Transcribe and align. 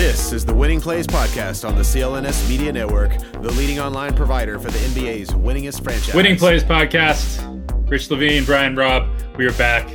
This 0.00 0.32
is 0.32 0.46
the 0.46 0.54
Winning 0.54 0.80
Plays 0.80 1.06
podcast 1.06 1.68
on 1.68 1.74
the 1.76 1.82
CLNS 1.82 2.48
Media 2.48 2.72
Network, 2.72 3.18
the 3.32 3.52
leading 3.52 3.80
online 3.80 4.14
provider 4.16 4.58
for 4.58 4.70
the 4.70 4.78
NBA's 4.78 5.28
winningest 5.28 5.84
franchise. 5.84 6.14
Winning 6.14 6.38
Plays 6.38 6.64
podcast. 6.64 7.46
Rich 7.86 8.10
Levine, 8.10 8.46
Brian 8.46 8.74
Robb, 8.74 9.10
we 9.36 9.44
are 9.46 9.52
back 9.52 9.86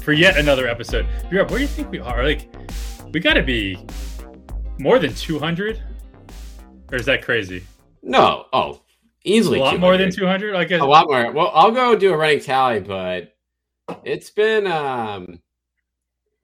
for 0.00 0.14
yet 0.14 0.38
another 0.38 0.66
episode. 0.66 1.06
Rob, 1.30 1.50
where 1.50 1.58
do 1.58 1.60
you 1.60 1.66
think 1.66 1.90
we 1.90 1.98
are? 1.98 2.24
Like, 2.24 2.50
we 3.12 3.20
got 3.20 3.34
to 3.34 3.42
be 3.42 3.86
more 4.78 4.98
than 4.98 5.12
200, 5.12 5.82
or 6.90 6.96
is 6.96 7.04
that 7.04 7.22
crazy? 7.22 7.62
No, 8.02 8.46
oh, 8.54 8.80
easily 9.24 9.58
a 9.58 9.62
lot 9.62 9.72
200. 9.72 9.80
more 9.82 9.98
than 9.98 10.10
200. 10.10 10.54
I 10.54 10.64
guess 10.64 10.80
a 10.80 10.86
lot 10.86 11.06
more. 11.06 11.32
Well, 11.32 11.50
I'll 11.52 11.70
go 11.70 11.94
do 11.96 12.14
a 12.14 12.16
running 12.16 12.40
tally, 12.40 12.80
but 12.80 13.34
it's 14.04 14.30
been 14.30 14.66
um, 14.66 15.42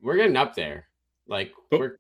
we're 0.03 0.17
getting 0.17 0.37
up 0.37 0.55
there. 0.55 0.89
Like 1.27 1.55
But- 1.71 1.81
we're 1.81 1.99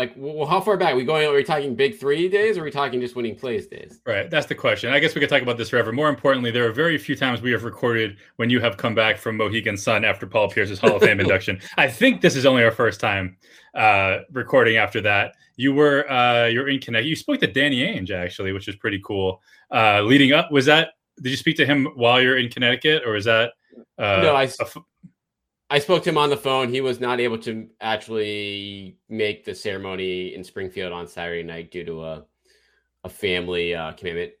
like, 0.00 0.14
well, 0.16 0.46
how 0.46 0.60
far 0.60 0.76
back? 0.78 0.94
we 0.94 1.04
going? 1.04 1.28
Are 1.28 1.34
we 1.34 1.44
talking 1.44 1.74
big 1.74 1.98
three 1.98 2.28
days? 2.28 2.56
Or 2.56 2.62
are 2.62 2.64
we 2.64 2.70
talking 2.70 3.00
just 3.00 3.14
winning 3.14 3.36
plays 3.36 3.66
days? 3.66 4.00
Right, 4.06 4.30
that's 4.30 4.46
the 4.46 4.54
question. 4.54 4.92
I 4.92 4.98
guess 4.98 5.14
we 5.14 5.20
could 5.20 5.28
talk 5.28 5.42
about 5.42 5.58
this 5.58 5.68
forever. 5.68 5.92
More 5.92 6.08
importantly, 6.08 6.50
there 6.50 6.66
are 6.66 6.72
very 6.72 6.96
few 6.96 7.14
times 7.14 7.42
we 7.42 7.52
have 7.52 7.64
recorded 7.64 8.16
when 8.36 8.48
you 8.48 8.60
have 8.60 8.76
come 8.78 8.94
back 8.94 9.18
from 9.18 9.36
Mohegan 9.36 9.76
Sun 9.76 10.04
after 10.04 10.26
Paul 10.26 10.48
Pierce's 10.48 10.78
Hall 10.78 10.96
of 10.96 11.02
Fame 11.02 11.20
induction. 11.26 11.60
I 11.76 11.88
think 11.88 12.22
this 12.22 12.34
is 12.34 12.46
only 12.46 12.64
our 12.64 12.70
first 12.70 12.98
time 13.00 13.36
uh, 13.74 14.20
recording 14.32 14.76
after 14.76 15.00
that. 15.02 15.34
You 15.56 15.74
were 15.74 16.10
uh, 16.10 16.46
you're 16.46 16.68
in 16.70 16.80
Connecticut. 16.80 17.08
You 17.10 17.16
spoke 17.16 17.40
to 17.40 17.46
Danny 17.46 17.80
Ainge 17.82 18.10
actually, 18.10 18.52
which 18.52 18.66
is 18.68 18.76
pretty 18.76 19.00
cool. 19.04 19.42
Uh, 19.70 20.00
leading 20.00 20.32
up, 20.32 20.50
was 20.50 20.64
that? 20.66 20.94
Did 21.20 21.28
you 21.30 21.36
speak 21.36 21.56
to 21.58 21.66
him 21.66 21.84
while 21.96 22.20
you're 22.22 22.38
in 22.38 22.48
Connecticut, 22.48 23.02
or 23.04 23.12
was 23.12 23.26
that? 23.26 23.52
Uh, 23.98 24.20
No, 24.22 24.34
I- 24.34 24.44
a 24.44 24.62
f- 24.62 24.76
I 25.72 25.78
spoke 25.78 26.02
to 26.02 26.10
him 26.10 26.18
on 26.18 26.30
the 26.30 26.36
phone. 26.36 26.68
He 26.68 26.80
was 26.80 26.98
not 26.98 27.20
able 27.20 27.38
to 27.38 27.68
actually 27.80 28.98
make 29.08 29.44
the 29.44 29.54
ceremony 29.54 30.34
in 30.34 30.42
Springfield 30.42 30.92
on 30.92 31.06
Saturday 31.06 31.44
night 31.44 31.70
due 31.70 31.84
to 31.84 32.04
a 32.04 32.24
a 33.04 33.08
family 33.08 33.74
uh, 33.74 33.92
commitment. 33.92 34.32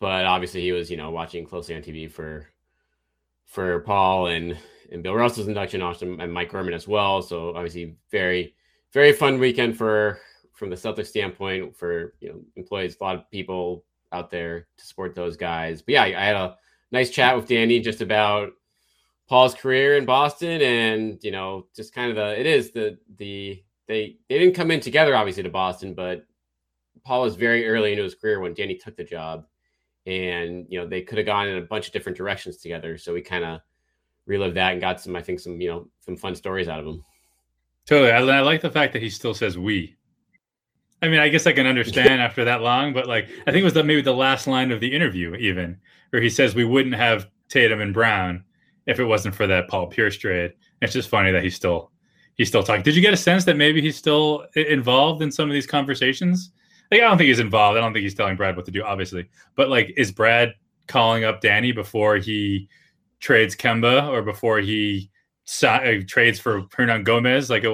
But 0.00 0.24
obviously, 0.24 0.62
he 0.62 0.72
was 0.72 0.90
you 0.90 0.96
know 0.96 1.10
watching 1.10 1.44
closely 1.44 1.74
on 1.74 1.82
TV 1.82 2.10
for 2.10 2.48
for 3.44 3.80
Paul 3.80 4.28
and 4.28 4.56
and 4.90 5.02
Bill 5.02 5.14
Russell's 5.14 5.48
induction, 5.48 5.82
also 5.82 6.16
and 6.18 6.32
Mike 6.32 6.50
Gorman 6.50 6.74
as 6.74 6.88
well. 6.88 7.20
So 7.20 7.54
obviously, 7.54 7.96
very 8.10 8.54
very 8.92 9.12
fun 9.12 9.38
weekend 9.38 9.76
for 9.76 10.18
from 10.52 10.70
the 10.70 10.76
Celtics 10.76 11.08
standpoint 11.08 11.76
for 11.76 12.14
you 12.20 12.30
know 12.30 12.40
employees, 12.56 12.96
a 13.00 13.04
lot 13.04 13.16
of 13.16 13.30
people 13.30 13.84
out 14.12 14.30
there 14.30 14.66
to 14.78 14.86
support 14.86 15.14
those 15.14 15.36
guys. 15.36 15.82
But 15.82 15.92
yeah, 15.92 16.02
I 16.04 16.24
had 16.24 16.36
a 16.36 16.56
nice 16.90 17.10
chat 17.10 17.36
with 17.36 17.48
Danny 17.48 17.80
just 17.80 18.00
about 18.00 18.52
Paul's 19.28 19.54
career 19.54 19.96
in 19.96 20.04
Boston, 20.04 20.60
and 20.60 21.18
you 21.22 21.30
know, 21.30 21.66
just 21.74 21.94
kind 21.94 22.10
of 22.10 22.16
the 22.16 22.38
it 22.38 22.46
is 22.46 22.72
the 22.72 22.98
the 23.16 23.62
they 23.86 24.16
they 24.28 24.38
didn't 24.38 24.54
come 24.54 24.70
in 24.70 24.80
together 24.80 25.16
obviously 25.16 25.42
to 25.42 25.50
Boston, 25.50 25.94
but 25.94 26.26
Paul 27.04 27.22
was 27.22 27.36
very 27.36 27.66
early 27.66 27.92
into 27.92 28.02
his 28.02 28.14
career 28.14 28.40
when 28.40 28.54
Danny 28.54 28.76
took 28.76 28.96
the 28.96 29.04
job, 29.04 29.46
and 30.06 30.66
you 30.68 30.78
know 30.78 30.86
they 30.86 31.02
could 31.02 31.18
have 31.18 31.26
gone 31.26 31.48
in 31.48 31.58
a 31.58 31.62
bunch 31.62 31.86
of 31.86 31.92
different 31.92 32.18
directions 32.18 32.58
together. 32.58 32.98
So 32.98 33.14
we 33.14 33.22
kind 33.22 33.44
of 33.44 33.60
relived 34.26 34.56
that 34.56 34.72
and 34.72 34.80
got 34.80 35.00
some 35.00 35.16
I 35.16 35.22
think 35.22 35.40
some 35.40 35.60
you 35.60 35.68
know 35.68 35.88
some 36.00 36.16
fun 36.16 36.34
stories 36.34 36.68
out 36.68 36.80
of 36.80 36.86
him. 36.86 37.04
totally. 37.86 38.10
I, 38.10 38.18
I 38.18 38.40
like 38.40 38.60
the 38.60 38.70
fact 38.70 38.92
that 38.92 39.02
he 39.02 39.10
still 39.10 39.34
says 39.34 39.56
"we." 39.56 39.96
I 41.02 41.08
mean, 41.08 41.20
I 41.20 41.28
guess 41.28 41.46
I 41.46 41.52
can 41.52 41.66
understand 41.66 42.20
after 42.22 42.44
that 42.44 42.62
long, 42.62 42.94
but 42.94 43.06
like, 43.06 43.28
I 43.46 43.50
think 43.50 43.60
it 43.60 43.64
was 43.64 43.74
the, 43.74 43.84
maybe 43.84 44.00
the 44.00 44.14
last 44.14 44.46
line 44.46 44.70
of 44.70 44.80
the 44.80 44.94
interview, 44.94 45.34
even 45.34 45.78
where 46.10 46.22
he 46.22 46.30
says 46.30 46.54
we 46.54 46.64
wouldn't 46.64 46.94
have 46.94 47.28
Tatum 47.50 47.82
and 47.82 47.92
Brown 47.92 48.44
if 48.86 48.98
it 48.98 49.04
wasn't 49.04 49.34
for 49.34 49.46
that 49.46 49.68
Paul 49.68 49.86
Pierce 49.86 50.16
trade. 50.16 50.52
It's 50.82 50.92
just 50.92 51.08
funny 51.08 51.32
that 51.32 51.42
he's 51.42 51.54
still 51.54 51.90
he's 52.34 52.48
still 52.48 52.62
talking. 52.62 52.82
Did 52.82 52.96
you 52.96 53.02
get 53.02 53.14
a 53.14 53.18
sense 53.18 53.44
that 53.44 53.56
maybe 53.56 53.80
he's 53.80 53.96
still 53.96 54.46
involved 54.54 55.22
in 55.22 55.30
some 55.30 55.48
of 55.48 55.54
these 55.54 55.66
conversations? 55.66 56.50
Like, 56.90 57.00
I 57.00 57.04
don't 57.04 57.16
think 57.16 57.28
he's 57.28 57.40
involved. 57.40 57.78
I 57.78 57.80
don't 57.80 57.92
think 57.92 58.02
he's 58.02 58.14
telling 58.14 58.36
Brad 58.36 58.56
what 58.56 58.66
to 58.66 58.70
do, 58.70 58.82
obviously. 58.82 59.28
But 59.56 59.68
like, 59.68 59.94
is 59.96 60.12
Brad 60.12 60.54
calling 60.86 61.24
up 61.24 61.40
Danny 61.40 61.72
before 61.72 62.16
he 62.16 62.68
trades 63.20 63.56
Kemba 63.56 64.08
or 64.08 64.22
before 64.22 64.58
he 64.58 65.10
si- 65.44 65.66
uh, 65.66 66.02
trades 66.06 66.38
for 66.38 66.62
Hernangomez? 66.64 67.48
Like, 67.48 67.64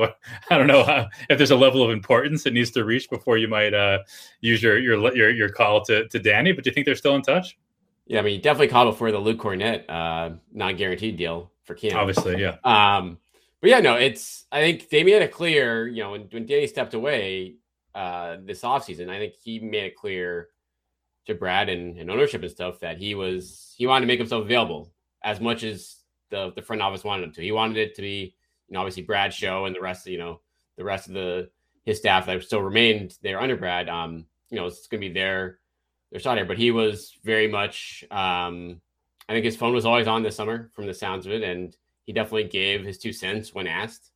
I 0.51 0.57
don't 0.59 0.69
know 0.69 0.85
how, 0.85 1.09
if 1.29 1.39
there's 1.39 1.51
a 1.51 1.57
level 1.57 1.83
of 1.83 1.91
importance 1.91 2.47
it 2.47 2.53
needs 2.53 2.71
to 2.73 2.85
reach 2.85 3.11
before 3.11 3.37
you 3.37 3.49
might 3.49 3.75
uh, 3.75 3.99
use 4.41 4.63
your 4.63 4.79
your 4.79 5.15
your 5.17 5.31
your 5.31 5.49
call 5.49 5.85
to 5.87 6.07
to 6.09 6.19
Danny. 6.19 6.53
But 6.53 6.65
do 6.65 6.71
you 6.71 6.75
think 6.75 6.87
they're 6.87 6.95
still 6.95 7.17
in 7.17 7.23
touch? 7.23 7.59
Yeah, 8.11 8.19
I 8.19 8.23
mean, 8.23 8.33
he 8.33 8.39
definitely 8.39 8.67
called 8.67 8.93
before 8.93 9.13
the 9.13 9.21
Luke 9.21 9.39
Kornet 9.39 9.85
uh, 9.89 10.31
non 10.53 10.75
guaranteed 10.75 11.17
deal 11.17 11.53
for 11.63 11.75
Cam. 11.75 11.97
Obviously, 11.97 12.41
yeah. 12.41 12.57
Um, 12.65 13.19
but 13.61 13.71
yeah, 13.71 13.79
no, 13.79 13.95
it's 13.95 14.47
I 14.51 14.61
think 14.63 14.89
they 14.89 15.05
made 15.05 15.23
it 15.23 15.31
clear, 15.31 15.87
you 15.87 16.03
know, 16.03 16.11
when, 16.11 16.23
when 16.23 16.45
Danny 16.45 16.67
stepped 16.67 16.95
away 16.95 17.55
uh 17.95 18.39
this 18.45 18.63
offseason, 18.63 19.09
I 19.09 19.19
think 19.21 19.35
he 19.41 19.61
made 19.61 19.85
it 19.85 19.95
clear 19.95 20.49
to 21.27 21.37
Brad 21.37 21.69
and, 21.69 21.99
and 21.99 22.11
ownership 22.11 22.43
and 22.43 22.51
stuff 22.51 22.81
that 22.81 22.99
he 22.99 23.15
was 23.15 23.75
he 23.79 23.87
wanted 23.87 24.07
to 24.07 24.07
make 24.09 24.19
himself 24.19 24.43
available 24.45 24.91
as 25.23 25.39
much 25.39 25.63
as 25.63 25.99
the 26.31 26.53
the 26.57 26.63
front 26.63 26.83
office 26.83 27.05
wanted 27.05 27.23
him 27.23 27.33
to. 27.35 27.43
He 27.43 27.53
wanted 27.53 27.77
it 27.77 27.95
to 27.95 28.03
be, 28.03 28.35
you 28.67 28.73
know, 28.75 28.81
obviously 28.81 29.05
Brad's 29.05 29.37
show 29.37 29.67
and 29.67 29.77
the 29.77 29.81
rest 29.81 30.09
of, 30.09 30.13
you 30.13 30.19
know, 30.19 30.41
the 30.77 30.83
rest 30.83 31.07
of 31.07 31.15
the 31.15 31.49
his 31.85 31.99
staff 31.99 32.27
that 32.27 32.43
still 32.43 32.61
remained 32.61 33.19
there 33.23 33.41
under 33.41 33.57
Brad. 33.57 33.89
Um, 33.89 34.27
you 34.51 34.57
know, 34.57 34.67
it's 34.67 34.89
gonna 34.89 35.01
be 35.01 35.13
their 35.13 35.61
their 36.11 36.21
not 36.25 36.37
here. 36.37 36.47
But 36.47 36.59
he 36.59 36.71
was 36.71 37.17
very 37.25 37.49
much 37.49 38.05
um 38.11 38.81
I 39.31 39.33
think 39.33 39.45
his 39.45 39.57
phone 39.57 39.73
was 39.73 39.87
always 39.87 40.09
on 40.09 40.25
this 40.25 40.35
summer 40.35 40.71
from 40.75 40.87
the 40.87 40.95
sounds 40.95 41.25
of 41.25 41.31
it, 41.31 41.45
and 41.45 41.77
he 42.05 42.13
definitely 42.13 42.49
gave 42.49 42.85
his 42.85 42.99
two 42.99 43.13
cents 43.13 43.55
when 43.55 43.69
asked 43.69 44.11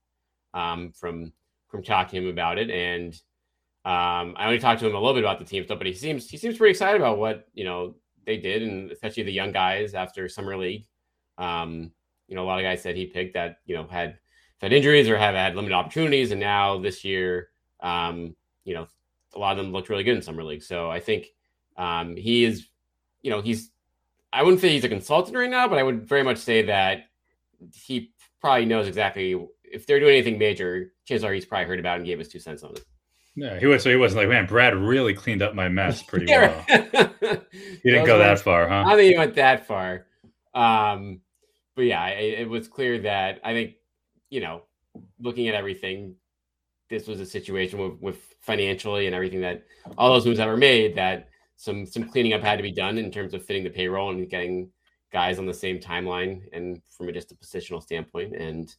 um, 0.54 0.90
from 0.90 1.32
from 1.68 1.84
talking 1.84 2.20
to 2.20 2.26
him 2.26 2.32
about 2.32 2.58
it. 2.58 2.68
And 2.68 3.14
um, 3.84 4.34
I 4.36 4.46
only 4.46 4.58
talked 4.58 4.80
to 4.80 4.88
him 4.88 4.96
a 4.96 4.98
little 4.98 5.14
bit 5.14 5.22
about 5.22 5.38
the 5.38 5.44
team 5.44 5.62
stuff, 5.62 5.78
but 5.78 5.86
he 5.86 5.92
seems 5.92 6.28
he 6.28 6.36
seems 6.36 6.58
pretty 6.58 6.72
excited 6.72 7.00
about 7.00 7.18
what 7.18 7.46
you 7.54 7.62
know 7.62 7.94
they 8.26 8.38
did, 8.38 8.62
and 8.62 8.90
especially 8.90 9.22
the 9.22 9.32
young 9.32 9.52
guys 9.52 9.94
after 9.94 10.28
summer 10.28 10.56
league. 10.56 10.84
Um, 11.38 11.92
you 12.26 12.34
know, 12.34 12.42
a 12.42 12.46
lot 12.46 12.58
of 12.58 12.64
guys 12.64 12.82
that 12.82 12.96
he 12.96 13.06
picked 13.06 13.34
that 13.34 13.58
you 13.66 13.76
know 13.76 13.86
had 13.86 14.18
had 14.58 14.72
injuries 14.72 15.08
or 15.08 15.16
have 15.16 15.36
had 15.36 15.54
limited 15.54 15.76
opportunities, 15.76 16.32
and 16.32 16.40
now 16.40 16.80
this 16.80 17.04
year, 17.04 17.50
um, 17.78 18.34
you 18.64 18.74
know, 18.74 18.88
a 19.34 19.38
lot 19.38 19.56
of 19.56 19.64
them 19.64 19.72
looked 19.72 19.90
really 19.90 20.02
good 20.02 20.16
in 20.16 20.22
summer 20.22 20.42
league. 20.42 20.64
So 20.64 20.90
I 20.90 20.98
think 20.98 21.28
um, 21.76 22.16
he 22.16 22.44
is, 22.44 22.66
you 23.22 23.30
know, 23.30 23.40
he's. 23.40 23.70
I 24.32 24.42
wouldn't 24.42 24.60
say 24.60 24.70
he's 24.70 24.84
a 24.84 24.88
consultant 24.88 25.36
right 25.36 25.50
now, 25.50 25.68
but 25.68 25.78
I 25.78 25.84
would 25.84 26.08
very 26.08 26.24
much 26.24 26.38
say 26.38 26.62
that 26.62 27.04
he 27.72 28.12
probably 28.40 28.64
knows 28.64 28.88
exactly 28.88 29.40
if 29.62 29.86
they're 29.86 30.00
doing 30.00 30.14
anything 30.14 30.38
major. 30.38 30.92
Chances 31.04 31.24
are 31.24 31.32
he's 31.32 31.44
probably 31.44 31.66
heard 31.66 31.78
about 31.78 31.98
and 31.98 32.06
gave 32.06 32.18
us 32.18 32.28
two 32.28 32.40
cents 32.40 32.64
on 32.64 32.72
it. 32.72 32.84
Yeah, 33.36 33.58
he 33.60 33.66
was. 33.66 33.82
So 33.82 33.90
he 33.90 33.96
wasn't 33.96 34.22
like, 34.22 34.28
man, 34.28 34.46
Brad 34.46 34.74
really 34.74 35.14
cleaned 35.14 35.42
up 35.42 35.54
my 35.54 35.68
mess 35.68 36.02
pretty 36.08 36.26
well. 36.26 36.64
he 36.68 37.90
didn't 37.90 38.06
go 38.06 38.18
that 38.18 38.40
far, 38.40 38.68
I 38.68 38.82
huh? 38.82 38.88
don't 38.88 38.98
think 38.98 39.12
he 39.12 39.18
went 39.18 39.34
that 39.36 39.66
far. 39.66 40.06
Um, 40.52 41.20
but 41.76 41.82
yeah, 41.82 42.06
it, 42.08 42.40
it 42.40 42.48
was 42.48 42.66
clear 42.66 42.98
that 43.00 43.40
I 43.44 43.52
think 43.52 43.74
you 44.34 44.40
know, 44.40 44.62
looking 45.20 45.48
at 45.48 45.54
everything, 45.54 46.16
this 46.90 47.06
was 47.06 47.20
a 47.20 47.26
situation 47.26 47.78
with, 47.78 48.00
with 48.00 48.34
financially 48.40 49.06
and 49.06 49.14
everything 49.14 49.40
that 49.40 49.64
all 49.96 50.12
those 50.12 50.26
moves 50.26 50.38
that 50.38 50.48
were 50.48 50.56
made 50.56 50.96
that 50.96 51.28
some 51.56 51.86
some 51.86 52.08
cleaning 52.08 52.32
up 52.32 52.42
had 52.42 52.56
to 52.56 52.62
be 52.62 52.72
done 52.72 52.98
in 52.98 53.10
terms 53.10 53.34
of 53.34 53.44
fitting 53.44 53.64
the 53.64 53.70
payroll 53.70 54.10
and 54.10 54.28
getting 54.28 54.70
guys 55.12 55.38
on 55.38 55.46
the 55.46 55.54
same 55.54 55.78
timeline 55.78 56.42
and 56.52 56.82
from 56.90 57.08
a, 57.08 57.12
just 57.12 57.32
a 57.32 57.36
positional 57.36 57.82
standpoint. 57.82 58.34
And 58.34 58.74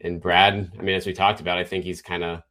and 0.00 0.20
Brad, 0.20 0.72
I 0.78 0.82
mean, 0.82 0.94
as 0.94 1.06
we 1.06 1.12
talked 1.12 1.40
about, 1.40 1.58
I 1.58 1.64
think 1.64 1.84
he's 1.84 2.02
kind 2.02 2.22
of 2.22 2.42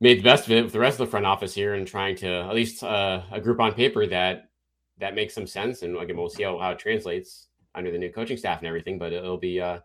made 0.00 0.18
the 0.18 0.24
best 0.24 0.46
of 0.46 0.52
it 0.52 0.62
with 0.62 0.72
the 0.72 0.78
rest 0.78 0.98
of 0.98 1.06
the 1.06 1.10
front 1.10 1.26
office 1.26 1.54
here 1.54 1.74
and 1.74 1.86
trying 1.86 2.16
to 2.16 2.28
at 2.28 2.54
least 2.54 2.82
uh, 2.82 3.22
a 3.30 3.40
group 3.40 3.60
on 3.60 3.72
paper 3.72 4.06
that 4.06 4.50
that 4.98 5.14
makes 5.14 5.34
some 5.34 5.46
sense. 5.46 5.82
And 5.82 5.96
again, 5.96 6.16
we'll 6.16 6.28
see 6.28 6.42
how, 6.42 6.58
how 6.58 6.70
it 6.70 6.78
translates 6.78 7.48
under 7.74 7.90
the 7.90 7.98
new 7.98 8.12
coaching 8.12 8.36
staff 8.36 8.58
and 8.58 8.68
everything. 8.68 8.98
But 8.98 9.12
it'll 9.12 9.38
be 9.38 9.60
uh, 9.60 9.80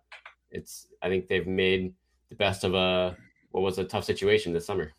it's 0.52 0.88
I 1.02 1.10
think 1.10 1.28
they've 1.28 1.48
made 1.48 1.94
the 2.30 2.36
best 2.36 2.64
of 2.64 2.74
a 2.74 3.16
what 3.52 3.62
was 3.62 3.78
a 3.78 3.84
tough 3.86 4.04
situation 4.04 4.52
this 4.52 4.66
summer. 4.66 4.92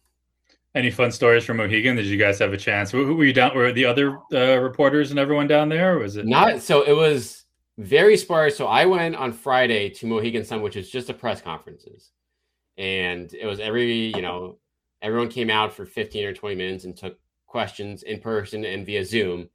Any 0.77 0.91
fun 0.91 1.11
stories 1.11 1.43
from 1.43 1.57
Mohegan? 1.57 1.97
Did 1.97 2.05
you 2.05 2.19
guys 2.19 2.39
have 2.39 2.53
a 2.53 2.57
chance? 2.59 2.91
Who, 2.91 3.07
who 3.07 3.17
were 3.17 3.25
you 3.25 3.33
down? 3.33 3.57
Were 3.57 3.73
the 3.73 3.87
other 3.87 4.19
uh, 4.31 4.59
reporters 4.59 5.11
and 5.11 5.19
everyone 5.19 5.47
down 5.47 5.71
there? 5.71 5.99
Was 5.99 6.17
it 6.17 6.27
Not 6.27 6.61
so 6.61 6.83
it 6.83 6.93
was 6.93 7.47
very 7.79 8.15
sparse. 8.17 8.59
So 8.59 8.67
I 8.67 8.85
went 8.85 9.17
on 9.17 9.33
Friday 9.33 9.89
to 9.89 10.07
Mohegan 10.07 10.45
Sun, 10.45 10.61
which 10.61 10.77
is 10.77 10.91
just 10.91 11.09
a 11.09 11.15
press 11.15 11.41
conferences. 11.41 12.11
And 12.77 13.33
it 13.33 13.47
was 13.47 13.59
every, 13.59 14.15
you 14.15 14.21
know, 14.21 14.59
everyone 15.01 15.29
came 15.29 15.49
out 15.49 15.73
for 15.73 15.87
15 15.87 16.27
or 16.27 16.35
20 16.35 16.55
minutes 16.55 16.85
and 16.85 16.95
took 16.95 17.19
questions 17.47 18.03
in 18.03 18.21
person 18.21 18.63
and 18.67 18.85
via 18.85 19.03
Zoom. 19.03 19.49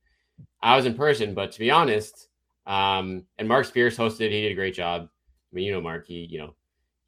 I 0.63 0.75
was 0.75 0.87
in 0.87 0.95
person, 0.95 1.35
but 1.35 1.51
to 1.51 1.59
be 1.59 1.69
honest, 1.69 2.29
um, 2.65 3.25
and 3.37 3.47
Mark 3.47 3.65
Spears 3.65 3.95
hosted, 3.95 4.31
he 4.31 4.41
did 4.41 4.53
a 4.53 4.55
great 4.55 4.73
job. 4.73 5.03
I 5.03 5.55
mean, 5.55 5.65
you 5.65 5.71
know, 5.71 5.81
Mark, 5.81 6.07
he, 6.07 6.25
you 6.31 6.39
know, 6.39 6.55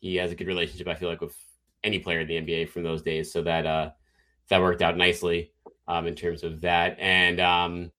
he 0.01 0.17
has 0.17 0.31
a 0.31 0.35
good 0.35 0.45
relationship, 0.45 0.87
I 0.87 0.93
feel 0.93 1.09
like, 1.09 1.21
with 1.21 1.35
any 1.83 1.97
player 1.97 2.19
in 2.19 2.27
the 2.27 2.35
NBA 2.35 2.69
from 2.69 2.83
those 2.83 3.01
days. 3.01 3.31
So 3.31 3.41
that 3.41 3.65
uh 3.65 3.91
that 4.49 4.61
worked 4.61 4.81
out 4.81 4.97
nicely 4.97 5.51
um 5.87 6.07
in 6.07 6.15
terms 6.15 6.43
of 6.43 6.61
that. 6.61 6.97
And 6.99 7.39
um 7.39 7.91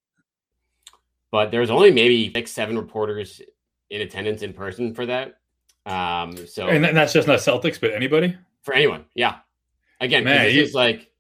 but 1.30 1.50
there 1.50 1.60
was 1.60 1.70
only 1.70 1.90
maybe 1.90 2.32
six, 2.32 2.52
seven 2.52 2.78
reporters 2.78 3.42
in 3.90 4.02
attendance 4.02 4.42
in 4.42 4.52
person 4.52 4.94
for 4.94 5.04
that. 5.06 5.40
Um, 5.84 6.46
so 6.46 6.68
And 6.68 6.84
that's 6.84 7.12
just 7.12 7.26
not 7.26 7.40
Celtics, 7.40 7.80
but 7.80 7.92
anybody. 7.92 8.36
for 8.62 8.72
anyone, 8.72 9.04
yeah, 9.14 9.38
again, 10.00 10.24
Man, 10.24 10.44
this 10.44 10.68
is 10.68 10.74
like 10.74 11.10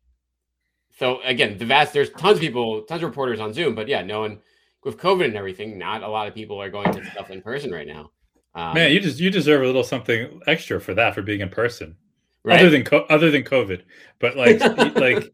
so 0.96 1.20
again, 1.22 1.58
the 1.58 1.64
vast 1.66 1.92
there's 1.92 2.10
tons 2.10 2.36
of 2.36 2.40
people, 2.40 2.82
tons 2.82 3.02
of 3.02 3.08
reporters 3.08 3.40
on 3.40 3.52
Zoom, 3.52 3.74
but 3.74 3.88
yeah, 3.88 4.02
no 4.02 4.20
one 4.20 4.38
with 4.84 4.98
COVID 4.98 5.24
and 5.24 5.36
everything, 5.36 5.78
not 5.78 6.02
a 6.02 6.08
lot 6.08 6.28
of 6.28 6.34
people 6.34 6.62
are 6.62 6.70
going 6.70 6.92
to 6.92 7.04
stuff 7.10 7.30
in 7.30 7.42
person 7.42 7.72
right 7.72 7.86
now. 7.86 8.10
Um, 8.54 8.74
Man, 8.74 8.92
you 8.92 9.00
just 9.00 9.18
you 9.18 9.30
deserve 9.30 9.62
a 9.62 9.66
little 9.66 9.82
something 9.82 10.40
extra 10.46 10.80
for 10.80 10.94
that 10.94 11.14
for 11.14 11.22
being 11.22 11.40
in 11.40 11.48
person, 11.48 11.96
right? 12.44 12.60
other 12.60 12.70
than 12.70 12.86
other 13.10 13.30
than 13.30 13.42
COVID. 13.42 13.82
But 14.18 14.36
like 14.36 14.60
like 14.96 15.32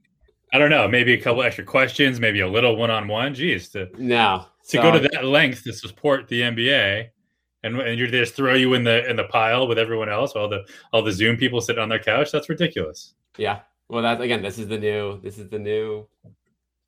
I 0.52 0.58
don't 0.58 0.70
know, 0.70 0.88
maybe 0.88 1.12
a 1.12 1.20
couple 1.20 1.42
extra 1.42 1.64
questions, 1.64 2.20
maybe 2.20 2.40
a 2.40 2.48
little 2.48 2.76
one 2.76 2.90
on 2.90 3.08
one. 3.08 3.34
Geez, 3.34 3.68
to 3.70 3.88
no 3.98 4.46
to 4.68 4.76
so, 4.76 4.82
go 4.82 4.92
to 4.92 5.08
that 5.12 5.24
length 5.24 5.64
to 5.64 5.72
support 5.72 6.28
the 6.28 6.42
NBA, 6.42 7.08
and 7.62 7.76
and 7.80 7.98
you 7.98 8.06
just 8.06 8.34
throw 8.34 8.54
you 8.54 8.74
in 8.74 8.84
the 8.84 9.08
in 9.08 9.16
the 9.16 9.24
pile 9.24 9.66
with 9.66 9.78
everyone 9.78 10.08
else, 10.08 10.32
all 10.32 10.48
the 10.48 10.64
all 10.92 11.02
the 11.02 11.12
Zoom 11.12 11.36
people 11.36 11.60
sitting 11.60 11.82
on 11.82 11.88
their 11.88 11.98
couch. 11.98 12.30
That's 12.30 12.48
ridiculous. 12.48 13.14
Yeah, 13.36 13.60
well, 13.88 14.02
that's 14.02 14.20
again, 14.20 14.42
this 14.42 14.58
is 14.58 14.68
the 14.68 14.78
new 14.78 15.20
this 15.20 15.38
is 15.38 15.48
the 15.48 15.58
new 15.58 16.06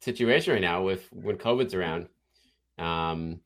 situation 0.00 0.52
right 0.52 0.62
now 0.62 0.82
with 0.82 1.08
when 1.12 1.36
COVID's 1.36 1.74
around. 1.74 2.08
Um, 2.78 3.40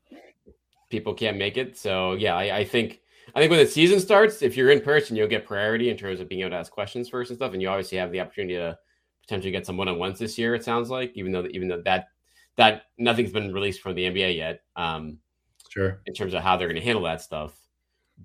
people 0.89 1.13
can't 1.13 1.37
make 1.37 1.57
it. 1.57 1.77
So 1.77 2.13
yeah, 2.13 2.35
I, 2.35 2.57
I, 2.59 2.65
think 2.65 3.01
I 3.35 3.39
think 3.39 3.51
when 3.51 3.59
the 3.59 3.67
season 3.67 3.99
starts, 3.99 4.41
if 4.41 4.55
you're 4.55 4.71
in 4.71 4.81
person, 4.81 5.15
you'll 5.15 5.27
get 5.27 5.45
priority 5.45 5.89
in 5.89 5.97
terms 5.97 6.19
of 6.19 6.29
being 6.29 6.41
able 6.41 6.51
to 6.51 6.57
ask 6.57 6.71
questions 6.71 7.09
first 7.09 7.29
and 7.29 7.37
stuff, 7.37 7.53
and 7.53 7.61
you 7.61 7.69
obviously 7.69 7.97
have 7.97 8.11
the 8.11 8.19
opportunity 8.21 8.55
to 8.55 8.77
potentially 9.21 9.51
get 9.51 9.65
some 9.65 9.77
one 9.77 9.87
on 9.87 9.99
ones 9.99 10.19
this 10.19 10.37
year. 10.37 10.55
It 10.55 10.63
sounds 10.63 10.89
like, 10.89 11.11
even 11.15 11.31
though 11.31 11.47
even 11.51 11.67
though 11.67 11.81
that 11.83 12.07
that 12.57 12.83
nothing's 12.97 13.31
been 13.31 13.53
released 13.53 13.81
from 13.81 13.95
the 13.95 14.03
NBA 14.03 14.35
yet. 14.35 14.61
Um, 14.75 15.19
sure. 15.69 16.01
In 16.05 16.13
terms 16.13 16.33
of 16.33 16.41
how 16.41 16.57
they're 16.57 16.67
going 16.67 16.79
to 16.79 16.85
handle 16.85 17.03
that 17.03 17.21
stuff. 17.21 17.55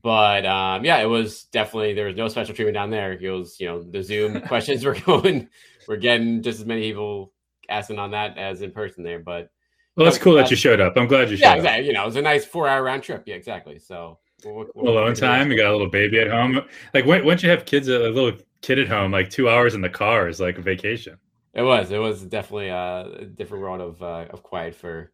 But 0.03 0.47
um, 0.47 0.85
yeah, 0.85 0.99
it 0.99 1.07
was 1.07 1.45
definitely 1.45 1.93
there 1.93 2.07
was 2.07 2.17
no 2.17 2.29
special 2.29 2.55
treatment 2.55 2.75
down 2.75 2.91
there. 2.91 3.13
It 3.13 3.31
was 3.31 3.61
you 3.61 3.67
know 3.67 3.83
the 3.83 4.03
Zoom 4.03 4.41
questions 4.49 4.85
were 4.85 4.95
going, 4.95 5.49
we're 5.87 5.99
getting 5.99 6.43
just 6.43 6.61
as 6.61 6.67
many 6.67 6.81
people 6.81 7.33
asking 7.69 7.99
on 7.99 8.13
that 8.13 8.39
as 8.39 8.63
in 8.63 8.71
person 8.71 9.05
there. 9.05 9.19
But 9.19 9.51
well, 9.95 10.07
that's 10.07 10.17
cool 10.17 10.35
that 10.37 10.51
you 10.51 10.57
showed 10.57 10.81
up. 10.81 10.97
I'm 10.97 11.09
glad 11.09 11.31
you 11.31 11.37
showed 11.37 11.45
yeah, 11.45 11.55
exactly. 11.57 11.85
Up. 11.85 11.87
You 11.87 11.93
know, 11.93 12.03
it 12.05 12.07
was 12.07 12.17
a 12.17 12.23
nice 12.23 12.47
four 12.47 12.67
hour 12.67 12.83
round 12.83 13.03
trip. 13.03 13.25
Yeah, 13.27 13.35
exactly. 13.35 13.79
So 13.79 14.19
we'll, 14.45 14.67
alone 14.77 15.15
time. 15.15 15.51
You 15.51 15.57
got 15.57 15.71
a 15.71 15.73
little 15.73 15.89
baby 15.89 16.21
at 16.21 16.31
home. 16.31 16.61
Like 16.95 17.07
when, 17.07 17.25
once 17.25 17.43
you 17.43 17.51
have 17.51 17.65
kids, 17.65 17.89
a 17.89 17.99
little 18.11 18.33
kid 18.61 18.79
at 18.79 18.89
home, 18.89 19.13
like 19.13 19.31
two 19.31 19.49
hours 19.49 19.75
in 19.75 19.81
the 19.81 19.89
car 19.89 20.29
is 20.29 20.41
like 20.41 20.59
a 20.59 20.63
vacation. 20.63 21.19
It 21.55 21.63
was. 21.63 21.91
It 21.91 21.99
was 21.99 22.23
definitely 22.23 22.69
a 22.69 23.27
different 23.35 23.63
world 23.63 23.81
of 23.81 24.03
uh, 24.03 24.27
of 24.31 24.43
quiet 24.43 24.75
for 24.75 25.13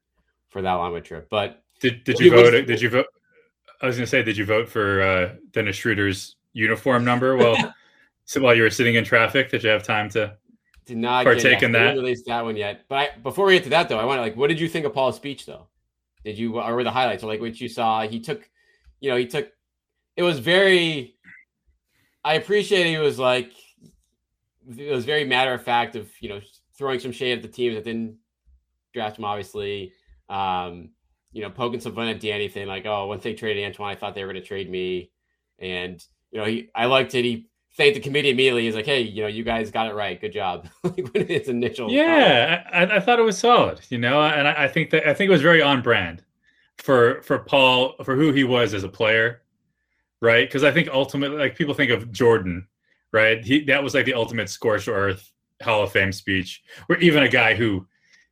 for 0.49 0.63
that 0.63 0.73
long 0.75 0.93
of 0.93 0.97
a 0.97 1.01
trip. 1.01 1.29
But 1.31 1.63
did 1.81 2.05
did 2.05 2.19
you 2.21 2.31
vote? 2.31 2.53
Was, 2.55 2.65
did 2.65 2.81
you 2.81 2.91
vote? 2.91 3.07
I 3.81 3.87
was 3.87 3.97
going 3.97 4.07
to 4.07 4.11
say, 4.11 4.23
did 4.23 4.37
you 4.37 4.45
vote 4.45 4.69
for 4.69 5.03
uh, 5.03 5.35
Dennis 5.53 5.77
Schroder's 5.77 6.35
uniform 6.53 7.05
number? 7.05 7.37
Well, 7.37 7.75
so 8.25 8.41
while 8.41 8.55
you 8.55 8.63
were 8.63 8.71
sitting 8.71 8.97
in 8.97 9.05
traffic, 9.05 9.51
did 9.51 9.63
you 9.63 9.71
have 9.71 9.85
time 9.85 10.09
to 10.11 10.37
did 10.89 10.97
not 10.97 11.25
partake 11.25 11.63
in 11.63 11.73
that. 11.73 11.95
Release 11.95 12.23
that 12.27 12.43
one 12.43 12.57
yet. 12.57 12.87
But 12.89 12.97
I, 12.97 13.11
before 13.23 13.45
we 13.45 13.53
get 13.53 13.65
to 13.65 13.71
that, 13.71 13.91
though, 13.91 13.99
I 13.99 14.05
want 14.05 14.19
to 14.19 14.23
like, 14.23 14.37
what 14.37 14.49
did 14.49 14.59
you 14.59 14.69
think 14.69 14.87
of 14.87 14.95
Paul's 14.95 15.17
speech, 15.17 15.45
though? 15.45 15.69
Did 16.25 16.39
you 16.39 16.59
or 16.59 16.75
were 16.75 16.83
the 16.83 16.91
highlights 16.91 17.23
or 17.23 17.27
like 17.27 17.41
what 17.41 17.61
you 17.61 17.69
saw? 17.69 18.09
He 18.09 18.21
took, 18.21 18.49
you 19.01 19.11
know, 19.11 19.17
he 19.17 19.27
took. 19.27 19.51
It 20.17 20.23
was 20.23 20.39
very. 20.39 21.15
I 22.25 22.35
appreciate 22.35 22.87
he 22.87 22.99
was 22.99 23.19
like, 23.19 23.53
it 24.77 24.93
was 24.93 25.05
very 25.05 25.25
matter 25.25 25.55
of 25.55 25.63
fact 25.63 25.97
of 25.97 26.09
you 26.21 26.29
know 26.29 26.41
throwing 26.77 27.01
some 27.01 27.13
shade 27.13 27.39
at 27.39 27.43
the 27.43 27.49
teams 27.49 27.75
that 27.75 27.85
didn't 27.85 28.17
draft 28.93 29.19
him, 29.19 29.25
obviously. 29.25 29.93
Um, 30.29 30.91
you 31.33 31.43
know, 31.43 31.51
poking 31.51 31.81
some 31.81 31.95
fun 31.95 32.09
at 32.09 32.21
Danny, 32.21 32.49
saying 32.49 32.69
like, 32.69 32.87
"Oh, 32.87 33.07
once 33.07 33.23
they 33.23 33.35
traded 33.35 33.65
Antoine, 33.65 33.91
I 33.91 33.95
thought 33.95 34.15
they 34.15 34.25
were 34.25 34.33
going 34.33 34.43
to 34.43 34.49
trade 34.49 34.71
me," 34.71 35.11
and 35.59 36.03
you 36.31 36.39
know, 36.39 36.47
he 36.47 36.71
I 36.75 36.87
liked 36.87 37.15
it. 37.15 37.25
He 37.25 37.49
thanked 37.77 37.95
the 37.95 38.01
committee 38.01 38.31
immediately. 38.31 38.65
He's 38.65 38.75
like, 38.75 38.87
"Hey, 38.87 39.03
you 39.03 39.23
know, 39.23 39.29
you 39.29 39.45
guys 39.45 39.71
got 39.71 39.89
it 39.89 39.95
right. 39.95 40.21
Good 40.21 40.33
job." 40.33 40.69
its 40.85 41.49
initial, 41.49 41.91
yeah, 41.91 42.65
I, 42.73 42.97
I, 42.97 43.01
thought 43.01 43.19
it 43.19 43.23
was 43.23 43.39
solid. 43.39 43.81
You 43.89 43.99
know, 43.99 44.23
and 44.23 44.49
I, 44.49 44.65
I, 44.65 44.69
think 44.69 44.91
that 44.91 45.07
I 45.07 45.15
think 45.15 45.29
it 45.29 45.33
was 45.33 45.43
very 45.43 45.63
on 45.63 45.83
brand 45.83 46.25
for 46.79 47.23
for 47.23 47.39
Paul 47.39 47.95
for 48.05 48.17
who 48.17 48.33
he 48.33 48.45
was 48.45 48.75
as 48.75 48.85
a 48.85 48.89
player, 48.89 49.43
right? 50.21 50.49
Because 50.49 50.65
I 50.65 50.71
think 50.71 50.89
ultimately, 50.89 51.39
like 51.39 51.57
people 51.57 51.75
think 51.75 51.91
of 51.91 52.11
Jordan, 52.13 52.67
right? 53.13 53.45
He 53.45 53.65
that 53.65 53.83
was 53.83 53.95
like 53.95 54.07
the 54.07 54.15
ultimate 54.15 54.49
scorched 54.49 54.89
earth 54.89 55.31
Hall 55.63 55.83
of 55.83 55.93
Fame 55.93 56.13
speech, 56.13 56.63
or 56.89 56.97
even 56.97 57.23
a 57.23 57.29
guy 57.29 57.55
who. 57.55 57.87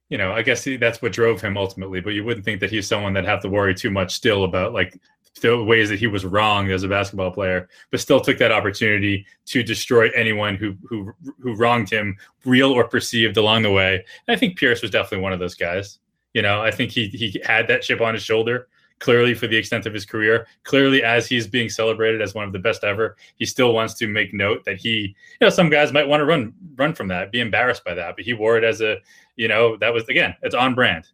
You 0.09 0.19
know, 0.19 0.31
I 0.31 0.43
guess 0.43 0.63
he, 0.63 0.77
that's 0.77 1.03
what 1.03 1.11
drove 1.11 1.41
him 1.41 1.57
ultimately, 1.57 2.01
but 2.01 2.11
you 2.11 2.23
wouldn't 2.23 2.45
think 2.45 2.61
that 2.61 2.71
he's 2.71 2.87
someone 2.87 3.13
that 3.15 3.25
have 3.25 3.43
to 3.43 3.49
worry 3.49 3.75
too 3.75 3.91
much 3.91 4.15
still 4.15 4.45
about 4.45 4.73
like 4.73 4.97
the 5.41 5.63
ways 5.63 5.89
that 5.89 5.99
he 5.99 6.07
was 6.07 6.25
wrong 6.25 6.71
as 6.71 6.83
a 6.83 6.89
basketball 6.89 7.31
player, 7.31 7.69
but 7.91 8.01
still 8.01 8.21
took 8.21 8.39
that 8.39 8.53
opportunity 8.53 9.27
to 9.47 9.63
destroy 9.63 10.09
anyone 10.11 10.57
who 10.57 10.75
who 10.89 11.13
who 11.41 11.55
wronged 11.55 11.91
him, 11.91 12.17
real 12.45 12.71
or 12.71 12.87
perceived, 12.87 13.37
along 13.37 13.63
the 13.63 13.71
way. 13.71 14.05
And 14.27 14.37
I 14.37 14.39
think 14.39 14.59
Pierce 14.59 14.83
was 14.83 14.91
definitely 14.91 15.23
one 15.23 15.33
of 15.33 15.41
those 15.41 15.55
guys. 15.55 15.99
You 16.37 16.43
know, 16.43 16.61
I 16.61 16.71
think 16.71 16.91
he 16.91 17.06
he 17.09 17.41
had 17.47 17.67
that 17.69 17.81
chip 17.81 18.03
on 18.03 18.12
his 18.12 18.23
shoulder 18.23 18.69
clearly 18.99 19.33
for 19.33 19.47
the 19.47 19.56
extent 19.56 19.87
of 19.87 19.94
his 19.94 20.05
career. 20.05 20.47
Clearly, 20.65 21.03
as 21.03 21.27
he's 21.27 21.47
being 21.47 21.71
celebrated 21.71 22.21
as 22.21 22.35
one 22.35 22.47
of 22.47 22.53
the 22.53 22.59
best 22.59 22.85
ever, 22.85 23.17
he 23.37 23.47
still 23.47 23.73
wants 23.73 23.94
to 23.94 24.06
make 24.06 24.35
note 24.35 24.62
that 24.67 24.77
he, 24.77 25.17
you 25.41 25.41
know, 25.41 25.49
some 25.49 25.71
guys 25.71 25.94
might 25.94 26.06
want 26.06 26.21
to 26.21 26.27
run 26.27 26.53
run 26.77 26.94
from 26.94 27.09
that, 27.09 27.33
be 27.33 27.41
embarrassed 27.41 27.85
by 27.85 27.94
that, 27.94 28.17
but 28.17 28.27
he 28.27 28.35
wore 28.35 28.59
it 28.59 28.65
as 28.65 28.83
a, 28.83 28.99
you 29.37 29.49
know, 29.49 29.79
that 29.79 29.94
was 29.94 30.06
again, 30.11 30.35
it's 30.43 30.55
on 30.55 30.75
brand 30.75 31.09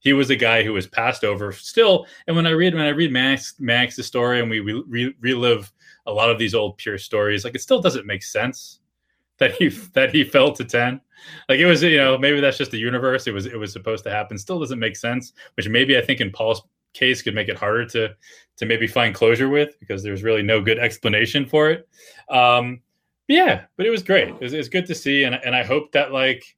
he 0.00 0.12
was 0.12 0.28
a 0.28 0.36
guy 0.36 0.62
who 0.62 0.74
was 0.74 0.86
passed 0.86 1.24
over 1.24 1.50
still. 1.52 2.06
And 2.26 2.36
when 2.36 2.46
I 2.46 2.50
read 2.50 2.74
when 2.74 2.84
I 2.84 2.90
read 2.90 3.10
Max 3.10 3.54
Max's 3.58 4.06
story 4.06 4.40
and 4.40 4.50
we 4.50 4.60
re- 4.60 5.14
relive 5.20 5.72
a 6.04 6.12
lot 6.12 6.30
of 6.30 6.38
these 6.38 6.54
old 6.54 6.76
pure 6.76 6.98
stories, 6.98 7.44
like 7.44 7.54
it 7.54 7.62
still 7.62 7.80
doesn't 7.80 8.04
make 8.04 8.22
sense 8.22 8.80
that 9.38 9.52
he 9.52 9.68
that 9.94 10.14
he 10.14 10.24
fell 10.24 10.52
to 10.52 10.64
ten. 10.64 11.00
Like 11.48 11.58
it 11.58 11.66
was, 11.66 11.82
you 11.82 11.96
know, 11.96 12.18
maybe 12.18 12.40
that's 12.40 12.58
just 12.58 12.70
the 12.70 12.78
universe. 12.78 13.26
It 13.26 13.32
was 13.32 13.46
it 13.46 13.58
was 13.58 13.72
supposed 13.72 14.04
to 14.04 14.10
happen. 14.10 14.38
Still 14.38 14.58
doesn't 14.58 14.78
make 14.78 14.96
sense. 14.96 15.32
Which 15.54 15.68
maybe 15.68 15.96
I 15.96 16.00
think 16.00 16.20
in 16.20 16.30
Paul's 16.30 16.62
case 16.94 17.20
could 17.22 17.34
make 17.34 17.48
it 17.48 17.58
harder 17.58 17.84
to 17.86 18.14
to 18.56 18.66
maybe 18.66 18.86
find 18.86 19.14
closure 19.14 19.48
with 19.48 19.78
because 19.80 20.02
there's 20.02 20.22
really 20.22 20.42
no 20.42 20.60
good 20.60 20.78
explanation 20.78 21.46
for 21.46 21.70
it. 21.70 21.88
Um, 22.30 22.80
yeah, 23.28 23.64
but 23.76 23.86
it 23.86 23.90
was 23.90 24.02
great. 24.02 24.28
It 24.28 24.40
was, 24.40 24.52
it 24.52 24.58
was 24.58 24.68
good 24.68 24.86
to 24.86 24.94
see, 24.94 25.24
and 25.24 25.34
and 25.34 25.54
I 25.54 25.64
hope 25.64 25.92
that 25.92 26.12
like 26.12 26.56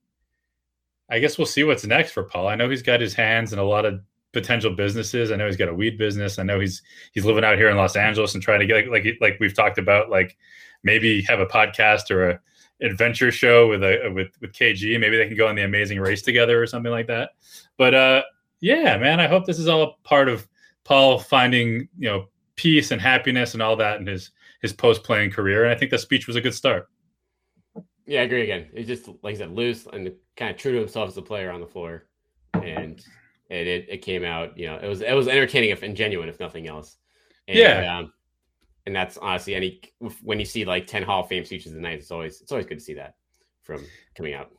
I 1.10 1.18
guess 1.18 1.38
we'll 1.38 1.46
see 1.46 1.64
what's 1.64 1.86
next 1.86 2.12
for 2.12 2.24
Paul. 2.24 2.48
I 2.48 2.54
know 2.54 2.68
he's 2.68 2.82
got 2.82 3.00
his 3.00 3.14
hands 3.14 3.52
in 3.52 3.58
a 3.58 3.64
lot 3.64 3.84
of 3.84 4.00
potential 4.32 4.74
businesses. 4.74 5.30
I 5.30 5.36
know 5.36 5.46
he's 5.46 5.56
got 5.56 5.70
a 5.70 5.74
weed 5.74 5.96
business. 5.96 6.38
I 6.38 6.42
know 6.42 6.60
he's 6.60 6.82
he's 7.12 7.24
living 7.24 7.44
out 7.44 7.56
here 7.56 7.70
in 7.70 7.76
Los 7.76 7.96
Angeles 7.96 8.34
and 8.34 8.42
trying 8.42 8.60
to 8.60 8.66
get 8.66 8.88
like 8.88 9.04
like 9.04 9.18
like 9.20 9.36
we've 9.40 9.54
talked 9.54 9.78
about 9.78 10.10
like 10.10 10.36
maybe 10.82 11.22
have 11.22 11.40
a 11.40 11.46
podcast 11.46 12.10
or 12.10 12.30
a 12.30 12.40
adventure 12.80 13.30
show 13.30 13.68
with 13.68 13.82
a 13.82 14.10
with 14.14 14.28
with 14.40 14.52
KG. 14.52 14.98
Maybe 14.98 15.16
they 15.16 15.28
can 15.28 15.36
go 15.36 15.48
on 15.48 15.54
the 15.54 15.62
Amazing 15.62 16.00
Race 16.00 16.22
together 16.22 16.62
or 16.62 16.66
something 16.66 16.92
like 16.92 17.06
that. 17.06 17.30
But 17.76 17.94
uh, 17.94 18.22
yeah, 18.60 18.96
man, 18.98 19.20
I 19.20 19.26
hope 19.26 19.46
this 19.46 19.58
is 19.58 19.68
all 19.68 19.98
part 20.04 20.28
of 20.28 20.48
Paul 20.84 21.18
finding 21.18 21.88
you 21.98 22.08
know 22.08 22.28
peace 22.56 22.90
and 22.90 23.00
happiness 23.00 23.54
and 23.54 23.62
all 23.62 23.76
that 23.76 24.00
in 24.00 24.06
his 24.06 24.30
his 24.60 24.72
post 24.72 25.04
playing 25.04 25.30
career. 25.30 25.64
And 25.64 25.72
I 25.72 25.76
think 25.76 25.90
the 25.90 25.98
speech 25.98 26.26
was 26.26 26.36
a 26.36 26.40
good 26.40 26.54
start. 26.54 26.88
Yeah, 28.06 28.20
I 28.20 28.24
agree 28.24 28.42
again. 28.42 28.68
It's 28.72 28.88
just 28.88 29.08
like 29.22 29.34
I 29.34 29.38
said, 29.38 29.52
loose 29.52 29.86
and 29.92 30.10
kind 30.36 30.50
of 30.50 30.56
true 30.56 30.72
to 30.72 30.78
himself 30.78 31.08
as 31.08 31.16
a 31.16 31.22
player 31.22 31.50
on 31.50 31.60
the 31.60 31.66
floor, 31.66 32.06
and 32.54 33.04
it, 33.50 33.66
it, 33.66 33.86
it 33.88 33.98
came 33.98 34.24
out. 34.24 34.56
You 34.56 34.68
know, 34.68 34.76
it 34.76 34.86
was 34.86 35.02
it 35.02 35.12
was 35.12 35.28
entertaining 35.28 35.70
if 35.70 35.82
and 35.82 35.96
genuine 35.96 36.28
if 36.28 36.40
nothing 36.40 36.66
else. 36.66 36.96
And, 37.46 37.58
yeah. 37.58 37.98
Um, 37.98 38.12
and 38.88 38.96
that's 38.96 39.18
honestly 39.18 39.54
any 39.54 39.82
when 40.22 40.40
you 40.40 40.46
see 40.46 40.64
like 40.64 40.86
ten 40.86 41.02
Hall 41.02 41.22
of 41.22 41.28
Fame 41.28 41.44
speeches 41.44 41.72
the 41.72 41.78
night, 41.78 41.98
it's 41.98 42.10
always 42.10 42.40
it's 42.40 42.50
always 42.50 42.66
good 42.66 42.78
to 42.78 42.84
see 42.84 42.94
that 42.94 43.16
from 43.62 43.84
coming 44.14 44.32
out. 44.32 44.50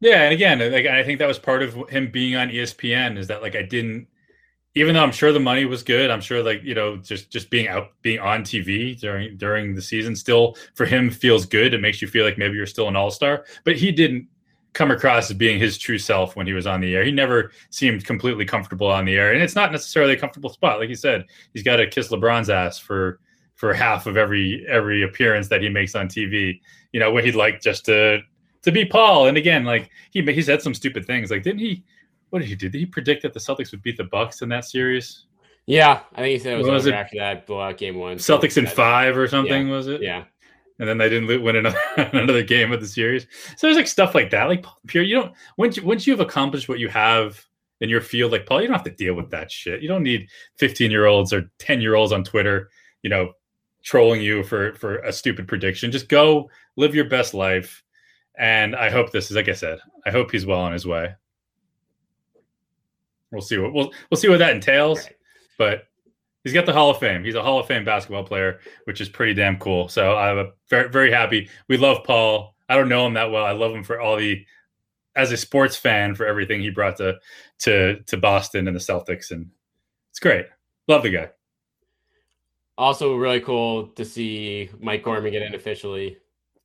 Yeah, 0.00 0.22
and 0.22 0.34
again, 0.34 0.58
like 0.58 0.84
I 0.84 1.02
think 1.02 1.18
that 1.18 1.26
was 1.26 1.38
part 1.38 1.62
of 1.62 1.88
him 1.88 2.10
being 2.10 2.36
on 2.36 2.50
ESPN 2.50 3.16
is 3.16 3.26
that 3.28 3.40
like 3.40 3.56
I 3.56 3.62
didn't 3.62 4.06
even 4.74 4.94
though 4.94 5.02
I'm 5.02 5.12
sure 5.12 5.32
the 5.32 5.40
money 5.40 5.64
was 5.64 5.82
good, 5.82 6.10
I'm 6.10 6.20
sure 6.20 6.42
like 6.42 6.62
you 6.62 6.74
know 6.74 6.98
just 6.98 7.30
just 7.30 7.48
being 7.48 7.68
out 7.68 7.92
being 8.02 8.18
on 8.20 8.42
TV 8.42 9.00
during 9.00 9.38
during 9.38 9.74
the 9.74 9.82
season 9.82 10.14
still 10.14 10.56
for 10.74 10.84
him 10.84 11.10
feels 11.10 11.46
good. 11.46 11.72
It 11.72 11.80
makes 11.80 12.02
you 12.02 12.06
feel 12.06 12.26
like 12.26 12.36
maybe 12.36 12.56
you're 12.56 12.66
still 12.66 12.86
an 12.86 12.96
all 12.96 13.10
star. 13.10 13.46
But 13.64 13.76
he 13.76 13.92
didn't 13.92 14.28
come 14.74 14.90
across 14.90 15.30
as 15.30 15.36
being 15.36 15.58
his 15.58 15.78
true 15.78 15.98
self 15.98 16.36
when 16.36 16.46
he 16.46 16.52
was 16.52 16.66
on 16.66 16.82
the 16.82 16.94
air. 16.94 17.02
He 17.02 17.12
never 17.12 17.50
seemed 17.70 18.04
completely 18.04 18.44
comfortable 18.44 18.88
on 18.88 19.06
the 19.06 19.14
air, 19.14 19.32
and 19.32 19.42
it's 19.42 19.56
not 19.56 19.72
necessarily 19.72 20.12
a 20.12 20.18
comfortable 20.18 20.50
spot. 20.50 20.78
Like 20.78 20.90
you 20.90 20.94
said, 20.94 21.24
he's 21.54 21.62
got 21.62 21.76
to 21.76 21.88
kiss 21.88 22.08
LeBron's 22.08 22.50
ass 22.50 22.78
for 22.78 23.20
for 23.60 23.74
half 23.74 24.06
of 24.06 24.16
every 24.16 24.66
every 24.68 25.02
appearance 25.02 25.48
that 25.48 25.60
he 25.62 25.68
makes 25.68 25.94
on 25.94 26.08
TV. 26.08 26.60
You 26.92 27.00
know, 27.00 27.12
what 27.12 27.24
he'd 27.24 27.36
like 27.36 27.60
just 27.60 27.84
to 27.84 28.20
to 28.62 28.72
be 28.72 28.84
Paul. 28.84 29.26
And 29.26 29.36
again, 29.36 29.64
like 29.64 29.90
he 30.10 30.22
he 30.22 30.42
said 30.42 30.62
some 30.62 30.74
stupid 30.74 31.06
things. 31.06 31.30
Like 31.30 31.42
didn't 31.42 31.60
he? 31.60 31.84
what 32.30 32.38
did 32.38 32.48
he 32.48 32.54
do? 32.54 32.68
Did 32.68 32.78
he 32.78 32.86
predict 32.86 33.22
that 33.22 33.34
the 33.34 33.40
Celtics 33.40 33.72
would 33.72 33.82
beat 33.82 33.96
the 33.96 34.04
Bucks 34.04 34.42
in 34.42 34.48
that 34.48 34.64
series? 34.64 35.26
Yeah, 35.66 36.00
I 36.14 36.22
think 36.22 36.32
he 36.32 36.38
said 36.38 36.54
it 36.54 36.58
was, 36.58 36.68
was 36.68 36.86
it? 36.86 36.94
after 36.94 37.18
that 37.18 37.46
blowout 37.46 37.76
game 37.76 37.96
one. 37.96 38.16
Celtics 38.16 38.56
in 38.56 38.66
five 38.66 39.16
or 39.16 39.28
something, 39.28 39.68
yeah. 39.68 39.72
was 39.72 39.88
it? 39.88 40.00
Yeah. 40.00 40.24
And 40.78 40.88
then 40.88 40.96
they 40.96 41.10
didn't 41.10 41.42
win 41.42 41.56
another 41.56 41.78
another 41.96 42.42
game 42.42 42.72
of 42.72 42.80
the 42.80 42.86
series. 42.86 43.26
So 43.56 43.66
there's 43.66 43.76
like 43.76 43.86
stuff 43.86 44.14
like 44.14 44.30
that. 44.30 44.44
Like 44.44 44.64
Pierre, 44.86 45.04
you 45.04 45.16
don't 45.16 45.34
once 45.58 45.76
you, 45.76 45.84
once 45.84 46.06
you've 46.06 46.20
accomplished 46.20 46.68
what 46.68 46.78
you 46.78 46.88
have 46.88 47.44
in 47.80 47.90
your 47.90 48.00
field, 48.00 48.32
like 48.32 48.46
Paul, 48.46 48.62
you 48.62 48.68
don't 48.68 48.76
have 48.76 48.84
to 48.84 48.90
deal 48.90 49.14
with 49.14 49.30
that 49.30 49.50
shit. 49.52 49.82
You 49.82 49.88
don't 49.88 50.02
need 50.02 50.28
15 50.58 50.90
year 50.90 51.06
olds 51.06 51.32
or 51.32 51.50
10 51.58 51.80
year 51.80 51.94
olds 51.94 52.12
on 52.12 52.24
Twitter, 52.24 52.70
you 53.02 53.10
know, 53.10 53.32
trolling 53.82 54.20
you 54.20 54.42
for 54.42 54.74
for 54.74 54.98
a 54.98 55.12
stupid 55.12 55.48
prediction. 55.48 55.90
Just 55.90 56.08
go 56.08 56.50
live 56.76 56.94
your 56.94 57.06
best 57.06 57.34
life 57.34 57.82
and 58.40 58.74
I 58.74 58.90
hope 58.90 59.12
this 59.12 59.30
is 59.30 59.36
like 59.36 59.48
I 59.48 59.52
said. 59.52 59.78
I 60.06 60.10
hope 60.10 60.30
he's 60.30 60.46
well 60.46 60.60
on 60.60 60.72
his 60.72 60.86
way. 60.86 61.14
We'll 63.30 63.42
see 63.42 63.58
what 63.58 63.72
we'll 63.72 63.92
we'll 64.10 64.18
see 64.18 64.28
what 64.28 64.38
that 64.38 64.54
entails, 64.54 65.04
right. 65.04 65.16
but 65.58 65.82
he's 66.42 66.54
got 66.54 66.66
the 66.66 66.72
Hall 66.72 66.90
of 66.90 66.98
Fame. 66.98 67.22
He's 67.22 67.34
a 67.34 67.42
Hall 67.42 67.60
of 67.60 67.66
Fame 67.66 67.84
basketball 67.84 68.24
player, 68.24 68.60
which 68.84 69.00
is 69.00 69.08
pretty 69.08 69.34
damn 69.34 69.58
cool. 69.58 69.88
So 69.88 70.16
I'm 70.16 70.52
very 70.68 70.88
very 70.88 71.12
happy. 71.12 71.48
We 71.68 71.76
love 71.76 72.02
Paul. 72.04 72.56
I 72.68 72.76
don't 72.76 72.88
know 72.88 73.06
him 73.06 73.14
that 73.14 73.30
well. 73.30 73.44
I 73.44 73.52
love 73.52 73.72
him 73.72 73.84
for 73.84 74.00
all 74.00 74.16
the 74.16 74.44
as 75.16 75.32
a 75.32 75.36
sports 75.36 75.76
fan 75.76 76.14
for 76.14 76.24
everything 76.24 76.60
he 76.60 76.70
brought 76.70 76.96
to 76.96 77.18
to 77.60 78.00
to 78.04 78.16
Boston 78.16 78.66
and 78.66 78.74
the 78.74 78.80
Celtics, 78.80 79.30
and 79.30 79.50
it's 80.10 80.18
great. 80.18 80.46
Love 80.88 81.02
the 81.02 81.10
guy. 81.10 81.28
Also, 82.80 83.14
really 83.14 83.42
cool 83.42 83.88
to 83.88 84.06
see 84.06 84.70
Mike 84.80 85.04
Gorman 85.04 85.30
get 85.32 85.42
in 85.42 85.54
officially 85.54 86.16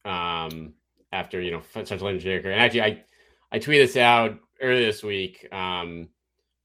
um, 0.06 0.72
after 1.12 1.42
you 1.42 1.52
know 1.52 1.62
Central 1.84 2.08
Engineer. 2.08 2.38
And 2.38 2.62
actually, 2.62 2.84
I 2.84 3.04
I 3.52 3.60
tweeted 3.60 3.88
this 3.88 3.98
out 3.98 4.40
earlier 4.62 4.86
this 4.86 5.04
week. 5.04 5.46
Um, 5.54 6.08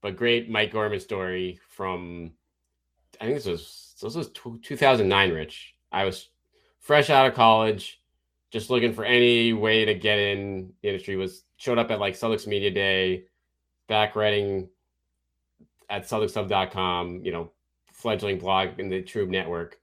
but 0.02 0.14
great 0.14 0.48
Mike 0.48 0.70
Gorman 0.70 1.00
story 1.00 1.58
from 1.68 2.30
I 3.20 3.24
think 3.24 3.38
this 3.38 3.46
was 3.46 3.96
this 4.00 4.14
was 4.14 4.28
2009. 4.28 5.32
Rich, 5.32 5.74
I 5.90 6.04
was 6.04 6.28
fresh 6.78 7.10
out 7.10 7.26
of 7.26 7.34
college, 7.34 8.00
just 8.52 8.70
looking 8.70 8.92
for 8.92 9.04
any 9.04 9.52
way 9.52 9.84
to 9.84 9.94
get 9.94 10.20
in 10.20 10.72
the 10.80 10.90
industry. 10.90 11.16
Was 11.16 11.42
showed 11.56 11.76
up 11.76 11.90
at 11.90 11.98
like 11.98 12.14
Celtics 12.14 12.46
Media 12.46 12.70
Day, 12.70 13.24
back 13.88 14.14
writing 14.14 14.68
at 15.88 16.04
CelticsHub.com, 16.04 17.24
you 17.24 17.32
know, 17.32 17.50
fledgling 18.00 18.38
blog 18.38 18.78
in 18.78 18.88
the 18.88 19.02
TrueHoop 19.02 19.28
network. 19.28 19.78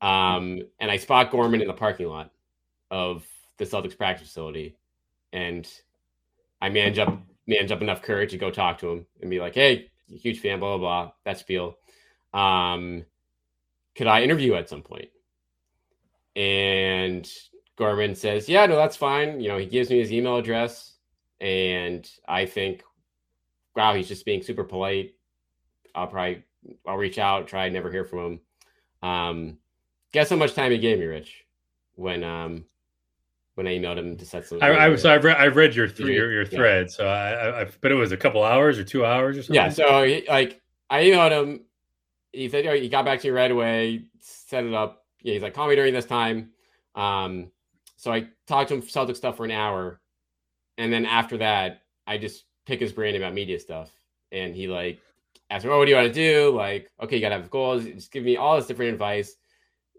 Um, 0.00 0.62
and 0.78 0.90
I 0.90 0.96
spot 0.96 1.30
Gorman 1.30 1.60
in 1.60 1.68
the 1.68 1.72
parking 1.72 2.08
lot 2.08 2.30
of 2.90 3.26
the 3.56 3.64
Celtics 3.64 3.96
practice 3.96 4.28
facility. 4.28 4.76
And 5.32 5.68
I 6.60 6.68
manage 6.68 6.98
up 6.98 7.18
manage 7.46 7.70
up 7.70 7.82
enough 7.82 8.02
courage 8.02 8.32
to 8.32 8.38
go 8.38 8.50
talk 8.50 8.78
to 8.78 8.90
him 8.90 9.06
and 9.20 9.30
be 9.30 9.40
like, 9.40 9.54
hey, 9.54 9.90
huge 10.08 10.40
fan, 10.40 10.58
blah, 10.58 10.76
blah, 10.76 11.04
blah. 11.04 11.12
That 11.24 11.38
spiel. 11.38 11.78
Um, 12.34 13.04
could 13.94 14.06
I 14.06 14.22
interview 14.22 14.54
at 14.54 14.68
some 14.68 14.82
point? 14.82 15.08
And 16.34 17.30
Gorman 17.76 18.14
says, 18.14 18.48
yeah, 18.48 18.66
no, 18.66 18.76
that's 18.76 18.96
fine. 18.96 19.40
You 19.40 19.48
know, 19.48 19.58
he 19.58 19.66
gives 19.66 19.90
me 19.90 19.98
his 19.98 20.12
email 20.12 20.36
address. 20.36 20.94
And 21.40 22.08
I 22.28 22.46
think, 22.46 22.82
wow, 23.74 23.94
he's 23.94 24.08
just 24.08 24.24
being 24.24 24.42
super 24.42 24.64
polite. 24.64 25.14
I'll 25.94 26.06
probably, 26.06 26.44
I'll 26.86 26.96
reach 26.96 27.18
out, 27.18 27.46
try, 27.46 27.68
never 27.68 27.90
hear 27.90 28.04
from 28.04 28.18
him. 28.18 28.40
Um, 29.08 29.58
guess 30.12 30.30
how 30.30 30.36
much 30.36 30.54
time 30.54 30.72
he 30.72 30.78
gave 30.78 30.98
me, 30.98 31.06
Rich, 31.06 31.44
when, 31.94 32.24
um, 32.24 32.64
when 33.56 33.66
I 33.66 33.76
emailed 33.76 33.98
him 33.98 34.16
to 34.16 34.24
set 34.24 34.46
some. 34.46 34.58
I, 34.62 34.86
I 34.86 34.96
so 34.96 35.12
I've 35.12 35.24
read 35.24 35.38
I've 35.38 35.56
read 35.56 35.74
your 35.74 35.88
th- 35.88 36.08
your, 36.08 36.30
your 36.30 36.44
thread. 36.44 36.86
Yeah. 36.86 36.92
So 36.92 37.06
I, 37.06 37.62
I 37.62 37.68
but 37.80 37.90
it 37.90 37.94
was 37.94 38.12
a 38.12 38.16
couple 38.16 38.44
hours 38.44 38.78
or 38.78 38.84
two 38.84 39.04
hours 39.04 39.38
or 39.38 39.42
something. 39.42 39.54
Yeah. 39.54 39.70
So 39.70 40.04
he, 40.04 40.24
like 40.28 40.60
I 40.90 41.04
emailed 41.04 41.30
him. 41.30 41.60
He 42.32 42.50
said 42.50 42.66
oh, 42.66 42.74
he 42.74 42.88
got 42.88 43.06
back 43.06 43.20
to 43.20 43.28
me 43.28 43.30
right 43.30 43.50
away. 43.50 44.04
Set 44.20 44.64
it 44.64 44.74
up. 44.74 45.06
Yeah, 45.22 45.32
he's 45.32 45.42
like 45.42 45.54
call 45.54 45.68
me 45.68 45.74
during 45.74 45.94
this 45.94 46.04
time. 46.04 46.50
Um, 46.94 47.50
so 47.96 48.12
I 48.12 48.28
talked 48.46 48.68
to 48.68 48.74
him 48.74 48.82
Celtic 48.82 49.16
stuff 49.16 49.38
for 49.38 49.46
an 49.46 49.50
hour, 49.50 50.00
and 50.76 50.92
then 50.92 51.06
after 51.06 51.38
that, 51.38 51.82
I 52.06 52.18
just 52.18 52.44
pick 52.66 52.78
his 52.78 52.92
brain 52.92 53.16
about 53.16 53.32
media 53.32 53.58
stuff, 53.58 53.90
and 54.32 54.54
he 54.54 54.68
like 54.68 55.00
asked 55.50 55.64
me, 55.64 55.70
"Oh, 55.70 55.78
what 55.78 55.84
do 55.84 55.90
you 55.90 55.96
want 55.96 56.08
to 56.08 56.14
do?" 56.14 56.50
Like, 56.50 56.90
okay, 57.02 57.16
you 57.16 57.22
gotta 57.22 57.36
have 57.36 57.50
goals. 57.50 57.84
Just 57.84 58.12
give 58.12 58.24
me 58.24 58.36
all 58.36 58.56
this 58.56 58.66
different 58.66 58.92
advice. 58.92 59.36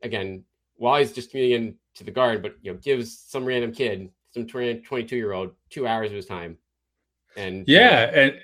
Again, 0.04 0.44
while 0.76 1.00
he's 1.00 1.12
just 1.12 1.32
communicating 1.32 1.76
to 1.96 2.04
the 2.04 2.12
guard, 2.12 2.42
but 2.42 2.56
you 2.62 2.72
know, 2.72 2.78
gives 2.80 3.18
some 3.18 3.46
random 3.46 3.72
kid, 3.72 4.10
some 4.32 4.46
20, 4.46 4.82
22 4.82 5.16
year 5.16 5.34
old, 5.34 5.52
two 5.70 5.88
hours 5.88 6.12
of 6.12 6.16
his 6.16 6.26
time. 6.26 6.58
And 7.36 7.64
yeah, 7.68 8.10
and 8.14 8.40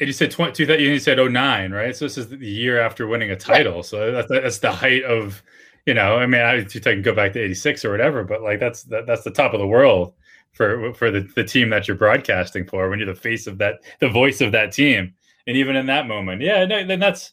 and 0.00 0.06
you 0.06 0.14
said 0.14 0.30
20, 0.30 0.64
you 0.64 0.98
said 0.98 1.18
09, 1.18 1.72
right? 1.72 1.94
So 1.94 2.06
this 2.06 2.16
is 2.16 2.28
the 2.28 2.38
year 2.38 2.80
after 2.80 3.06
winning 3.06 3.30
a 3.30 3.36
title. 3.36 3.76
Right. 3.76 3.84
So 3.84 4.12
that's, 4.12 4.28
that's 4.28 4.58
the 4.58 4.72
height 4.72 5.04
of, 5.04 5.42
you 5.84 5.92
know, 5.92 6.16
I 6.16 6.26
mean, 6.26 6.40
I, 6.40 6.54
you 6.54 6.80
can 6.80 7.02
go 7.02 7.14
back 7.14 7.34
to 7.34 7.40
86 7.40 7.84
or 7.84 7.90
whatever, 7.90 8.24
but 8.24 8.40
like 8.42 8.60
that's, 8.60 8.84
that, 8.84 9.06
that's 9.06 9.24
the 9.24 9.30
top 9.30 9.52
of 9.52 9.60
the 9.60 9.66
world 9.66 10.14
for, 10.52 10.94
for 10.94 11.10
the, 11.10 11.30
the 11.36 11.44
team 11.44 11.68
that 11.68 11.86
you're 11.86 11.98
broadcasting 11.98 12.64
for 12.66 12.88
when 12.88 12.98
you're 12.98 13.12
the 13.12 13.14
face 13.14 13.46
of 13.46 13.58
that, 13.58 13.80
the 14.00 14.08
voice 14.08 14.40
of 14.40 14.52
that 14.52 14.72
team. 14.72 15.12
And 15.50 15.56
even 15.56 15.74
in 15.74 15.86
that 15.86 16.06
moment, 16.06 16.42
yeah, 16.42 16.64
then 16.64 17.00
that's, 17.00 17.32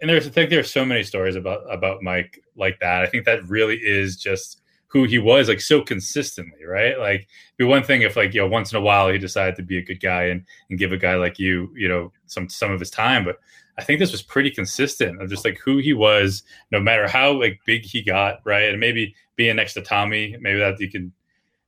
and 0.00 0.10
there's, 0.10 0.26
I 0.26 0.30
think 0.30 0.50
there's 0.50 0.68
so 0.68 0.84
many 0.84 1.04
stories 1.04 1.36
about, 1.36 1.60
about 1.72 2.02
Mike 2.02 2.42
like 2.56 2.80
that. 2.80 3.02
I 3.02 3.06
think 3.06 3.24
that 3.26 3.48
really 3.48 3.76
is 3.76 4.16
just, 4.16 4.58
who 4.88 5.04
he 5.04 5.18
was 5.18 5.48
like 5.48 5.60
so 5.60 5.80
consistently, 5.80 6.64
right? 6.66 6.98
Like 6.98 7.28
be 7.56 7.64
one 7.64 7.84
thing 7.84 8.02
if 8.02 8.16
like, 8.16 8.34
you 8.34 8.40
know, 8.40 8.48
once 8.48 8.72
in 8.72 8.78
a 8.78 8.82
while 8.82 9.08
he 9.08 9.16
decided 9.16 9.54
to 9.56 9.62
be 9.62 9.78
a 9.78 9.82
good 9.82 10.00
guy 10.00 10.24
and, 10.24 10.44
and 10.68 10.78
give 10.78 10.90
a 10.90 10.98
guy 10.98 11.14
like 11.14 11.38
you, 11.38 11.72
you 11.74 11.88
know, 11.88 12.12
some 12.26 12.48
some 12.48 12.72
of 12.72 12.80
his 12.80 12.90
time. 12.90 13.24
But 13.24 13.38
I 13.78 13.84
think 13.84 14.00
this 14.00 14.12
was 14.12 14.22
pretty 14.22 14.50
consistent 14.50 15.22
of 15.22 15.30
just 15.30 15.46
like 15.46 15.58
who 15.64 15.78
he 15.78 15.94
was, 15.94 16.42
no 16.72 16.80
matter 16.80 17.08
how 17.08 17.40
like 17.40 17.60
big 17.64 17.84
he 17.84 18.02
got, 18.02 18.40
right? 18.44 18.68
And 18.68 18.80
maybe 18.80 19.14
being 19.36 19.56
next 19.56 19.74
to 19.74 19.82
Tommy, 19.82 20.36
maybe 20.40 20.58
that 20.58 20.78
you 20.78 20.90
can 20.90 21.12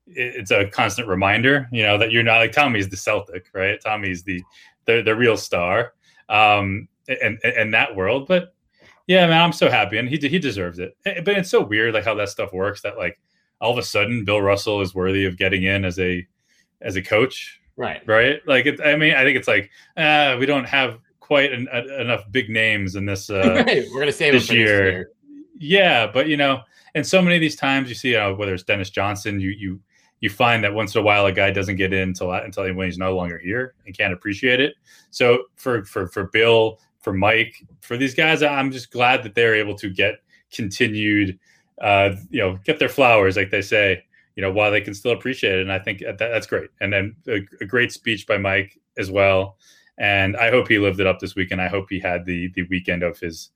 it's 0.06 0.50
a 0.50 0.66
constant 0.66 1.08
reminder, 1.08 1.66
you 1.72 1.82
know, 1.82 1.96
that 1.96 2.12
you're 2.12 2.22
not 2.22 2.36
like 2.36 2.52
Tommy's 2.52 2.90
the 2.90 2.96
Celtic, 2.98 3.46
right? 3.54 3.80
Tommy's 3.80 4.22
the 4.22 4.42
the, 4.86 5.02
the 5.02 5.14
real 5.14 5.36
star 5.36 5.92
um 6.28 6.88
and 7.08 7.38
in 7.42 7.70
that 7.72 7.94
world. 7.94 8.26
But 8.26 8.54
yeah, 9.06 9.26
man, 9.26 9.42
I'm 9.42 9.52
so 9.52 9.70
happy, 9.70 9.98
and 9.98 10.08
he 10.08 10.16
he 10.16 10.38
deserves 10.38 10.78
it. 10.78 10.96
Eh, 11.04 11.20
but 11.20 11.36
it's 11.36 11.50
so 11.50 11.60
weird, 11.62 11.94
like 11.94 12.04
how 12.04 12.14
that 12.14 12.30
stuff 12.30 12.52
works. 12.52 12.80
That 12.82 12.96
like 12.96 13.20
all 13.60 13.72
of 13.72 13.78
a 13.78 13.82
sudden, 13.82 14.24
Bill 14.24 14.40
Russell 14.40 14.80
is 14.80 14.94
worthy 14.94 15.26
of 15.26 15.36
getting 15.36 15.64
in 15.64 15.84
as 15.84 15.98
a 15.98 16.26
as 16.80 16.96
a 16.96 17.02
coach, 17.02 17.60
right? 17.76 18.02
Right? 18.06 18.40
Like, 18.46 18.66
it, 18.66 18.80
I 18.80 18.96
mean, 18.96 19.14
I 19.14 19.24
think 19.24 19.36
it's 19.36 19.48
like 19.48 19.70
uh, 19.96 20.36
we 20.38 20.46
don't 20.46 20.64
have 20.64 20.98
quite 21.20 21.52
an, 21.52 21.68
a, 21.72 22.00
enough 22.00 22.24
big 22.30 22.48
names 22.48 22.96
in 22.96 23.04
this. 23.04 23.28
Uh, 23.28 23.64
right. 23.66 23.84
We're 23.92 24.00
gonna 24.00 24.12
save 24.12 24.32
this 24.32 24.50
year. 24.50 24.90
year. 24.90 25.10
Yeah, 25.56 26.10
but 26.10 26.28
you 26.28 26.36
know, 26.36 26.62
and 26.94 27.06
so 27.06 27.20
many 27.20 27.36
of 27.36 27.40
these 27.40 27.56
times 27.56 27.88
you 27.88 27.94
see, 27.94 28.12
know, 28.12 28.34
whether 28.34 28.54
it's 28.54 28.62
Dennis 28.62 28.90
Johnson, 28.90 29.38
you 29.38 29.50
you 29.50 29.80
you 30.24 30.30
find 30.30 30.64
that 30.64 30.72
once 30.72 30.94
in 30.94 31.02
a 31.02 31.04
while 31.04 31.26
a 31.26 31.32
guy 31.32 31.50
doesn't 31.50 31.76
get 31.76 31.92
in 31.92 32.08
until 32.08 32.32
until 32.32 32.64
when 32.72 32.86
he's 32.86 32.96
no 32.96 33.14
longer 33.14 33.36
here 33.36 33.74
and 33.84 33.94
can't 33.94 34.14
appreciate 34.14 34.58
it. 34.58 34.74
So 35.10 35.44
for 35.56 35.84
for 35.84 36.08
for 36.08 36.30
Bill 36.32 36.80
for 37.00 37.12
Mike, 37.12 37.62
for 37.82 37.98
these 37.98 38.14
guys, 38.14 38.42
I'm 38.42 38.72
just 38.72 38.90
glad 38.90 39.22
that 39.24 39.34
they're 39.34 39.54
able 39.54 39.74
to 39.74 39.90
get 39.90 40.14
continued, 40.50 41.38
uh, 41.82 42.12
you 42.30 42.40
know, 42.40 42.58
get 42.64 42.78
their 42.78 42.88
flowers, 42.88 43.36
like 43.36 43.50
they 43.50 43.60
say, 43.60 44.02
you 44.34 44.40
know, 44.40 44.50
while 44.50 44.70
they 44.70 44.80
can 44.80 44.94
still 44.94 45.12
appreciate 45.12 45.58
it. 45.58 45.60
And 45.60 45.70
I 45.70 45.78
think 45.78 45.98
that, 45.98 46.16
that's 46.16 46.46
great. 46.46 46.70
And 46.80 46.90
then 46.90 47.16
a, 47.28 47.40
a, 47.60 47.66
great 47.66 47.92
speech 47.92 48.26
by 48.26 48.38
Mike 48.38 48.80
as 48.96 49.10
well. 49.10 49.58
And 49.98 50.38
I 50.38 50.48
hope 50.48 50.68
he 50.68 50.78
lived 50.78 51.00
it 51.00 51.06
up 51.06 51.20
this 51.20 51.34
weekend. 51.34 51.60
I 51.60 51.68
hope 51.68 51.88
he 51.90 52.00
had 52.00 52.24
the 52.24 52.50
the 52.54 52.62
weekend 52.70 53.02
of 53.02 53.18
his 53.20 53.50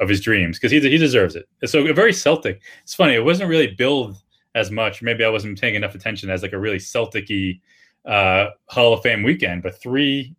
of 0.00 0.08
his 0.08 0.20
dreams 0.20 0.60
because 0.60 0.70
he 0.70 0.78
he 0.78 0.96
deserves 0.96 1.34
it. 1.34 1.48
So 1.64 1.92
very 1.92 2.12
Celtic. 2.12 2.62
It's 2.84 2.94
funny. 2.94 3.14
It 3.14 3.24
wasn't 3.24 3.50
really 3.50 3.74
billed 3.74 4.16
as 4.54 4.70
much. 4.70 5.02
Maybe 5.02 5.24
I 5.24 5.28
wasn't 5.28 5.60
paying 5.60 5.74
enough 5.74 5.94
attention 5.94 6.30
as 6.30 6.42
like 6.42 6.52
a 6.52 6.58
really 6.58 6.78
Celtic-y 6.78 7.60
uh, 8.06 8.50
Hall 8.68 8.92
of 8.92 9.02
Fame 9.02 9.22
weekend. 9.22 9.62
But 9.62 9.80
three 9.80 10.34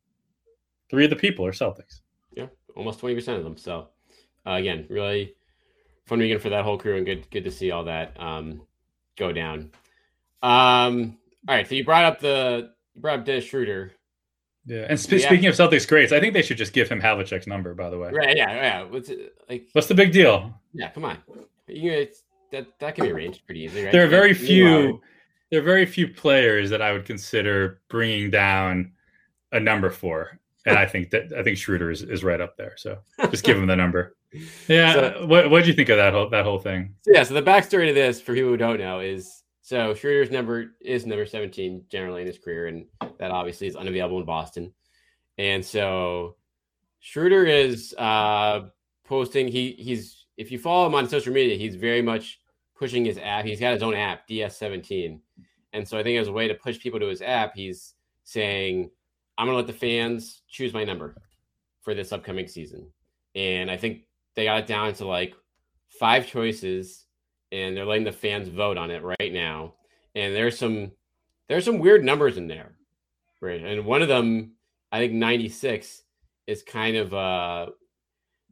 three 0.90 1.04
of 1.04 1.10
the 1.10 1.16
people 1.16 1.46
are 1.46 1.52
Celtics 1.52 2.02
Yeah, 2.36 2.48
almost 2.76 3.00
20% 3.02 3.38
of 3.38 3.44
them. 3.44 3.58
So 3.58 3.90
uh, 4.46 4.52
again, 4.52 4.86
really 4.90 5.36
fun 6.06 6.20
weekend 6.20 6.42
for 6.42 6.50
that 6.50 6.64
whole 6.64 6.78
crew 6.78 6.98
and 6.98 7.06
good, 7.06 7.30
good 7.32 7.44
to 7.44 7.52
see 7.52 7.72
all 7.72 7.84
that 7.86 8.20
um, 8.20 8.62
go 9.18 9.32
down. 9.32 9.72
Um, 10.44 11.18
all 11.48 11.56
right. 11.56 11.68
So 11.68 11.76
you 11.76 11.84
brought 11.84 12.06
up 12.06 12.20
the, 12.20 12.72
you 12.94 13.02
brought 13.02 13.20
up 13.20 13.26
Dennis 13.26 13.46
Schroder. 13.46 13.92
Yeah. 14.68 14.86
And 14.90 15.00
sp- 15.00 15.22
speaking 15.22 15.48
of 15.48 15.56
Celtics 15.56 15.88
greats, 15.88 16.12
I 16.12 16.20
think 16.20 16.34
they 16.34 16.42
should 16.42 16.58
just 16.58 16.74
give 16.74 16.90
him 16.90 17.02
Havlicek's 17.02 17.48
number, 17.48 17.74
by 17.74 17.90
the 17.90 17.98
way. 17.98 18.12
Right. 18.12 18.38
Yeah. 18.38 18.52
Yeah. 18.52 18.84
What's 18.84 19.10
it, 19.10 19.36
like, 19.50 19.68
what's 19.74 19.88
the 19.88 19.96
big 19.96 20.12
deal? 20.12 20.54
Yeah. 20.74 20.90
Come 20.92 21.06
on. 21.06 21.18
You 21.68 22.08
that, 22.56 22.80
that 22.80 22.96
can 22.96 23.06
be 23.06 23.12
arranged 23.12 23.46
pretty 23.46 23.62
easily, 23.62 23.84
right? 23.84 23.92
There 23.92 24.04
are 24.04 24.10
very 24.10 24.34
few, 24.34 25.02
there 25.52 25.60
are 25.60 25.64
very 25.64 25.86
few 25.86 26.08
players 26.08 26.70
that 26.70 26.82
I 26.82 26.92
would 26.92 27.06
consider 27.06 27.82
bringing 27.90 28.30
down 28.32 28.94
a 29.52 29.60
number 29.60 29.90
for 29.90 30.40
and 30.66 30.78
I 30.78 30.86
think 30.86 31.12
that 31.12 31.32
I 31.38 31.44
think 31.44 31.58
Schroder 31.58 31.92
is, 31.92 32.02
is 32.02 32.24
right 32.24 32.42
up 32.42 32.58
there. 32.58 32.74
So 32.78 32.98
just 33.30 33.44
give 33.44 33.58
him 33.58 33.68
the 33.68 33.76
number. 33.76 34.16
Yeah. 34.68 34.94
So, 34.94 35.28
what 35.28 35.50
what 35.50 35.64
do 35.64 35.70
you 35.70 35.74
think 35.74 35.88
of 35.88 35.96
that 35.96 36.12
whole 36.12 36.30
that 36.30 36.44
whole 36.44 36.60
thing? 36.60 36.94
Yeah. 37.06 37.24
So 37.24 37.36
the 37.36 37.42
backstory 37.42 37.88
to 37.88 37.94
this, 37.94 38.20
for 38.20 38.34
people 38.34 38.50
who 38.50 38.58
don't 38.58 38.80
know, 38.80 39.00
is 39.00 39.44
so 39.62 39.94
Schroder's 39.94 40.30
number 40.30 40.76
is 40.82 41.06
number 41.06 41.26
seventeen 41.26 41.86
generally 41.90 42.20
in 42.20 42.28
his 42.28 42.38
career, 42.38 42.68
and 42.68 42.86
that 43.18 43.32
obviously 43.32 43.68
is 43.68 43.78
unavailable 43.78 44.20
in 44.20 44.26
Boston. 44.26 44.74
And 45.38 45.64
so 45.64 46.36
Schroder 47.00 47.46
is 47.46 47.96
uh, 47.98 48.64
posting. 49.06 49.48
He 49.48 49.72
he's 49.80 50.26
if 50.36 50.52
you 50.52 50.60
follow 50.60 50.86
him 50.86 50.96
on 50.96 51.08
social 51.08 51.32
media, 51.32 51.56
he's 51.56 51.76
very 51.76 52.02
much 52.02 52.42
pushing 52.78 53.06
his 53.06 53.18
app. 53.18 53.46
He's 53.46 53.60
got 53.60 53.74
his 53.74 53.84
own 53.84 53.94
app, 53.94 54.28
DS17, 54.28 55.20
and 55.74 55.88
so 55.88 55.98
I 55.98 56.04
think 56.04 56.20
as 56.20 56.28
a 56.28 56.32
way 56.32 56.48
to 56.48 56.54
push 56.54 56.80
people 56.80 57.00
to 57.00 57.08
his 57.08 57.22
app, 57.22 57.54
he's 57.56 57.96
saying 58.24 58.90
I'm 59.38 59.48
gonna 59.48 59.58
let 59.58 59.68
the 59.68 59.74
fans 59.74 60.42
choose 60.48 60.74
my 60.74 60.84
number 60.84 61.16
for 61.82 61.94
this 61.94 62.12
upcoming 62.12 62.48
season. 62.48 62.90
And 63.36 63.70
I 63.70 63.78
think 63.78 64.04
they 64.36 64.46
got 64.46 64.60
it 64.60 64.68
down 64.68 64.94
to 64.96 65.06
like 65.06 65.36
five 66.00 66.28
choices, 66.28 67.06
and 67.52 67.76
they're 67.76 67.86
letting 67.86 68.06
the 68.06 68.12
fans 68.12 68.48
vote 68.48 68.78
on 68.78 68.92
it 68.92 69.04
right 69.04 69.34
now. 69.34 69.74
And 70.16 70.34
there's 70.34 70.58
some 70.58 70.92
there's 71.50 71.66
some 71.66 71.80
weird 71.80 72.04
numbers 72.04 72.38
in 72.38 72.48
there, 72.48 72.76
right? 73.42 73.62
And 73.62 73.86
one 73.86 74.02
of 74.02 74.08
them, 74.08 74.54
I 74.92 75.00
think 75.00 75.14
96 75.14 76.04
is 76.48 76.64
kind 76.64 76.96
of 76.96 77.14
uh 77.14 77.68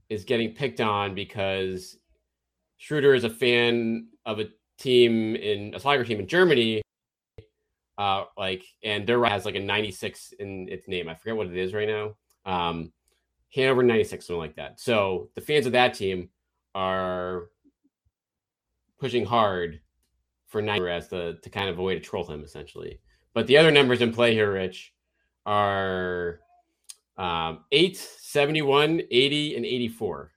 is 0.10 0.26
getting 0.26 0.54
picked 0.54 0.82
on 0.82 1.16
because 1.16 1.98
Schroder 2.84 3.16
is 3.16 3.24
a 3.24 3.30
fan 3.30 4.08
of 4.26 4.42
a 4.42 4.50
team 4.78 5.38
in 5.38 5.74
a 5.74 5.80
soccer 5.80 6.04
team 6.04 6.20
in 6.20 6.28
Germany. 6.28 6.82
Uh, 7.98 8.26
like, 8.38 8.66
and 8.84 9.08
their 9.08 9.24
has 9.24 9.46
like 9.46 9.56
a 9.56 9.60
96 9.62 10.34
in 10.40 10.68
its 10.68 10.86
name. 10.90 11.08
I 11.08 11.16
forget 11.16 11.38
what 11.38 11.48
it 11.48 11.56
is 11.56 11.74
right 11.74 11.88
now. 11.88 12.16
Um, 12.46 12.92
Hannover 13.56 13.84
96, 13.84 14.28
something 14.28 14.38
like 14.38 14.58
that. 14.58 14.82
So 14.82 15.30
the 15.34 15.40
fans 15.40 15.66
of 15.66 15.72
that 15.72 15.94
team 15.94 16.28
are 16.76 17.44
pushing 19.00 19.26
hard 19.26 19.80
for 20.48 20.62
Niger 20.62 20.90
as 20.90 21.08
the 21.08 21.40
to 21.42 21.50
kind 21.50 21.70
of 21.70 21.80
a 21.80 21.82
way 21.82 21.94
to 21.94 22.02
troll 22.02 22.26
him 22.26 22.44
essentially. 22.44 23.00
But 23.34 23.48
the 23.48 23.60
other 23.60 23.72
numbers 23.72 24.02
in 24.02 24.12
play 24.12 24.34
here, 24.34 24.52
Rich, 24.52 24.94
are 25.46 26.42
um, 27.16 27.64
8, 27.72 27.96
71, 27.96 29.04
80, 29.10 29.56
and 29.56 29.66
84. 29.66 30.34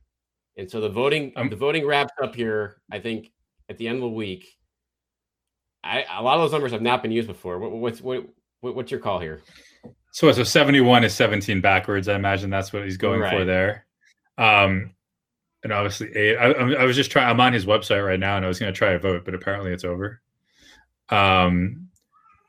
And 0.57 0.71
so 0.71 0.81
the 0.81 0.89
voting 0.89 1.33
um, 1.37 1.49
the 1.51 1.57
voting 1.57 1.87
wraps 1.87 2.13
up 2.23 2.35
here, 2.35 2.79
I 2.91 2.99
think, 2.99 3.31
at 3.69 3.79
the 3.79 3.89
end 3.89 3.97
of 3.97 4.03
the 4.03 4.09
week. 4.09 4.47
I, 5.85 6.05
a 6.11 6.23
lot 6.23 6.37
of 6.37 6.43
those 6.43 6.53
numbers 6.53 6.73
have 6.73 6.83
not 6.83 7.03
been 7.03 7.13
used 7.13 7.29
before. 7.29 7.59
What, 7.59 7.71
what's 7.73 8.01
what, 8.01 8.25
what's 8.61 8.91
your 8.91 9.01
call 9.01 9.21
here? 9.21 9.43
So 10.13 10.33
so 10.33 10.45
71 10.45 11.05
is 11.05 11.15
17 11.15 11.61
backwards. 11.61 12.09
I 12.09 12.15
imagine 12.15 12.51
that's 12.51 12.73
what 12.73 12.85
he's 12.85 12.97
going 12.97 13.21
right. 13.21 13.31
for 13.31 13.45
there. 13.45 13.87
Um, 14.39 14.95
and 15.63 15.73
obviously 15.73 16.15
eight. 16.17 16.37
I, 16.37 16.53
I, 16.53 16.85
was 16.85 16.97
just 16.97 17.11
trying. 17.11 17.29
I'm 17.29 17.41
on 17.41 17.53
his 17.53 17.67
website 17.67 18.05
right 18.05 18.19
now, 18.19 18.37
and 18.37 18.45
I 18.45 18.49
was 18.49 18.59
going 18.59 18.73
to 18.73 18.77
try 18.77 18.93
to 18.93 18.99
vote, 18.99 19.25
but 19.25 19.35
apparently 19.35 19.73
it's 19.73 19.85
over. 19.85 20.21
Um, 21.09 21.89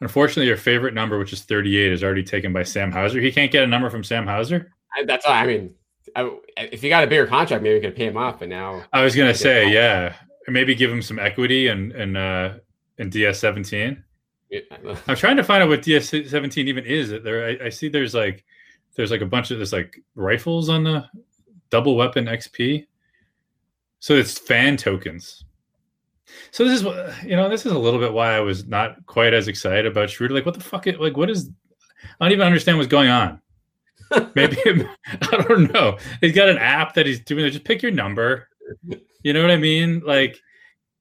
unfortunately, 0.01 0.47
your 0.47 0.57
favorite 0.57 0.93
number, 0.93 1.17
which 1.17 1.33
is 1.33 1.43
38, 1.43 1.91
is 1.91 2.03
already 2.03 2.23
taken 2.23 2.53
by 2.53 2.63
Sam 2.63 2.91
Hauser. 2.91 3.19
He 3.19 3.31
can't 3.31 3.51
get 3.51 3.63
a 3.63 3.67
number 3.67 3.89
from 3.89 4.03
Sam 4.03 4.27
Hauser. 4.27 4.71
I, 4.95 5.03
that's 5.05 5.25
all. 5.25 5.33
I 5.33 5.45
mean, 5.45 5.73
I, 6.15 6.31
if 6.57 6.83
you 6.83 6.89
got 6.89 7.03
a 7.03 7.07
bigger 7.07 7.27
contract, 7.27 7.63
maybe 7.63 7.75
you 7.75 7.81
could 7.81 7.95
pay 7.95 8.07
him 8.07 8.17
off. 8.17 8.39
But 8.39 8.49
now, 8.49 8.83
I 8.93 9.03
was 9.03 9.15
going 9.15 9.31
to 9.31 9.37
say, 9.37 9.71
yeah, 9.71 10.15
maybe 10.47 10.75
give 10.75 10.91
him 10.91 11.01
some 11.01 11.19
equity 11.19 11.67
and 11.67 11.91
and 11.91 12.17
uh, 12.17 12.53
in 12.97 13.09
DS 13.09 13.39
17. 13.39 14.03
Yeah. 14.49 14.61
I'm 15.07 15.15
trying 15.15 15.37
to 15.37 15.43
find 15.43 15.61
out 15.61 15.69
what 15.69 15.81
DS 15.81 16.09
17 16.09 16.67
even 16.67 16.85
is. 16.85 17.09
There, 17.09 17.47
I, 17.47 17.65
I 17.65 17.69
see 17.69 17.89
there's 17.89 18.13
like 18.13 18.45
there's 18.95 19.11
like 19.11 19.21
a 19.21 19.25
bunch 19.25 19.51
of 19.51 19.57
there's 19.57 19.73
like 19.73 20.01
rifles 20.15 20.69
on 20.69 20.83
the 20.83 21.05
double 21.69 21.95
weapon 21.95 22.25
XP. 22.25 22.87
So 23.99 24.15
it's 24.15 24.37
fan 24.37 24.77
tokens. 24.77 25.43
So 26.51 26.65
this 26.65 26.81
is 26.81 27.23
you 27.23 27.35
know 27.35 27.49
this 27.49 27.65
is 27.65 27.71
a 27.71 27.79
little 27.79 27.99
bit 27.99 28.13
why 28.13 28.35
I 28.35 28.39
was 28.39 28.67
not 28.67 29.05
quite 29.05 29.33
as 29.33 29.47
excited 29.47 29.85
about 29.85 30.09
Schroder. 30.09 30.33
Like 30.33 30.45
what 30.45 30.55
the 30.55 30.63
fuck? 30.63 30.87
It, 30.87 30.99
like 30.99 31.17
what 31.17 31.29
is? 31.29 31.49
I 32.19 32.25
don't 32.25 32.31
even 32.31 32.45
understand 32.45 32.77
what's 32.77 32.89
going 32.89 33.09
on. 33.09 33.41
Maybe 34.35 34.57
I 35.21 35.45
don't 35.47 35.73
know. 35.73 35.97
He's 36.21 36.33
got 36.33 36.49
an 36.49 36.57
app 36.57 36.93
that 36.95 37.05
he's 37.05 37.19
doing. 37.21 37.49
Just 37.51 37.65
pick 37.65 37.81
your 37.81 37.91
number. 37.91 38.47
You 39.23 39.33
know 39.33 39.41
what 39.41 39.51
I 39.51 39.57
mean? 39.57 40.01
Like 40.05 40.39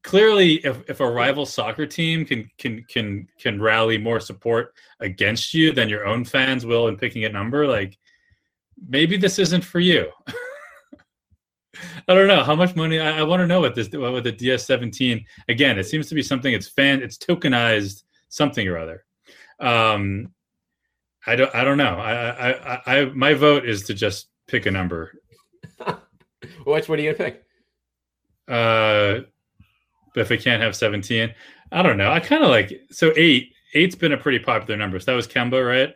clearly, 0.03 0.65
if, 0.65 0.89
if 0.89 1.01
a 1.01 1.11
rival 1.11 1.45
soccer 1.45 1.87
team 1.87 2.25
can 2.25 2.49
can 2.59 2.85
can 2.89 3.27
can 3.39 3.61
rally 3.61 3.99
more 3.99 4.21
support 4.21 4.75
against 5.01 5.53
you 5.53 5.73
than 5.73 5.89
your 5.89 6.07
own 6.07 6.25
fans 6.25 6.65
will 6.65 6.89
in 6.89 6.97
picking 6.97 7.25
a 7.25 7.29
number, 7.29 7.67
like 7.67 7.99
maybe 8.89 9.17
this 9.17 9.39
isn't 9.39 9.65
for 9.65 9.81
you. 9.81 10.11
I 12.09 12.15
don't 12.15 12.29
know 12.29 12.45
how 12.45 12.55
much 12.55 12.77
money. 12.77 13.01
I, 13.01 13.19
I 13.19 13.23
want 13.23 13.41
to 13.41 13.47
know 13.47 13.61
what 13.61 13.75
this 13.75 13.91
with 13.91 14.25
the 14.25 14.33
DS17. 14.33 15.25
Again, 15.49 15.79
it 15.79 15.85
seems 15.85 16.09
to 16.09 16.15
be 16.15 16.23
something. 16.23 16.55
It's 16.55 16.69
fan. 16.69 17.03
It's 17.03 17.19
tokenized 17.19 18.05
something 18.29 18.67
or 18.67 18.79
other. 18.79 19.05
Um, 19.59 20.33
I 21.27 21.37
don't. 21.37 21.55
I 21.55 21.65
don't 21.65 21.79
know. 21.79 21.97
I, 21.97 22.51
I, 22.51 22.81
I, 22.87 23.05
my 23.07 23.35
vote 23.35 23.67
is 23.67 23.83
to 23.85 23.95
just 23.95 24.29
pick 24.47 24.67
a 24.67 24.71
number. 24.71 25.13
Which 26.65 26.89
what 26.89 26.99
are 26.99 27.03
you 27.03 27.13
gonna 27.13 27.31
pick? 27.31 27.45
Uh, 28.49 29.21
if 30.15 30.31
it 30.31 30.43
can't 30.43 30.63
have 30.63 30.77
17, 30.77 31.35
I 31.73 31.83
don't 31.83 31.97
know. 31.97 32.11
I 32.11 32.21
kind 32.21 32.45
of 32.45 32.51
like 32.51 32.73
so 32.91 33.13
eight. 33.17 33.53
Eight's 33.75 33.97
been 33.97 34.13
a 34.13 34.17
pretty 34.17 34.39
popular 34.39 34.77
number. 34.77 34.99
So 34.99 35.07
that 35.07 35.17
was 35.17 35.27
Kemba, 35.27 35.67
right? 35.67 35.95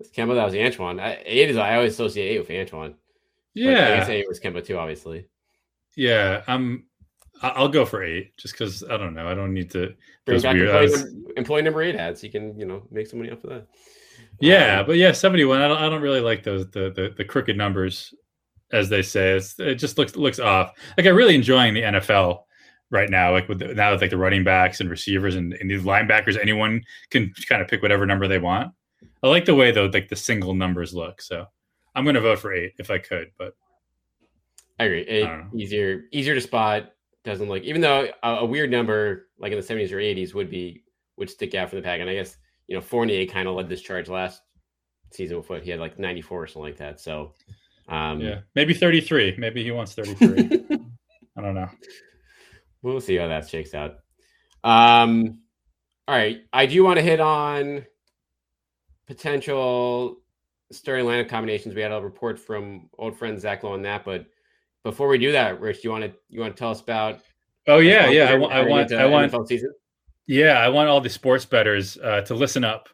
It's 0.00 0.10
Kemba. 0.10 0.34
That 0.34 0.46
was 0.46 0.54
Antoine. 0.54 0.98
I, 0.98 1.22
eight 1.24 1.50
is 1.50 1.56
I 1.56 1.76
always 1.76 1.92
associate 1.92 2.28
eight 2.28 2.38
with 2.38 2.50
Antoine. 2.50 2.94
Yeah, 3.54 3.74
but 3.74 3.92
I 3.92 3.96
guess 3.96 4.08
eight 4.08 4.28
was 4.28 4.40
Kemba 4.40 4.64
too, 4.64 4.78
obviously. 4.78 5.26
Yeah, 5.94 6.42
I'm. 6.46 6.86
I'll 7.42 7.68
go 7.68 7.84
for 7.84 8.02
eight, 8.02 8.36
just 8.36 8.54
because 8.54 8.84
I 8.84 8.96
don't 8.96 9.14
know. 9.14 9.26
I 9.26 9.34
don't 9.34 9.54
need 9.54 9.70
to. 9.70 9.94
Back 10.26 10.42
weird, 10.54 10.68
employee, 10.68 10.90
was, 10.90 11.14
employee 11.36 11.62
number 11.62 11.82
eight 11.82 11.96
ads. 11.96 12.22
You 12.22 12.30
can, 12.30 12.58
you 12.58 12.66
know, 12.66 12.82
make 12.90 13.06
some 13.06 13.18
money 13.18 13.30
off 13.30 13.42
of 13.44 13.50
that. 13.50 13.66
Yeah, 14.40 14.80
um, 14.80 14.86
but 14.86 14.96
yeah, 14.96 15.12
seventy-one. 15.12 15.60
I 15.60 15.68
don't. 15.68 15.78
I 15.78 15.88
don't 15.88 16.02
really 16.02 16.20
like 16.20 16.42
those 16.42 16.70
the 16.70 16.90
the, 16.90 17.14
the 17.16 17.24
crooked 17.24 17.56
numbers, 17.56 18.12
as 18.72 18.88
they 18.88 19.02
say. 19.02 19.32
It's, 19.32 19.58
it 19.58 19.76
just 19.76 19.96
looks 19.96 20.16
looks 20.16 20.38
off. 20.38 20.72
Like 20.96 21.06
I'm 21.06 21.14
really 21.16 21.34
enjoying 21.34 21.74
the 21.74 21.82
NFL 21.82 22.42
right 22.90 23.08
now. 23.08 23.32
Like 23.32 23.48
with 23.48 23.60
the, 23.60 23.74
now 23.74 23.92
with 23.92 24.02
like 24.02 24.10
the 24.10 24.18
running 24.18 24.44
backs 24.44 24.80
and 24.80 24.90
receivers 24.90 25.36
and, 25.36 25.54
and 25.54 25.70
these 25.70 25.82
linebackers, 25.82 26.38
anyone 26.38 26.82
can 27.10 27.32
kind 27.48 27.62
of 27.62 27.68
pick 27.68 27.82
whatever 27.82 28.04
number 28.04 28.28
they 28.28 28.38
want. 28.38 28.72
I 29.22 29.28
like 29.28 29.44
the 29.44 29.54
way 29.54 29.70
though, 29.70 29.86
like 29.86 30.08
the 30.08 30.16
single 30.16 30.54
numbers 30.54 30.94
look. 30.94 31.22
So 31.22 31.46
I'm 31.94 32.04
going 32.04 32.14
to 32.14 32.20
vote 32.20 32.38
for 32.38 32.52
eight 32.52 32.74
if 32.78 32.90
I 32.90 32.98
could, 32.98 33.30
but 33.38 33.54
I 34.78 34.84
agree. 34.84 35.02
Eight, 35.02 35.26
I 35.26 35.44
easier, 35.54 36.04
easier 36.12 36.34
to 36.34 36.40
spot. 36.40 36.92
Doesn't 37.24 37.48
look, 37.48 37.62
even 37.62 37.80
though 37.80 38.08
a, 38.22 38.28
a, 38.36 38.44
weird 38.44 38.70
number 38.70 39.28
like 39.38 39.52
in 39.52 39.60
the 39.60 39.64
70s 39.64 39.92
or 39.92 39.96
80s 39.96 40.32
would 40.32 40.48
be 40.48 40.84
would 41.18 41.28
stick 41.28 41.54
out 41.54 41.68
for 41.68 41.76
the 41.76 41.82
pack. 41.82 42.00
And 42.00 42.08
I 42.08 42.14
guess 42.14 42.38
you 42.66 42.76
know 42.76 42.80
Fournier 42.80 43.26
kind 43.26 43.46
of 43.46 43.54
led 43.54 43.68
this 43.68 43.82
charge 43.82 44.08
last 44.08 44.40
season 45.12 45.36
with 45.36 45.50
what 45.50 45.62
he 45.62 45.70
had 45.70 45.80
like 45.80 45.98
94 45.98 46.42
or 46.42 46.46
something 46.46 46.62
like 46.62 46.78
that. 46.78 46.98
So 46.98 47.34
um, 47.88 48.20
yeah, 48.20 48.40
maybe 48.54 48.72
33. 48.72 49.36
Maybe 49.36 49.62
he 49.62 49.70
wants 49.70 49.94
33. 49.94 50.64
I 51.36 51.42
don't 51.42 51.54
know. 51.54 51.68
We'll 52.82 53.00
see 53.00 53.16
how 53.16 53.28
that 53.28 53.48
shakes 53.48 53.74
out. 53.74 53.96
Um, 54.64 55.40
all 56.08 56.14
right, 56.14 56.40
I 56.52 56.66
do 56.66 56.82
want 56.82 56.98
to 56.98 57.02
hit 57.02 57.20
on 57.20 57.84
potential 59.06 60.20
starting 60.72 61.04
lineup 61.04 61.28
combinations. 61.28 61.74
We 61.74 61.82
had 61.82 61.92
a 61.92 62.00
report 62.00 62.38
from 62.38 62.88
old 62.98 63.18
friend 63.18 63.38
Zach 63.40 63.62
Lowe 63.62 63.72
on 63.72 63.82
that, 63.82 64.04
but 64.04 64.26
before 64.84 65.08
we 65.08 65.18
do 65.18 65.32
that, 65.32 65.60
Rich, 65.60 65.84
you 65.84 65.90
want 65.90 66.04
to 66.04 66.12
you 66.28 66.40
want 66.40 66.56
to 66.56 66.58
tell 66.58 66.70
us 66.70 66.80
about? 66.80 67.20
Oh 67.66 67.78
yeah, 67.78 68.08
yeah. 68.08 68.30
I, 68.30 68.34
want 68.34 68.52
I 68.52 68.64
want 68.64 68.92
I 68.92 69.06
want 69.06 69.48
season. 69.48 69.72
Yeah, 70.26 70.58
I 70.58 70.68
want 70.68 70.88
all 70.88 71.00
the 71.00 71.10
sports 71.10 71.44
betters 71.44 71.98
uh, 71.98 72.22
to 72.22 72.34
listen 72.34 72.64
up 72.64 72.88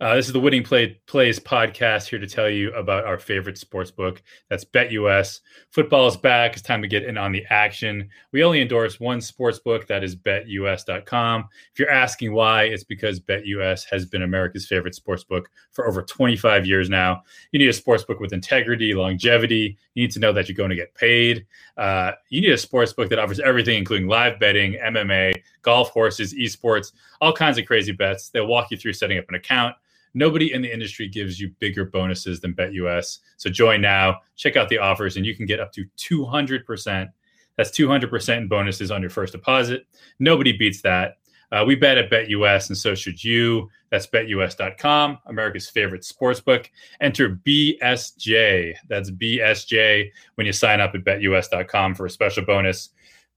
uh, 0.00 0.14
this 0.14 0.28
is 0.28 0.32
the 0.32 0.38
Winning 0.38 0.62
Play 0.62 0.96
Plays 1.06 1.40
podcast 1.40 2.06
here 2.06 2.20
to 2.20 2.26
tell 2.28 2.48
you 2.48 2.72
about 2.74 3.04
our 3.04 3.18
favorite 3.18 3.58
sports 3.58 3.90
book. 3.90 4.22
That's 4.48 4.64
BetUS. 4.64 5.40
Football 5.70 6.06
is 6.06 6.16
back. 6.16 6.52
It's 6.52 6.62
time 6.62 6.82
to 6.82 6.88
get 6.88 7.02
in 7.02 7.18
on 7.18 7.32
the 7.32 7.44
action. 7.50 8.08
We 8.30 8.44
only 8.44 8.62
endorse 8.62 9.00
one 9.00 9.20
sports 9.20 9.58
book, 9.58 9.88
that 9.88 10.04
is 10.04 10.14
BetUS.com. 10.14 11.48
If 11.72 11.80
you're 11.80 11.90
asking 11.90 12.32
why, 12.32 12.64
it's 12.64 12.84
because 12.84 13.18
BetUS 13.18 13.86
has 13.90 14.06
been 14.06 14.22
America's 14.22 14.68
favorite 14.68 14.94
sports 14.94 15.24
book 15.24 15.50
for 15.72 15.88
over 15.88 16.02
25 16.02 16.64
years 16.64 16.88
now. 16.88 17.22
You 17.50 17.58
need 17.58 17.68
a 17.68 17.72
sports 17.72 18.04
book 18.04 18.20
with 18.20 18.32
integrity, 18.32 18.94
longevity. 18.94 19.76
You 19.94 20.04
need 20.04 20.12
to 20.12 20.20
know 20.20 20.32
that 20.32 20.48
you're 20.48 20.54
going 20.54 20.70
to 20.70 20.76
get 20.76 20.94
paid. 20.94 21.44
Uh, 21.76 22.12
you 22.28 22.40
need 22.40 22.52
a 22.52 22.58
sports 22.58 22.92
book 22.92 23.08
that 23.08 23.18
offers 23.18 23.40
everything, 23.40 23.78
including 23.78 24.06
live 24.06 24.38
betting, 24.38 24.74
MMA, 24.74 25.34
golf, 25.62 25.90
horses, 25.90 26.34
esports, 26.34 26.92
all 27.20 27.32
kinds 27.32 27.58
of 27.58 27.66
crazy 27.66 27.90
bets. 27.90 28.30
They'll 28.30 28.46
walk 28.46 28.70
you 28.70 28.76
through 28.76 28.92
setting 28.92 29.18
up 29.18 29.24
an 29.28 29.34
account 29.34 29.74
Nobody 30.14 30.52
in 30.52 30.62
the 30.62 30.72
industry 30.72 31.08
gives 31.08 31.40
you 31.40 31.50
bigger 31.58 31.84
bonuses 31.84 32.40
than 32.40 32.54
BetUS. 32.54 33.18
So 33.36 33.50
join 33.50 33.80
now, 33.80 34.20
check 34.36 34.56
out 34.56 34.68
the 34.68 34.78
offers, 34.78 35.16
and 35.16 35.24
you 35.24 35.34
can 35.34 35.46
get 35.46 35.60
up 35.60 35.72
to 35.72 35.84
200%. 35.96 37.08
That's 37.56 37.70
200% 37.70 38.36
in 38.36 38.48
bonuses 38.48 38.90
on 38.90 39.00
your 39.00 39.10
first 39.10 39.32
deposit. 39.32 39.86
Nobody 40.18 40.56
beats 40.56 40.82
that. 40.82 41.18
Uh, 41.50 41.64
we 41.66 41.74
bet 41.74 41.98
at 41.98 42.10
BetUS, 42.10 42.68
and 42.68 42.76
so 42.76 42.94
should 42.94 43.22
you. 43.22 43.70
That's 43.90 44.06
betus.com, 44.06 45.18
America's 45.26 45.68
favorite 45.68 46.04
sports 46.04 46.40
book. 46.40 46.70
Enter 47.00 47.40
BSJ. 47.46 48.74
That's 48.88 49.10
BSJ 49.10 50.10
when 50.34 50.46
you 50.46 50.52
sign 50.52 50.80
up 50.80 50.94
at 50.94 51.04
betus.com 51.04 51.94
for 51.94 52.06
a 52.06 52.10
special 52.10 52.44
bonus. 52.44 52.90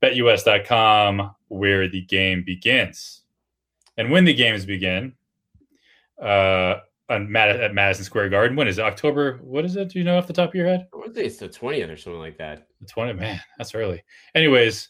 BetUS.com, 0.04 1.32
where 1.48 1.88
the 1.88 2.02
game 2.02 2.44
begins. 2.44 3.22
And 3.98 4.12
when 4.12 4.26
the 4.26 4.34
games 4.34 4.66
begin, 4.66 5.14
uh, 6.22 6.80
on 7.10 7.32
Mad- 7.32 7.60
at 7.60 7.74
Madison 7.74 8.06
Square 8.06 8.30
Garden. 8.30 8.56
When 8.56 8.68
is 8.68 8.78
it? 8.78 8.86
October? 8.86 9.40
What 9.44 9.66
is 9.66 9.76
it? 9.76 9.90
Do 9.90 10.00
you 10.00 10.06
know 10.06 10.18
off 10.18 10.28
the 10.28 10.34
top 10.34 10.50
of 10.50 10.56
your 10.56 10.68
head? 10.68 10.88
It's 11.16 11.38
the 11.38 11.50
twentieth 11.50 11.90
or 11.90 11.98
something 11.98 12.20
like 12.20 12.38
that. 12.38 12.68
The 12.80 12.88
twentieth, 12.88 13.18
man, 13.18 13.42
that's 13.58 13.76
early. 13.76 14.04
Anyways, 14.34 14.90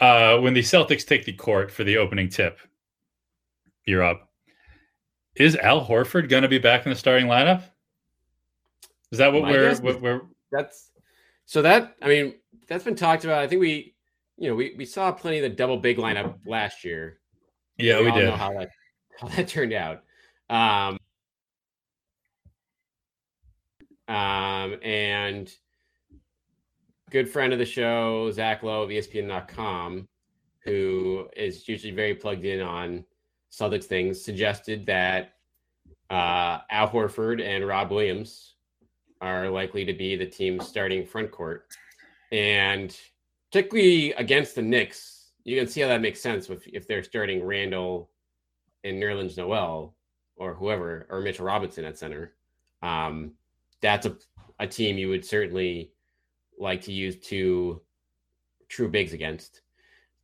uh, 0.00 0.38
when 0.38 0.54
the 0.54 0.60
Celtics 0.60 1.06
take 1.06 1.24
the 1.24 1.32
court 1.32 1.70
for 1.70 1.84
the 1.84 1.96
opening 1.96 2.28
tip, 2.28 2.58
you're 3.84 4.02
up. 4.02 4.28
Is 5.36 5.56
Al 5.56 5.86
Horford 5.86 6.28
going 6.28 6.42
to 6.42 6.48
be 6.48 6.58
back 6.58 6.86
in 6.86 6.90
the 6.90 6.96
starting 6.96 7.26
lineup? 7.26 7.62
Is 9.12 9.18
that 9.18 9.32
what 9.32 9.42
My 9.42 9.52
we're 9.52 9.76
what 9.76 10.00
we're? 10.00 10.22
That's 10.50 10.90
so 11.44 11.62
that 11.62 11.96
I 12.02 12.08
mean 12.08 12.34
that's 12.68 12.84
been 12.84 12.96
talked 12.96 13.24
about. 13.24 13.42
I 13.42 13.46
think 13.46 13.60
we, 13.60 13.94
you 14.36 14.48
know, 14.48 14.54
we 14.54 14.74
we 14.76 14.84
saw 14.84 15.12
plenty 15.12 15.38
of 15.38 15.42
the 15.42 15.56
double 15.56 15.76
big 15.76 15.98
lineup 15.98 16.38
last 16.46 16.84
year. 16.84 17.20
Yeah, 17.78 18.00
we, 18.00 18.06
we 18.06 18.12
did. 18.12 18.30
how 18.30 18.52
that 18.58 18.70
how 19.20 19.28
that 19.28 19.48
turned 19.48 19.72
out. 19.72 20.02
Um, 20.48 20.98
um, 24.08 24.76
and 24.82 25.52
good 27.10 27.28
friend 27.28 27.52
of 27.52 27.58
the 27.58 27.64
show, 27.64 28.30
Zach 28.30 28.62
Lowe 28.62 28.82
of 28.82 28.90
ESPN.com, 28.90 30.06
who 30.60 31.28
is 31.36 31.68
usually 31.68 31.92
very 31.92 32.14
plugged 32.14 32.44
in 32.44 32.60
on 32.60 33.04
Celtics 33.50 33.84
things, 33.84 34.22
suggested 34.22 34.86
that 34.86 35.32
uh, 36.10 36.58
Al 36.70 36.88
Horford 36.88 37.42
and 37.42 37.66
Rob 37.66 37.90
Williams 37.90 38.54
are 39.20 39.50
likely 39.50 39.84
to 39.84 39.92
be 39.92 40.14
the 40.14 40.26
team's 40.26 40.66
starting 40.68 41.04
front 41.04 41.30
court. 41.30 41.66
And 42.30 42.96
particularly 43.50 44.12
against 44.12 44.54
the 44.54 44.62
Knicks, 44.62 45.32
you 45.44 45.58
can 45.58 45.66
see 45.66 45.80
how 45.80 45.88
that 45.88 46.00
makes 46.00 46.20
sense 46.20 46.48
with 46.48 46.66
if 46.68 46.86
they're 46.86 47.02
starting 47.02 47.44
Randle 47.44 48.10
and 48.84 49.02
Nerlens 49.02 49.36
Noel 49.36 49.95
or 50.36 50.54
whoever, 50.54 51.06
or 51.10 51.20
Mitchell 51.20 51.46
Robinson 51.46 51.84
at 51.84 51.98
center. 51.98 52.32
Um, 52.82 53.32
that's 53.80 54.06
a, 54.06 54.16
a 54.58 54.66
team 54.66 54.98
you 54.98 55.08
would 55.08 55.24
certainly 55.24 55.90
like 56.58 56.82
to 56.82 56.92
use 56.92 57.16
two 57.16 57.80
true 58.68 58.88
bigs 58.88 59.12
against. 59.12 59.60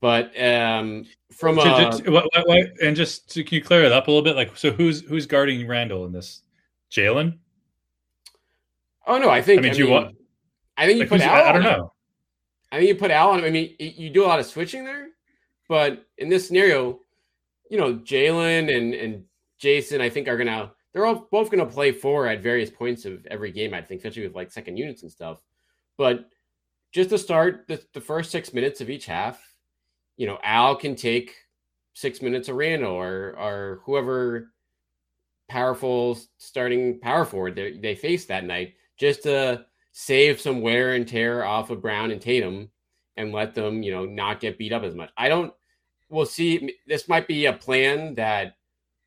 But 0.01 0.33
um, 0.43 1.07
from 1.31 1.59
a, 1.59 1.63
just, 1.63 2.09
what, 2.09 2.27
what, 2.35 2.49
what, 2.49 2.59
and 2.83 2.97
just 2.97 3.31
to, 3.31 3.45
can 3.45 3.55
you 3.55 3.63
clear 3.63 3.85
it 3.85 3.93
up 3.93 4.09
a 4.09 4.11
little 4.11 4.25
bit? 4.25 4.35
Like, 4.35 4.57
so 4.57 4.73
who's 4.73 5.03
who's 5.03 5.27
guarding 5.27 5.67
Randle 5.69 6.05
in 6.07 6.13
this? 6.13 6.43
Jaylen? 6.91 7.39
Oh 9.07 9.19
no, 9.19 9.31
I 9.31 9.41
think. 9.41 9.61
I 9.61 9.63
mean, 9.63 9.73
I 9.73 9.77
you 9.77 9.85
mean, 9.85 9.93
what? 9.93 10.13
I 10.77 10.87
think 10.87 10.97
you 10.97 11.03
like, 11.03 11.09
put 11.09 11.21
Al. 11.21 11.45
I 11.45 11.53
don't 11.53 11.63
know. 11.63 11.93
I 12.73 12.79
think 12.79 12.89
you 12.89 12.97
put 12.97 13.13
Al 13.13 13.31
on. 13.31 13.45
I 13.45 13.51
mean, 13.51 13.77
you 13.79 14.11
do 14.11 14.25
a 14.25 14.27
lot 14.27 14.41
of 14.41 14.47
switching 14.47 14.85
there, 14.85 15.09
but 15.69 16.05
in 16.19 16.29
this 16.29 16.49
scenario, 16.49 16.99
you 17.71 17.79
know, 17.79 17.95
Jaylen 17.95 18.77
and 18.77 18.95
and 18.95 19.25
Jayson, 19.63 20.01
I 20.01 20.11
think 20.11 20.29
are 20.29 20.37
gonna 20.37 20.73
they're 20.93 21.07
all 21.07 21.29
both 21.31 21.51
gonna 21.51 21.67
play 21.67 21.93
four 21.93 22.27
at 22.27 22.43
various 22.43 22.71
points 22.71 23.05
of 23.05 23.25
every 23.27 23.53
game. 23.53 23.73
I 23.73 23.83
think, 23.83 24.01
especially 24.01 24.25
with 24.27 24.35
like 24.35 24.51
second 24.51 24.77
units 24.77 25.03
and 25.03 25.11
stuff. 25.11 25.41
But 25.97 26.29
just 26.93 27.11
to 27.11 27.19
start 27.19 27.67
the, 27.69 27.83
the 27.95 28.01
first 28.01 28.31
six 28.31 28.53
minutes 28.53 28.81
of 28.81 28.91
each 28.91 29.07
half, 29.07 29.41
you 30.17 30.27
know, 30.27 30.39
Al 30.43 30.77
can 30.77 30.95
take 30.97 31.35
six 31.95 32.21
minutes 32.23 32.49
of 32.49 32.57
Randle 32.57 32.93
or 32.93 33.37
or 33.39 33.81
whoever 33.85 34.53
powerful 35.49 36.19
starting 36.39 36.99
power 37.01 37.25
forward 37.25 37.55
they, 37.55 37.79
they 37.79 37.95
face 37.95 38.25
that 38.27 38.45
night, 38.45 38.75
just 38.97 39.23
to 39.23 39.65
save 39.93 40.41
some 40.41 40.61
wear 40.61 40.95
and 40.95 41.07
tear 41.07 41.45
off 41.45 41.71
of 41.71 41.83
Brown 41.83 42.11
and 42.11 42.21
Tatum 42.21 42.71
and 43.17 43.33
let 43.33 43.55
them, 43.55 43.83
you 43.83 43.93
know, 43.93 44.07
not 44.07 44.41
get 44.41 44.59
beat 44.59 44.73
up 44.73 44.83
as 44.83 44.95
much. 44.95 45.11
I 45.17 45.29
don't. 45.29 45.53
We'll 46.09 46.27
see. 46.27 46.75
This 46.87 47.09
might 47.09 47.29
be 47.29 47.47
a 47.47 47.53
plan 47.53 48.15
that 48.17 48.57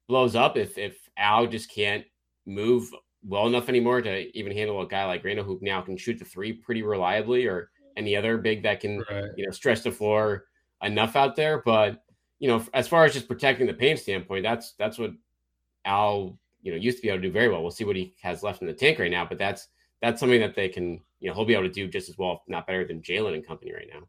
blows 0.07 0.35
up 0.35 0.57
if 0.57 0.77
if 0.77 0.97
Al 1.17 1.47
just 1.47 1.71
can't 1.71 2.05
move 2.45 2.89
well 3.27 3.47
enough 3.47 3.69
anymore 3.69 4.01
to 4.01 4.37
even 4.37 4.51
handle 4.51 4.81
a 4.81 4.87
guy 4.87 5.05
like 5.05 5.23
Randle 5.23 5.45
who 5.45 5.59
now 5.61 5.81
can 5.81 5.97
shoot 5.97 6.19
the 6.19 6.25
three 6.25 6.53
pretty 6.53 6.83
reliably, 6.83 7.45
or 7.45 7.69
any 7.97 8.15
other 8.15 8.37
big 8.37 8.63
that 8.63 8.79
can 8.79 8.99
right. 9.09 9.31
you 9.35 9.45
know 9.45 9.51
stretch 9.51 9.83
the 9.83 9.91
floor 9.91 10.45
enough 10.83 11.15
out 11.15 11.35
there. 11.35 11.61
But 11.65 12.03
you 12.39 12.47
know, 12.47 12.63
as 12.73 12.87
far 12.87 13.05
as 13.05 13.13
just 13.13 13.27
protecting 13.27 13.67
the 13.67 13.73
paint 13.73 13.99
standpoint, 13.99 14.43
that's 14.43 14.73
that's 14.73 14.97
what 14.97 15.11
Al 15.85 16.37
you 16.61 16.71
know 16.71 16.77
used 16.77 16.97
to 16.97 17.01
be 17.01 17.09
able 17.09 17.19
to 17.19 17.27
do 17.27 17.31
very 17.31 17.49
well. 17.49 17.61
We'll 17.61 17.71
see 17.71 17.85
what 17.85 17.95
he 17.95 18.13
has 18.21 18.43
left 18.43 18.61
in 18.61 18.67
the 18.67 18.73
tank 18.73 18.99
right 18.99 19.11
now, 19.11 19.25
but 19.25 19.37
that's 19.37 19.67
that's 20.01 20.19
something 20.19 20.41
that 20.41 20.55
they 20.55 20.69
can 20.69 21.01
you 21.19 21.29
know 21.29 21.33
he'll 21.33 21.45
be 21.45 21.53
able 21.53 21.63
to 21.63 21.69
do 21.69 21.87
just 21.87 22.09
as 22.09 22.17
well, 22.17 22.33
if 22.33 22.39
not 22.47 22.67
better 22.67 22.85
than 22.85 23.01
Jaylen 23.01 23.33
and 23.33 23.45
company 23.45 23.73
right 23.73 23.89
now. 23.91 24.07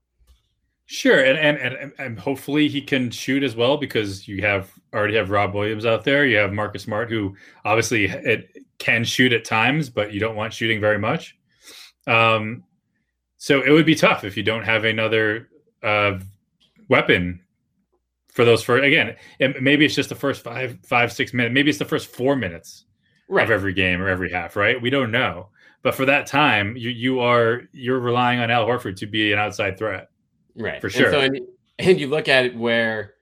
Sure, 0.89 1.19
and, 1.19 1.37
and 1.37 1.75
and 1.75 1.93
and 1.99 2.19
hopefully 2.19 2.69
he 2.69 2.81
can 2.81 3.11
shoot 3.11 3.43
as 3.43 3.57
well 3.57 3.77
because 3.77 4.29
you 4.29 4.41
have 4.43 4.71
already 4.95 5.17
have 5.17 5.31
Rob 5.31 5.53
Williams 5.53 5.85
out 5.85 6.05
there. 6.05 6.25
You 6.25 6.37
have 6.37 6.53
Marcus 6.53 6.85
Smart, 6.85 7.11
who 7.11 7.35
obviously 7.65 8.05
it 8.05 8.57
can 8.79 9.03
shoot 9.03 9.33
at 9.33 9.45
times, 9.45 9.91
but 9.91 10.13
you 10.13 10.21
don't 10.21 10.37
want 10.37 10.53
shooting 10.53 10.81
very 10.81 10.99
much. 10.99 11.37
Um, 12.07 12.63
so 13.37 13.63
it 13.63 13.71
would 13.71 13.85
be 13.85 13.97
tough 13.97 14.23
if 14.23 14.37
you 14.37 14.45
don't 14.45 14.63
have 14.63 14.85
another 14.85 15.49
uh, 15.83 16.21
weapon 16.89 17.41
for 18.29 18.45
those 18.45 18.63
for 18.63 18.79
again. 18.79 19.17
It, 19.41 19.61
maybe 19.61 19.85
it's 19.85 19.97
just 19.97 20.09
the 20.09 20.15
first 20.15 20.41
five, 20.41 20.79
five, 20.87 21.13
six 21.13 21.35
minutes. 21.35 21.53
Maybe 21.53 21.69
it's 21.69 21.81
the 21.81 21.85
first 21.85 22.15
four 22.15 22.37
minutes 22.37 22.85
right. 23.29 23.43
of 23.43 23.51
every 23.51 23.73
game 23.73 24.01
or 24.01 24.09
every 24.09 24.31
half. 24.31 24.55
Right? 24.55 24.81
We 24.81 24.91
don't 24.91 25.11
know. 25.11 25.49
But 25.83 25.97
for 25.97 26.05
that 26.05 26.29
time, 26.29 26.77
you 26.77 26.91
you 26.91 27.19
are 27.19 27.63
you're 27.73 27.99
relying 27.99 28.39
on 28.39 28.53
Al 28.53 28.69
Horford 28.69 28.95
to 28.99 29.07
be 29.07 29.33
an 29.33 29.41
outside 29.41 29.79
threat 29.79 30.11
right? 30.57 30.81
For 30.81 30.91
sure. 30.91 31.07
And, 31.07 31.13
so, 31.13 31.21
and, 31.21 31.41
and 31.79 32.01
you 32.01 32.09
look 32.09 32.29
at 32.29 32.45
it 32.45 32.57
where, 32.57 33.15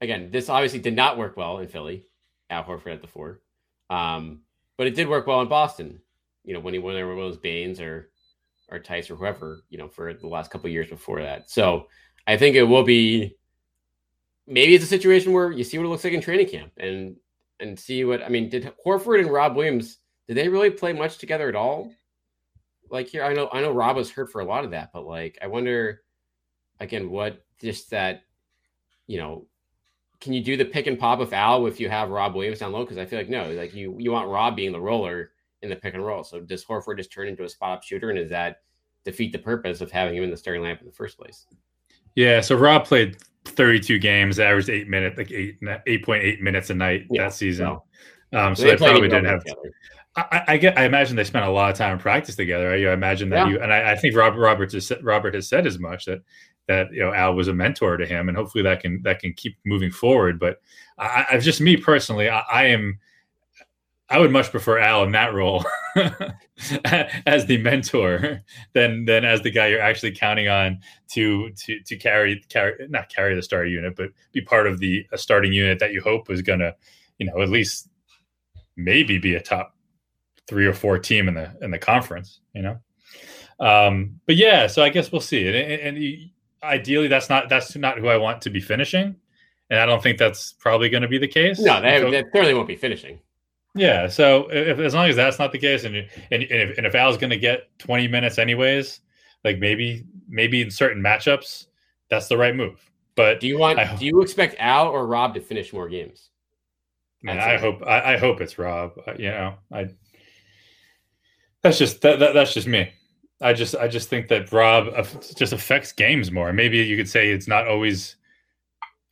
again, 0.00 0.30
this 0.30 0.48
obviously 0.48 0.78
did 0.78 0.94
not 0.94 1.18
work 1.18 1.36
well 1.36 1.58
in 1.58 1.68
Philly. 1.68 2.04
Al 2.50 2.64
Horford 2.64 2.94
at 2.94 3.02
the 3.02 3.06
four, 3.06 3.40
um, 3.90 4.40
but 4.76 4.86
it 4.86 4.94
did 4.94 5.08
work 5.08 5.26
well 5.26 5.42
in 5.42 5.48
Boston. 5.48 6.00
You 6.44 6.54
know, 6.54 6.60
when 6.60 6.72
he 6.72 6.80
won 6.80 6.94
there 6.94 7.06
was 7.06 7.36
Baines 7.36 7.80
or 7.80 8.10
or 8.70 8.78
Theis 8.78 9.10
or 9.10 9.16
whoever, 9.16 9.64
you 9.68 9.78
know, 9.78 9.88
for 9.88 10.14
the 10.14 10.28
last 10.28 10.50
couple 10.50 10.70
years 10.70 10.88
before 10.88 11.20
that. 11.20 11.50
So 11.50 11.88
I 12.26 12.36
think 12.36 12.56
it 12.56 12.62
will 12.62 12.84
be 12.84 13.36
maybe 14.46 14.74
it's 14.74 14.84
a 14.84 14.88
situation 14.88 15.32
where 15.32 15.52
you 15.52 15.64
see 15.64 15.78
what 15.78 15.84
it 15.84 15.88
looks 15.88 16.04
like 16.04 16.12
in 16.12 16.20
training 16.20 16.48
camp 16.48 16.72
and 16.78 17.16
and 17.60 17.78
see 17.78 18.04
what 18.04 18.22
I 18.22 18.28
mean. 18.28 18.48
Did 18.48 18.72
Horford 18.84 19.20
and 19.20 19.30
Rob 19.30 19.56
Williams 19.56 19.98
did 20.26 20.36
they 20.36 20.48
really 20.48 20.70
play 20.70 20.92
much 20.92 21.18
together 21.18 21.48
at 21.48 21.56
all? 21.56 21.92
Like 22.90 23.08
here, 23.08 23.24
I 23.24 23.34
know 23.34 23.50
I 23.52 23.60
know 23.60 23.72
Rob 23.72 23.96
was 23.96 24.10
hurt 24.10 24.32
for 24.32 24.40
a 24.40 24.46
lot 24.46 24.64
of 24.64 24.70
that, 24.70 24.90
but 24.92 25.04
like 25.04 25.38
I 25.42 25.48
wonder 25.48 26.00
again, 26.80 27.10
what 27.10 27.44
just 27.60 27.90
that, 27.90 28.22
you 29.06 29.18
know, 29.18 29.46
can 30.20 30.32
you 30.32 30.42
do 30.42 30.56
the 30.56 30.64
pick 30.64 30.86
and 30.86 30.98
pop 30.98 31.18
with 31.18 31.32
Al 31.32 31.66
if 31.66 31.78
you 31.78 31.88
have 31.88 32.10
Rob 32.10 32.34
Williams 32.34 32.58
down 32.58 32.72
low? 32.72 32.84
Because 32.84 32.98
I 32.98 33.06
feel 33.06 33.18
like 33.18 33.28
no, 33.28 33.50
like 33.52 33.74
you 33.74 33.96
you 33.98 34.10
want 34.10 34.28
Rob 34.28 34.56
being 34.56 34.72
the 34.72 34.80
roller 34.80 35.30
in 35.62 35.70
the 35.70 35.76
pick 35.76 35.94
and 35.94 36.04
roll. 36.04 36.24
So 36.24 36.40
does 36.40 36.64
Horford 36.64 36.98
just 36.98 37.12
turn 37.12 37.28
into 37.28 37.44
a 37.44 37.48
spot 37.48 37.78
up 37.78 37.82
shooter, 37.84 38.10
and 38.10 38.18
does 38.18 38.30
that 38.30 38.62
defeat 39.04 39.32
the 39.32 39.38
purpose 39.38 39.80
of 39.80 39.90
having 39.90 40.16
him 40.16 40.24
in 40.24 40.30
the 40.30 40.36
starting 40.36 40.62
lineup 40.62 40.80
in 40.80 40.86
the 40.86 40.92
first 40.92 41.18
place? 41.18 41.46
Yeah. 42.14 42.40
So 42.40 42.56
Rob 42.56 42.84
played 42.84 43.16
32 43.44 43.98
games, 43.98 44.40
averaged 44.40 44.70
eight 44.70 44.88
minutes, 44.88 45.18
like 45.18 45.30
eight 45.30 45.60
8.8 45.60 46.40
minutes 46.40 46.70
a 46.70 46.74
night 46.74 47.06
yeah, 47.10 47.24
that 47.24 47.34
season. 47.34 47.66
So, 48.32 48.38
um, 48.38 48.54
so 48.54 48.64
they, 48.64 48.70
they 48.70 48.76
probably 48.76 49.08
didn't 49.08 49.26
have. 49.26 49.44
Together. 49.44 49.72
I, 50.16 50.42
I, 50.48 50.56
get. 50.56 50.76
I 50.76 50.84
imagine 50.84 51.16
they 51.16 51.24
spent 51.24 51.44
a 51.44 51.50
lot 51.50 51.70
of 51.70 51.76
time 51.76 51.92
in 51.92 51.98
practice 51.98 52.34
together. 52.34 52.72
I, 52.72 52.90
I 52.90 52.92
imagine 52.92 53.28
that 53.30 53.46
yeah. 53.46 53.52
you 53.52 53.60
and 53.60 53.72
I, 53.72 53.92
I 53.92 53.96
think 53.96 54.16
Robert 54.16 54.40
Roberts 54.40 54.74
has, 54.74 54.92
Robert 55.02 55.34
has 55.34 55.48
said 55.48 55.66
as 55.66 55.78
much 55.78 56.06
that 56.06 56.22
that 56.68 56.92
you 56.92 57.00
know 57.00 57.12
Al 57.12 57.34
was 57.34 57.48
a 57.48 57.54
mentor 57.54 57.96
to 57.96 58.06
him, 58.06 58.28
and 58.28 58.36
hopefully 58.36 58.62
that 58.62 58.80
can 58.80 59.02
that 59.02 59.18
can 59.18 59.32
keep 59.32 59.56
moving 59.64 59.90
forward. 59.90 60.38
But 60.38 60.60
I, 60.98 61.26
I 61.32 61.38
just 61.38 61.60
me 61.60 61.76
personally, 61.76 62.30
I, 62.30 62.44
I 62.52 62.64
am. 62.66 63.00
I 64.10 64.18
would 64.18 64.30
much 64.30 64.50
prefer 64.50 64.78
Al 64.78 65.04
in 65.04 65.12
that 65.12 65.34
role 65.34 65.66
as 67.26 67.44
the 67.44 67.58
mentor 67.58 68.42
than 68.72 69.04
than 69.04 69.24
as 69.24 69.42
the 69.42 69.50
guy 69.50 69.66
you're 69.66 69.82
actually 69.82 70.12
counting 70.12 70.48
on 70.48 70.80
to 71.10 71.50
to 71.50 71.80
to 71.80 71.96
carry 71.96 72.42
carry 72.48 72.86
not 72.88 73.10
carry 73.10 73.34
the 73.34 73.42
starting 73.42 73.72
unit, 73.72 73.96
but 73.96 74.10
be 74.32 74.40
part 74.40 74.66
of 74.66 74.78
the 74.78 75.04
a 75.12 75.18
starting 75.18 75.52
unit 75.52 75.78
that 75.80 75.92
you 75.92 76.00
hope 76.00 76.30
is 76.30 76.40
going 76.40 76.60
to, 76.60 76.74
you 77.18 77.26
know, 77.26 77.42
at 77.42 77.50
least 77.50 77.88
maybe 78.76 79.18
be 79.18 79.34
a 79.34 79.42
top 79.42 79.74
three 80.46 80.66
or 80.66 80.72
four 80.72 80.98
team 80.98 81.28
in 81.28 81.34
the 81.34 81.54
in 81.60 81.70
the 81.70 81.78
conference. 81.78 82.40
You 82.54 82.62
know, 82.62 82.78
um, 83.60 84.20
but 84.26 84.36
yeah. 84.36 84.68
So 84.68 84.82
I 84.82 84.88
guess 84.88 85.12
we'll 85.12 85.20
see. 85.20 85.46
And, 85.46 85.56
and, 85.56 85.96
and 85.96 86.30
ideally 86.62 87.08
that's 87.08 87.28
not 87.28 87.48
that's 87.48 87.76
not 87.76 87.98
who 87.98 88.08
I 88.08 88.16
want 88.16 88.42
to 88.42 88.50
be 88.50 88.60
finishing, 88.60 89.16
and 89.70 89.80
I 89.80 89.86
don't 89.86 90.02
think 90.02 90.18
that's 90.18 90.52
probably 90.52 90.88
going 90.88 91.02
to 91.02 91.08
be 91.08 91.18
the 91.18 91.28
case. 91.28 91.58
No, 91.60 91.80
they, 91.80 92.00
so, 92.00 92.10
they 92.10 92.22
clearly 92.24 92.54
won't 92.54 92.68
be 92.68 92.76
finishing. 92.76 93.18
Yeah, 93.74 94.08
so 94.08 94.48
if, 94.50 94.78
as 94.78 94.94
long 94.94 95.08
as 95.08 95.16
that's 95.16 95.38
not 95.38 95.52
the 95.52 95.58
case, 95.58 95.84
and 95.84 95.96
and, 95.96 96.06
and 96.30 96.42
if, 96.42 96.78
and 96.78 96.86
if 96.86 96.94
Al's 96.94 97.16
going 97.16 97.30
to 97.30 97.38
get 97.38 97.68
twenty 97.78 98.08
minutes 98.08 98.38
anyways, 98.38 99.00
like 99.44 99.58
maybe 99.58 100.04
maybe 100.28 100.62
in 100.62 100.70
certain 100.70 101.02
matchups, 101.02 101.66
that's 102.10 102.28
the 102.28 102.36
right 102.36 102.54
move. 102.54 102.80
But 103.14 103.40
do 103.40 103.46
you 103.46 103.58
want? 103.58 103.78
I, 103.78 103.96
do 103.96 104.06
you 104.06 104.22
expect 104.22 104.56
Al 104.58 104.88
or 104.88 105.06
Rob 105.06 105.34
to 105.34 105.40
finish 105.40 105.72
more 105.72 105.88
games? 105.88 106.30
Man, 107.22 107.38
I 107.38 107.58
hope 107.58 107.82
I, 107.84 108.14
I, 108.14 108.16
hope 108.16 108.40
it's 108.40 108.58
Rob. 108.58 108.92
Uh, 109.06 109.14
you 109.18 109.28
know, 109.28 109.54
I 109.72 109.88
that's 111.62 111.78
just 111.78 112.00
that, 112.02 112.20
that 112.20 112.34
that's 112.34 112.54
just 112.54 112.68
me. 112.68 112.92
I 113.40 113.52
just 113.52 113.76
I 113.76 113.88
just 113.88 114.08
think 114.08 114.28
that 114.28 114.52
Rob 114.52 114.94
just 115.36 115.52
affects 115.52 115.92
games 115.92 116.32
more. 116.32 116.52
Maybe 116.52 116.78
you 116.78 116.96
could 116.96 117.08
say 117.08 117.30
it's 117.30 117.48
not 117.48 117.68
always. 117.68 118.16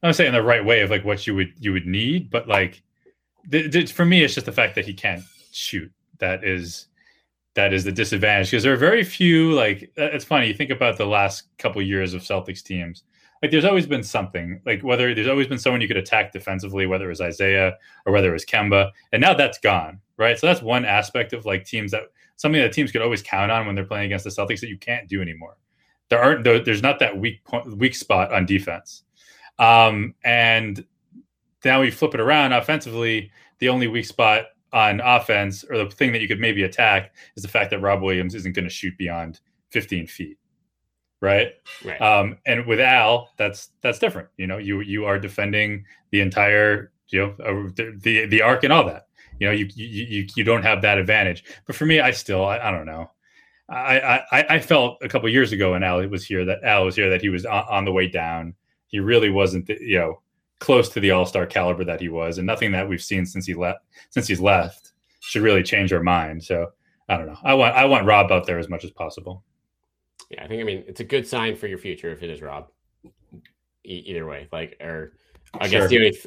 I'm 0.03 0.13
saying 0.13 0.29
in 0.29 0.35
the 0.35 0.43
right 0.43 0.65
way 0.65 0.83
of 0.83 0.91
like 0.91 1.05
what 1.05 1.27
you 1.27 1.35
would 1.35 1.53
you 1.59 1.73
would 1.73 1.87
need, 1.87 2.31
but 2.31 2.49
like 2.49 2.83
th- 3.51 3.73
th- 3.73 3.93
for 3.93 4.05
me, 4.05 4.25
it's 4.25 4.35
just 4.35 4.47
the 4.47 4.53
fact 4.53 4.75
that 4.75 4.85
he 4.85 4.95
can't 4.95 5.23
shoot. 5.53 5.91
That 6.19 6.45
is 6.45 6.89
that 7.55 7.73
is 7.73 7.85
the 7.85 7.93
disadvantage 7.93 8.51
because 8.51 8.65
there 8.65 8.73
are 8.73 8.77
very 8.77 9.05
few. 9.05 9.53
Like 9.53 9.93
uh, 9.99 10.11
it's 10.13 10.25
funny 10.25 10.49
you 10.49 10.55
think 10.55 10.71
about 10.71 10.99
the 10.99 11.07
last 11.07 11.45
couple 11.59 11.81
years 11.81 12.13
of 12.13 12.23
Celtics 12.23 12.63
teams. 12.63 13.05
Like 13.43 13.51
there's 13.51 13.65
always 13.65 13.87
been 13.87 14.03
something. 14.03 14.61
Like 14.67 14.83
whether 14.83 15.15
there's 15.15 15.29
always 15.29 15.47
been 15.47 15.59
someone 15.59 15.81
you 15.81 15.89
could 15.89 15.97
attack 15.97 16.33
defensively, 16.33 16.87
whether 16.87 17.07
it 17.07 17.11
was 17.11 17.21
Isaiah 17.21 17.77
or 18.07 18.13
whether 18.13 18.31
it 18.31 18.33
was 18.33 18.45
Kemba, 18.45 18.91
and 19.13 19.21
now 19.21 19.35
that's 19.35 19.59
gone. 19.59 20.01
Right. 20.17 20.39
So 20.39 20.47
that's 20.47 20.63
one 20.63 20.85
aspect 20.85 21.33
of 21.33 21.47
like 21.47 21.65
teams 21.65 21.93
that 21.93 22.05
something 22.37 22.61
that 22.61 22.73
teams 22.73 22.93
could 22.93 23.03
always 23.03 23.23
count 23.23 23.51
on 23.51 23.67
when 23.67 23.75
they're 23.75 23.85
playing 23.85 24.07
against 24.07 24.25
the 24.25 24.31
Celtics 24.31 24.61
that 24.61 24.69
you 24.69 24.79
can't 24.79 25.09
do 25.09 25.21
anymore. 25.21 25.57
There 26.09 26.23
aren't 26.23 26.45
there's 26.45 26.83
not 26.83 27.01
that 27.01 27.19
weak 27.19 27.45
point, 27.45 27.77
weak 27.77 27.95
spot 27.95 28.33
on 28.33 28.47
defense. 28.47 29.03
Um, 29.59 30.15
and 30.25 30.85
now 31.65 31.81
we 31.81 31.91
flip 31.91 32.15
it 32.15 32.21
around 32.21 32.53
offensively. 32.53 33.31
the 33.59 33.69
only 33.69 33.89
weak 33.89 34.05
spot 34.05 34.45
on 34.73 35.01
offense 35.01 35.65
or 35.65 35.79
the 35.79 35.91
thing 35.91 36.13
that 36.13 36.21
you 36.21 36.29
could 36.29 36.41
maybe 36.41 36.63
attack 36.63 37.15
is 37.37 37.43
the 37.43 37.49
fact 37.49 37.71
that 37.71 37.81
Rob 37.81 38.03
Williams 38.03 38.35
isn't 38.35 38.55
going 38.55 38.65
to 38.67 38.71
shoot 38.71 38.97
beyond 38.99 39.41
15 39.71 40.07
feet. 40.07 40.39
Right. 41.23 41.53
Right. 41.85 42.01
Um, 42.01 42.37
and 42.47 42.67
with 42.67 42.79
Al, 42.79 43.31
that's 43.39 43.71
that's 43.81 43.99
different. 43.99 44.29
You 44.37 44.47
know, 44.47 44.59
you 44.59 44.81
you 44.81 45.07
are 45.07 45.19
defending 45.19 45.87
the 46.11 46.21
entire 46.21 46.93
you 47.09 47.21
know 47.21 47.45
uh, 47.45 47.71
the, 47.75 47.99
the 48.03 48.27
the 48.27 48.43
arc 48.43 48.65
and 48.65 48.73
all 48.73 48.85
that. 48.85 49.07
You 49.39 49.47
know, 49.49 49.53
you 49.53 49.69
you 49.75 50.27
you, 50.35 50.45
don't 50.45 50.63
have 50.63 50.83
that 50.83 50.99
advantage. 50.99 51.45
But 51.67 51.77
for 51.77 51.87
me, 51.87 52.01
I 52.01 52.11
still 52.11 52.45
I, 52.45 52.59
I 52.59 52.71
don't 52.71 52.87
know. 52.87 53.11
I, 53.69 54.23
I 54.31 54.47
I 54.55 54.59
felt 54.61 54.99
a 55.03 55.09
couple 55.09 55.29
years 55.29 55.53
ago 55.53 55.73
when 55.73 55.83
Al 55.83 56.07
was 56.09 56.25
here 56.25 56.45
that 56.45 56.63
Al 56.65 56.85
was 56.85 56.97
here 56.97 57.11
that 57.11 57.21
he 57.21 57.29
was 57.29 57.45
on, 57.45 57.65
on 57.69 57.85
the 57.85 57.93
way 57.93 58.07
down. 58.07 58.55
He 58.87 59.01
really 59.01 59.31
wasn't 59.31 59.67
the, 59.67 59.77
you 59.81 59.99
know 59.99 60.21
close 60.59 60.89
to 60.89 61.01
the 61.01 61.11
All 61.11 61.27
Star 61.27 61.47
caliber 61.47 61.85
that 61.85 62.01
he 62.01 62.09
was, 62.09 62.39
and 62.39 62.47
nothing 62.47 62.73
that 62.73 62.89
we've 62.89 63.03
seen 63.03 63.27
since 63.27 63.47
he 63.47 63.55
left 63.55 63.81
since 64.11 64.27
he's 64.27 64.41
left 64.41 64.93
should 65.21 65.43
really 65.43 65.63
change 65.63 65.93
our 65.93 66.03
mind. 66.03 66.43
So 66.43 66.73
I 67.09 67.17
don't 67.17 67.27
know. 67.27 67.39
I 67.45 67.55
want 67.55 67.75
I 67.75 67.85
want 67.85 68.07
Rob 68.07 68.33
out 68.33 68.47
there 68.47 68.59
as 68.59 68.69
much 68.69 68.85
as 68.85 68.91
possible. 68.91 69.45
Yeah, 70.31 70.45
I 70.45 70.49
think 70.49 70.61
I 70.61 70.65
mean 70.65 70.85
it's 70.87 71.01
a 71.01 71.05
good 71.05 71.27
sign 71.27 71.57
for 71.57 71.67
your 71.67 71.79
future 71.79 72.11
if 72.11 72.23
it 72.23 72.31
is 72.31 72.43
Rob. 72.43 72.69
E- 73.85 74.05
either 74.07 74.27
way, 74.27 74.49
like 74.53 74.77
or 74.81 75.13
I 75.55 75.69
Sure. 75.69 75.81
guess 75.81 75.91
the 75.91 75.97
only 75.99 76.19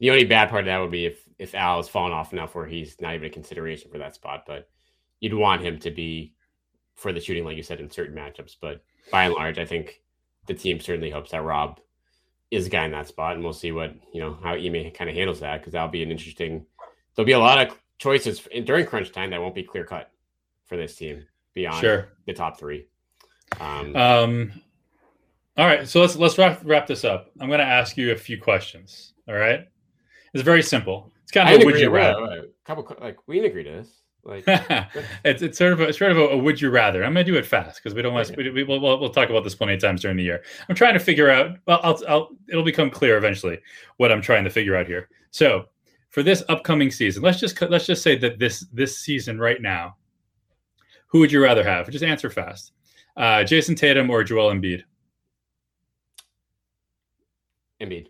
the 0.00 0.10
only 0.10 0.24
bad 0.24 0.50
part 0.50 0.60
of 0.60 0.66
that 0.66 0.78
would 0.78 0.90
be 0.90 1.06
if 1.06 1.23
if 1.38 1.54
Al 1.54 1.76
has 1.78 1.88
fallen 1.88 2.12
off 2.12 2.32
enough 2.32 2.54
where 2.54 2.66
he's 2.66 3.00
not 3.00 3.14
even 3.14 3.26
a 3.26 3.30
consideration 3.30 3.90
for 3.90 3.98
that 3.98 4.14
spot. 4.14 4.44
But 4.46 4.68
you'd 5.20 5.34
want 5.34 5.62
him 5.62 5.78
to 5.80 5.90
be 5.90 6.34
for 6.94 7.12
the 7.12 7.20
shooting, 7.20 7.44
like 7.44 7.56
you 7.56 7.62
said, 7.62 7.80
in 7.80 7.90
certain 7.90 8.14
matchups. 8.16 8.56
But 8.60 8.82
by 9.10 9.24
and 9.24 9.34
large, 9.34 9.58
I 9.58 9.64
think 9.64 10.00
the 10.46 10.54
team 10.54 10.80
certainly 10.80 11.10
hopes 11.10 11.30
that 11.32 11.42
Rob 11.42 11.80
is 12.50 12.66
a 12.66 12.70
guy 12.70 12.84
in 12.84 12.92
that 12.92 13.08
spot, 13.08 13.34
and 13.34 13.42
we'll 13.42 13.52
see 13.52 13.72
what 13.72 13.94
you 14.12 14.20
know 14.20 14.38
how 14.42 14.52
Ime 14.54 14.90
kind 14.92 15.10
of 15.10 15.16
handles 15.16 15.40
that 15.40 15.60
because 15.60 15.72
that'll 15.72 15.88
be 15.88 16.02
an 16.02 16.10
interesting. 16.10 16.66
There'll 17.14 17.26
be 17.26 17.32
a 17.32 17.38
lot 17.38 17.58
of 17.70 17.78
choices 17.98 18.46
during 18.64 18.86
crunch 18.86 19.12
time 19.12 19.30
that 19.30 19.40
won't 19.40 19.54
be 19.54 19.62
clear 19.62 19.84
cut 19.84 20.10
for 20.66 20.76
this 20.76 20.94
team 20.96 21.24
beyond 21.54 21.80
Sure. 21.80 22.08
the 22.26 22.32
top 22.32 22.58
three. 22.58 22.86
Um, 23.60 23.94
Um, 23.96 24.52
all 25.56 25.66
right, 25.66 25.86
so 25.88 26.00
let's 26.00 26.16
let's 26.16 26.36
wrap 26.38 26.60
wrap 26.64 26.86
this 26.86 27.04
up. 27.04 27.30
I'm 27.40 27.48
going 27.48 27.60
to 27.60 27.64
ask 27.66 27.96
you 27.96 28.12
a 28.12 28.16
few 28.16 28.40
questions. 28.40 29.14
All 29.28 29.34
right, 29.34 29.66
it's 30.32 30.42
very 30.42 30.62
simple. 30.62 31.12
Kind 31.34 31.54
of 31.54 31.62
a 31.62 31.64
would 31.64 31.80
you 31.80 31.90
rather. 31.90 32.22
rather. 32.22 32.46
Couple 32.64 32.96
like 33.00 33.18
we 33.26 33.36
didn't 33.36 33.50
agree 33.50 33.64
to 33.64 33.72
this. 33.72 34.00
Like 34.22 34.44
it's 35.24 35.42
it's 35.42 35.58
sort 35.58 35.72
of 35.72 35.80
a, 35.80 35.92
sort 35.92 36.12
of 36.12 36.18
a, 36.18 36.28
a 36.28 36.36
would 36.38 36.60
you 36.60 36.70
rather. 36.70 37.04
I'm 37.04 37.12
going 37.12 37.26
to 37.26 37.32
do 37.32 37.36
it 37.36 37.44
fast 37.44 37.82
because 37.82 37.94
we 37.94 38.02
don't 38.02 38.14
want. 38.14 38.34
We, 38.36 38.50
we, 38.50 38.64
we'll, 38.64 38.80
we'll 38.80 39.10
talk 39.10 39.28
about 39.28 39.44
this 39.44 39.54
plenty 39.54 39.74
of 39.74 39.80
times 39.80 40.02
during 40.02 40.16
the 40.16 40.22
year. 40.22 40.42
I'm 40.68 40.74
trying 40.74 40.94
to 40.94 41.00
figure 41.00 41.30
out. 41.30 41.58
Well, 41.66 41.80
I'll, 41.82 42.00
I'll 42.08 42.28
it'll 42.48 42.64
become 42.64 42.88
clear 42.88 43.18
eventually 43.18 43.58
what 43.96 44.12
I'm 44.12 44.22
trying 44.22 44.44
to 44.44 44.50
figure 44.50 44.76
out 44.76 44.86
here. 44.86 45.08
So 45.30 45.66
for 46.08 46.22
this 46.22 46.42
upcoming 46.48 46.90
season, 46.90 47.22
let's 47.22 47.40
just 47.40 47.60
let's 47.62 47.86
just 47.86 48.02
say 48.02 48.16
that 48.18 48.38
this 48.38 48.60
this 48.72 48.98
season 48.98 49.38
right 49.38 49.60
now, 49.60 49.96
who 51.08 51.18
would 51.18 51.32
you 51.32 51.42
rather 51.42 51.64
have? 51.64 51.90
Just 51.90 52.04
answer 52.04 52.30
fast. 52.30 52.72
Uh, 53.16 53.44
Jayson 53.44 53.76
Tatum 53.76 54.08
or 54.10 54.24
Joel 54.24 54.52
Embiid? 54.52 54.82
Embiid. 57.80 58.06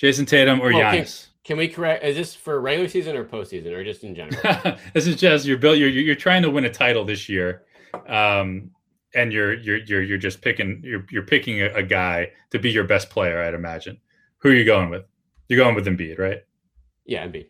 Jayson 0.00 0.26
Tatum 0.26 0.60
or 0.60 0.72
Well. 0.72 0.80
Giannis? 0.80 1.28
Can 1.44 1.58
we 1.58 1.68
correct? 1.68 2.04
Is 2.04 2.16
this 2.16 2.34
for 2.34 2.58
regular 2.60 2.88
season 2.88 3.16
or 3.16 3.24
postseason 3.24 3.72
or 3.72 3.84
just 3.84 4.02
in 4.02 4.14
general? 4.14 4.40
this 4.94 5.06
is 5.06 5.16
just 5.16 5.44
you're 5.44 5.58
built. 5.58 5.76
You're 5.76 5.90
you're 5.90 6.14
trying 6.14 6.42
to 6.42 6.50
win 6.50 6.64
a 6.64 6.70
title 6.70 7.04
this 7.04 7.28
year, 7.28 7.64
um, 8.08 8.70
and 9.14 9.30
you're 9.30 9.52
you're 9.52 9.78
you're 9.84 10.02
you're 10.02 10.18
just 10.18 10.40
picking 10.40 10.80
you're 10.82 11.04
you're 11.10 11.26
picking 11.26 11.60
a, 11.60 11.66
a 11.74 11.82
guy 11.82 12.30
to 12.50 12.58
be 12.58 12.70
your 12.70 12.84
best 12.84 13.10
player. 13.10 13.42
I'd 13.42 13.52
imagine. 13.52 13.98
Who 14.38 14.50
are 14.50 14.54
you 14.54 14.64
going 14.64 14.88
with? 14.88 15.04
You're 15.48 15.62
going 15.62 15.74
with 15.74 15.86
Embiid, 15.86 16.18
right? 16.18 16.42
yeah, 17.04 17.26
Embiid. 17.26 17.48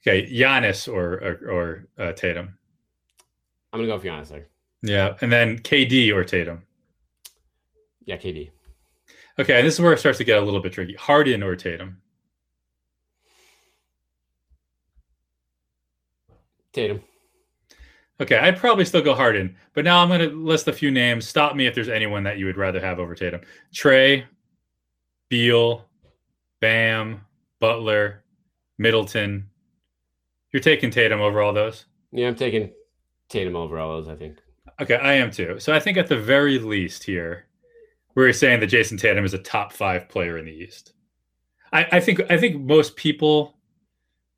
Okay, 0.00 0.26
Giannis 0.32 0.92
or 0.92 1.14
or, 1.14 1.50
or 1.50 1.88
uh, 1.98 2.12
Tatum. 2.12 2.56
I'm 3.72 3.80
gonna 3.80 3.88
go 3.88 3.94
with 3.96 4.04
Giannis 4.04 4.28
there. 4.28 4.48
Yeah, 4.82 5.16
and 5.20 5.30
then 5.30 5.58
KD 5.58 6.14
or 6.14 6.24
Tatum. 6.24 6.62
Yeah, 8.04 8.16
KD. 8.16 8.50
Okay, 9.38 9.58
and 9.58 9.66
this 9.66 9.74
is 9.74 9.80
where 9.80 9.92
it 9.92 9.98
starts 9.98 10.18
to 10.18 10.24
get 10.24 10.38
a 10.38 10.44
little 10.44 10.60
bit 10.60 10.72
tricky. 10.72 10.94
Harden 10.94 11.42
or 11.42 11.56
Tatum. 11.56 12.01
Tatum. 16.72 17.02
Okay, 18.20 18.36
I'd 18.36 18.58
probably 18.58 18.84
still 18.84 19.02
go 19.02 19.14
Harden, 19.14 19.56
but 19.74 19.84
now 19.84 20.00
I'm 20.00 20.08
going 20.08 20.20
to 20.20 20.36
list 20.36 20.68
a 20.68 20.72
few 20.72 20.90
names. 20.90 21.26
Stop 21.26 21.56
me 21.56 21.66
if 21.66 21.74
there's 21.74 21.88
anyone 21.88 22.22
that 22.24 22.38
you 22.38 22.46
would 22.46 22.56
rather 22.56 22.80
have 22.80 23.00
over 23.00 23.14
Tatum. 23.14 23.40
Trey, 23.74 24.26
Beal, 25.28 25.88
Bam, 26.60 27.22
Butler, 27.58 28.22
Middleton. 28.78 29.48
You're 30.52 30.62
taking 30.62 30.90
Tatum 30.90 31.20
over 31.20 31.40
all 31.40 31.52
those? 31.52 31.86
Yeah, 32.12 32.28
I'm 32.28 32.36
taking 32.36 32.70
Tatum 33.28 33.56
over 33.56 33.78
all 33.78 34.00
those. 34.00 34.08
I 34.08 34.14
think. 34.14 34.38
Okay, 34.80 34.96
I 34.96 35.14
am 35.14 35.30
too. 35.30 35.58
So 35.58 35.72
I 35.72 35.80
think 35.80 35.96
at 35.96 36.06
the 36.06 36.18
very 36.18 36.58
least 36.58 37.04
here, 37.04 37.46
we're 38.14 38.32
saying 38.32 38.60
that 38.60 38.66
Jayson 38.68 38.98
Tatum 38.98 39.24
is 39.24 39.34
a 39.34 39.38
top 39.38 39.72
five 39.72 40.08
player 40.08 40.38
in 40.38 40.44
the 40.44 40.52
East. 40.52 40.92
I, 41.72 41.86
I 41.92 42.00
think 42.00 42.20
I 42.30 42.36
think 42.36 42.60
most 42.60 42.96
people 42.96 43.56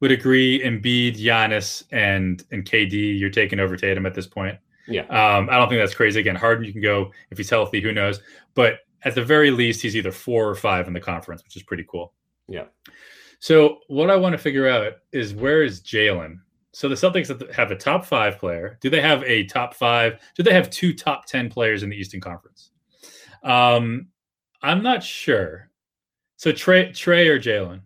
would 0.01 0.13
agree. 0.13 0.61
Embiid, 0.63 1.17
Giannis, 1.17 1.85
and 1.93 2.45
and 2.51 2.65
KD, 2.65 3.19
you're 3.19 3.31
taking 3.31 3.61
over 3.61 3.77
Tatum 3.77 4.07
at 4.07 4.15
this 4.15 4.27
point. 4.27 4.59
Yeah. 4.87 5.03
Um, 5.03 5.49
I 5.51 5.57
don't 5.57 5.69
think 5.69 5.81
that's 5.81 5.95
crazy. 5.95 6.21
Again, 6.21 6.37
Harden, 6.37 6.65
you 6.65 6.73
can 6.73 6.83
go 6.83 7.11
if 7.31 7.39
he's 7.39 7.51
healthy. 7.51 7.81
Who 7.81 7.93
knows? 7.93 8.21
But 8.55 8.81
at 9.03 9.15
the 9.15 9.25
very 9.25 9.51
least, 9.51 9.83
he's 9.83 9.97
either 9.97 10.13
four 10.13 10.49
or 10.49 10.55
five 10.55 10.87
in 10.87 10.93
the 10.93 11.01
conference, 11.01 11.43
which 11.45 11.57
is 11.57 11.63
pretty 11.63 11.85
cool. 11.89 12.13
Yeah. 12.49 12.65
So 13.39 13.81
what 13.89 14.11
I 14.11 14.17
want 14.17 14.33
to 14.33 14.39
figure 14.39 14.69
out 14.69 14.95
is 15.13 15.35
where 15.35 15.63
is 15.63 15.81
Jaylen? 15.81 16.39
So 16.73 16.89
the 16.89 16.95
Celtics 16.95 17.53
have 17.53 17.71
a 17.71 17.77
top 17.77 18.05
five 18.05 18.39
player. 18.39 18.79
Do 18.81 18.91
they 18.91 19.01
have 19.01 19.23
a 19.25 19.45
top 19.45 19.75
five? 19.75 20.19
Do 20.35 20.43
they 20.43 20.53
have 20.53 20.71
two 20.71 20.93
top 20.93 21.27
ten 21.27 21.49
players 21.49 21.83
in 21.83 21.91
the 21.91 21.97
Eastern 21.97 22.21
Conference? 22.21 22.71
Um, 23.43 24.09
I'm 24.63 24.83
not 24.83 25.03
sure. 25.03 25.71
So 26.37 26.53
Trey, 26.53 26.93
Trey 26.93 27.29
or 27.29 27.39
Jaylen, 27.39 27.83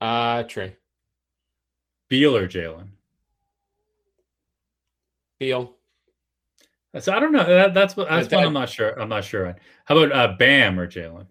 Uh, 0.00 0.42
Trey. 0.44 0.76
Beal 2.08 2.36
or 2.36 2.48
Jaylen? 2.48 2.88
Beal. 5.38 5.74
So 6.98 7.12
I 7.12 7.20
don't 7.20 7.32
know. 7.32 7.44
That, 7.44 7.74
that's 7.74 7.96
what 7.96 8.08
that's 8.08 8.32
one 8.32 8.44
I'm 8.44 8.52
not 8.52 8.68
sure. 8.68 8.98
I'm 8.98 9.08
not 9.08 9.24
sure 9.24 9.48
on. 9.48 9.54
How 9.84 9.96
about 9.96 10.16
uh, 10.16 10.34
Bam 10.36 10.80
or 10.80 10.86
Jaylen? 10.86 11.26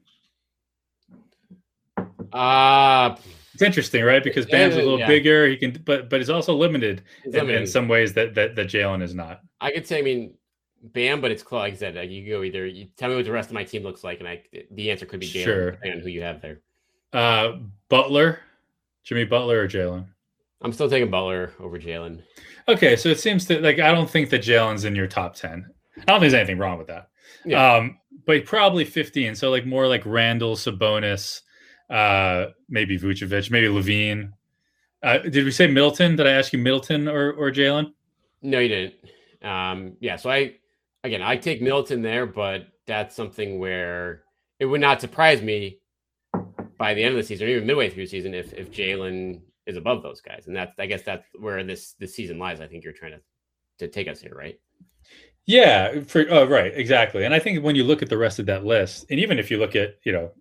Uh, 2.31 3.15
It's 3.53 3.63
interesting, 3.63 4.03
right? 4.03 4.23
Because 4.23 4.45
Bam's 4.45 4.75
a 4.75 4.77
little 4.77 4.99
yeah. 4.99 5.07
bigger. 5.07 5.47
He 5.47 5.57
can, 5.57 5.81
but 5.83 6.09
but 6.09 6.19
he's 6.19 6.29
also 6.29 6.55
limited, 6.55 7.01
it's 7.23 7.35
in, 7.35 7.49
in 7.49 7.65
some 7.65 7.87
ways 7.87 8.13
that 8.13 8.35
that 8.35 8.55
that 8.55 8.67
Jaylen 8.67 9.01
is 9.01 9.15
not. 9.15 9.41
I 9.59 9.71
could 9.71 9.87
say, 9.87 9.97
I 9.97 10.03
mean, 10.03 10.35
Bam, 10.83 11.21
but 11.21 11.31
it's 11.31 11.41
close. 11.41 11.61
Like 11.61 11.73
I 11.73 11.77
said, 11.77 11.95
like 11.95 12.11
you 12.11 12.29
go 12.29 12.43
either. 12.43 12.67
You 12.67 12.87
tell 12.97 13.09
me 13.09 13.15
what 13.15 13.25
the 13.25 13.31
rest 13.31 13.49
of 13.49 13.55
my 13.55 13.63
team 13.63 13.81
looks 13.81 14.03
like, 14.03 14.19
and 14.19 14.27
I 14.29 14.43
the 14.71 14.91
answer 14.91 15.07
could 15.07 15.19
be 15.19 15.27
Jaylen, 15.27 15.43
Sure. 15.43 15.71
depending 15.71 15.99
on 15.99 16.03
who 16.03 16.09
you 16.09 16.21
have 16.21 16.39
there. 16.39 16.61
Uh, 17.11 17.57
Butler, 17.89 18.39
Jimmy 19.07 19.23
Butler 19.23 19.61
or 19.61 19.67
Jaylen? 19.69 20.05
I'm 20.61 20.73
still 20.73 20.89
taking 20.89 21.09
Butler 21.09 21.53
over 21.61 21.79
Jaylen. 21.79 22.23
Okay, 22.67 22.97
so 22.97 23.07
it 23.07 23.19
seems 23.19 23.47
that 23.47 23.61
like 23.61 23.79
I 23.79 23.93
don't 23.93 24.09
think 24.09 24.29
that 24.31 24.41
Jaylen's 24.41 24.83
in 24.83 24.95
your 24.95 25.07
top 25.07 25.33
ten. 25.33 25.65
I 25.97 26.01
don't 26.01 26.19
think 26.19 26.31
there's 26.31 26.33
anything 26.33 26.57
wrong 26.57 26.77
with 26.77 26.87
that. 26.87 27.07
Yeah. 27.45 27.75
Um, 27.75 27.99
but 28.25 28.43
probably 28.43 28.83
15. 28.83 29.35
So 29.35 29.49
like 29.49 29.65
more 29.65 29.87
like 29.87 30.05
Randle, 30.05 30.55
Sabonis, 30.55 31.41
uh, 31.89 32.47
maybe 32.67 32.99
Vucevic, 32.99 33.49
maybe 33.49 33.67
LaVine. 33.67 34.31
Uh, 35.01 35.19
did 35.19 35.45
we 35.45 35.51
say 35.51 35.67
Middleton? 35.67 36.17
Did 36.17 36.27
I 36.27 36.31
ask 36.31 36.51
you 36.51 36.59
Middleton 36.59 37.07
or 37.07 37.31
or 37.31 37.49
Jaylen? 37.49 37.93
No, 38.41 38.59
you 38.59 38.67
didn't. 38.67 38.95
Um, 39.41 39.95
yeah, 40.01 40.17
so 40.17 40.29
I 40.29 40.55
again 41.05 41.21
I 41.21 41.37
take 41.37 41.61
Middleton 41.61 42.01
there, 42.01 42.25
but 42.25 42.67
that's 42.85 43.15
something 43.15 43.57
where 43.57 44.23
it 44.59 44.65
would 44.65 44.81
not 44.81 44.99
surprise 44.99 45.41
me 45.41 45.79
by 46.77 46.93
the 46.93 47.03
end 47.03 47.15
of 47.15 47.17
the 47.17 47.27
season, 47.27 47.47
or 47.47 47.51
even 47.51 47.65
midway 47.65 47.89
through 47.89 48.03
the 48.03 48.09
season, 48.09 48.33
if 48.33 48.53
if 48.53 48.71
Jaylen 48.71 49.41
is 49.65 49.77
above 49.77 50.03
those 50.03 50.21
guys, 50.21 50.47
and 50.47 50.55
that's 50.55 50.77
I 50.79 50.85
guess 50.85 51.03
that's 51.03 51.25
where 51.39 51.63
this 51.63 51.93
this 51.99 52.15
season 52.15 52.39
lies. 52.39 52.61
I 52.61 52.67
think 52.67 52.83
you're 52.83 52.93
trying 52.93 53.13
to 53.13 53.19
to 53.79 53.87
take 53.87 54.07
us 54.07 54.21
here, 54.21 54.35
right? 54.35 54.59
Yeah, 55.45 56.01
for 56.01 56.25
oh 56.29 56.45
right, 56.45 56.71
exactly. 56.75 57.23
And 57.25 57.33
I 57.33 57.39
think 57.39 57.63
when 57.63 57.75
you 57.75 57.83
look 57.83 58.01
at 58.01 58.09
the 58.09 58.17
rest 58.17 58.39
of 58.39 58.45
that 58.47 58.65
list, 58.65 59.05
and 59.09 59.19
even 59.19 59.39
if 59.39 59.49
you 59.49 59.57
look 59.57 59.75
at 59.75 59.95
you 60.03 60.11
know, 60.11 60.31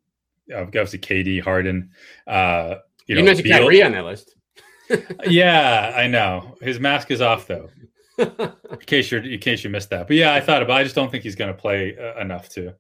obviously 0.55 0.99
KD, 0.99 1.40
Harden, 1.42 1.90
uh, 2.27 2.77
you 3.07 3.14
You, 3.14 3.22
know, 3.22 3.27
mentioned 3.27 3.44
Beal- 3.44 3.59
Kyrie 3.59 3.83
on 3.83 3.92
that 3.92 4.05
list. 4.05 4.35
yeah, 5.27 5.92
I 5.96 6.07
know 6.07 6.57
his 6.61 6.79
mask 6.81 7.11
is 7.11 7.20
off 7.20 7.46
though. 7.46 7.70
In 8.18 8.79
case 8.87 9.12
you 9.12 9.18
in 9.18 9.38
case 9.40 9.62
you 9.62 9.68
missed 9.68 9.90
that, 9.90 10.07
but 10.07 10.16
yeah, 10.16 10.33
I 10.33 10.40
thought 10.40 10.62
about. 10.62 10.79
I 10.79 10.85
just 10.85 10.94
don't 10.94 11.11
think 11.11 11.22
he's 11.22 11.35
going 11.35 11.53
to 11.53 11.61
play 11.61 11.96
uh, 11.99 12.18
enough 12.18 12.49
to 12.51 12.72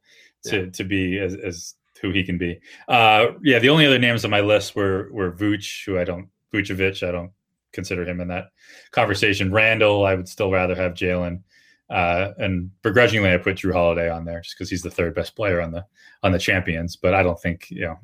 to 0.44 0.70
to 0.70 0.84
be 0.84 1.18
as, 1.18 1.34
as 1.34 1.74
who 2.00 2.10
he 2.10 2.24
can 2.24 2.38
be. 2.38 2.60
Uh, 2.88 3.28
yeah, 3.42 3.58
the 3.58 3.68
only 3.68 3.86
other 3.86 3.98
names 3.98 4.24
on 4.24 4.30
my 4.30 4.40
list 4.40 4.76
were 4.76 5.08
were 5.12 5.32
Vooch, 5.32 5.84
who 5.84 5.98
I 5.98 6.04
don't 6.04 6.28
Vucevic. 6.52 7.06
I 7.06 7.12
don't 7.12 7.32
consider 7.72 8.04
him 8.04 8.20
in 8.20 8.28
that 8.28 8.46
conversation. 8.90 9.52
Randle, 9.52 10.04
I 10.04 10.14
would 10.14 10.28
still 10.28 10.50
rather 10.50 10.74
have 10.74 10.94
Jaylen. 10.94 11.42
Uh, 11.88 12.32
and 12.38 12.70
begrudgingly, 12.82 13.32
I 13.32 13.36
put 13.36 13.58
Jrue 13.58 13.72
Holiday 13.72 14.10
on 14.10 14.24
there 14.24 14.40
just 14.40 14.56
because 14.56 14.70
he's 14.70 14.82
the 14.82 14.90
third 14.90 15.14
best 15.14 15.36
player 15.36 15.60
on 15.60 15.70
the 15.70 15.84
on 16.22 16.32
the 16.32 16.38
champions. 16.38 16.96
But 16.96 17.14
I 17.14 17.22
don't 17.22 17.40
think 17.40 17.70
you 17.70 17.82
know 17.82 17.98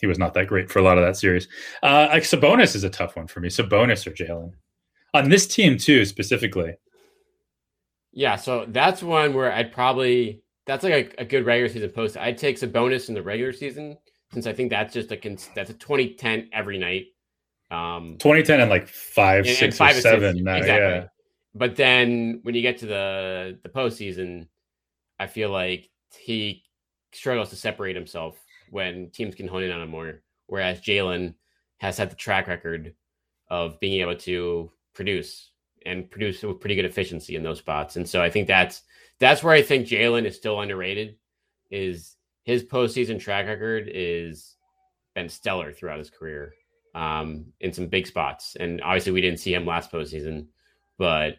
he 0.00 0.06
was 0.06 0.18
not 0.18 0.34
that 0.34 0.48
great 0.48 0.70
for 0.70 0.78
a 0.78 0.82
lot 0.82 0.98
of 0.98 1.04
that 1.04 1.16
series. 1.16 1.48
Uh, 1.82 2.08
like 2.10 2.24
Sabonis 2.24 2.74
is 2.74 2.84
a 2.84 2.90
tough 2.90 3.16
one 3.16 3.26
for 3.26 3.40
me. 3.40 3.48
Sabonis 3.48 4.06
or 4.06 4.10
Jaylen 4.10 4.52
on 5.14 5.28
this 5.28 5.46
team 5.46 5.76
too, 5.76 6.04
specifically. 6.04 6.74
Yeah, 8.12 8.36
so 8.36 8.66
that's 8.68 9.02
one 9.02 9.32
where 9.32 9.52
I'd 9.52 9.72
probably 9.72 10.41
that's 10.66 10.84
like 10.84 11.14
a, 11.18 11.22
a 11.22 11.24
good 11.24 11.44
regular 11.44 11.68
season 11.68 11.90
post. 11.90 12.16
I'd 12.16 12.38
take 12.38 12.56
Sabonis 12.56 13.08
in 13.08 13.14
the 13.14 13.22
regular 13.22 13.52
season 13.52 13.98
since 14.32 14.46
I 14.46 14.52
think 14.52 14.70
that's 14.70 14.94
just 14.94 15.12
a 15.12 15.16
that's 15.54 15.70
a 15.70 15.74
2010 15.74 16.50
every 16.52 16.78
night. 16.78 17.06
Um, 17.70 18.16
2010 18.18 18.60
and 18.60 18.70
like 18.70 18.86
five, 18.86 19.46
and, 19.46 19.56
six, 19.56 19.62
and 19.62 19.74
five 19.74 19.96
or 19.96 20.00
seven. 20.00 20.34
Six, 20.34 20.44
now, 20.44 20.56
exactly. 20.56 20.88
Yeah. 20.88 21.06
But 21.54 21.76
then 21.76 22.40
when 22.42 22.54
you 22.54 22.62
get 22.62 22.78
to 22.78 22.86
the 22.86 23.58
the 23.62 23.68
postseason, 23.68 24.48
I 25.18 25.26
feel 25.26 25.50
like 25.50 25.90
he 26.18 26.64
struggles 27.12 27.50
to 27.50 27.56
separate 27.56 27.96
himself 27.96 28.38
when 28.70 29.10
teams 29.10 29.34
can 29.34 29.48
hone 29.48 29.62
in 29.62 29.70
on 29.70 29.82
him 29.82 29.90
more. 29.90 30.22
Whereas 30.46 30.80
Jaylen 30.80 31.34
has 31.78 31.96
had 31.96 32.10
the 32.10 32.16
track 32.16 32.48
record 32.48 32.94
of 33.48 33.78
being 33.80 34.00
able 34.00 34.16
to 34.16 34.70
produce 34.94 35.51
and 35.86 36.10
produce 36.10 36.42
with 36.42 36.60
pretty 36.60 36.76
good 36.76 36.84
efficiency 36.84 37.36
in 37.36 37.42
those 37.42 37.58
spots. 37.58 37.96
And 37.96 38.08
so 38.08 38.22
I 38.22 38.30
think 38.30 38.48
that's 38.48 38.82
that's 39.18 39.42
where 39.42 39.54
I 39.54 39.62
think 39.62 39.86
Jaylen 39.86 40.26
is 40.26 40.36
still 40.36 40.60
underrated. 40.60 41.16
Is 41.70 42.16
his 42.44 42.64
postseason 42.64 43.20
track 43.20 43.46
record 43.46 43.90
is 43.92 44.56
been 45.14 45.28
stellar 45.28 45.72
throughout 45.72 45.98
his 45.98 46.10
career 46.10 46.54
um, 46.94 47.46
in 47.60 47.72
some 47.72 47.86
big 47.86 48.06
spots. 48.06 48.56
And 48.58 48.80
obviously, 48.82 49.12
we 49.12 49.20
didn't 49.20 49.40
see 49.40 49.54
him 49.54 49.66
last 49.66 49.92
postseason, 49.92 50.46
but 50.98 51.36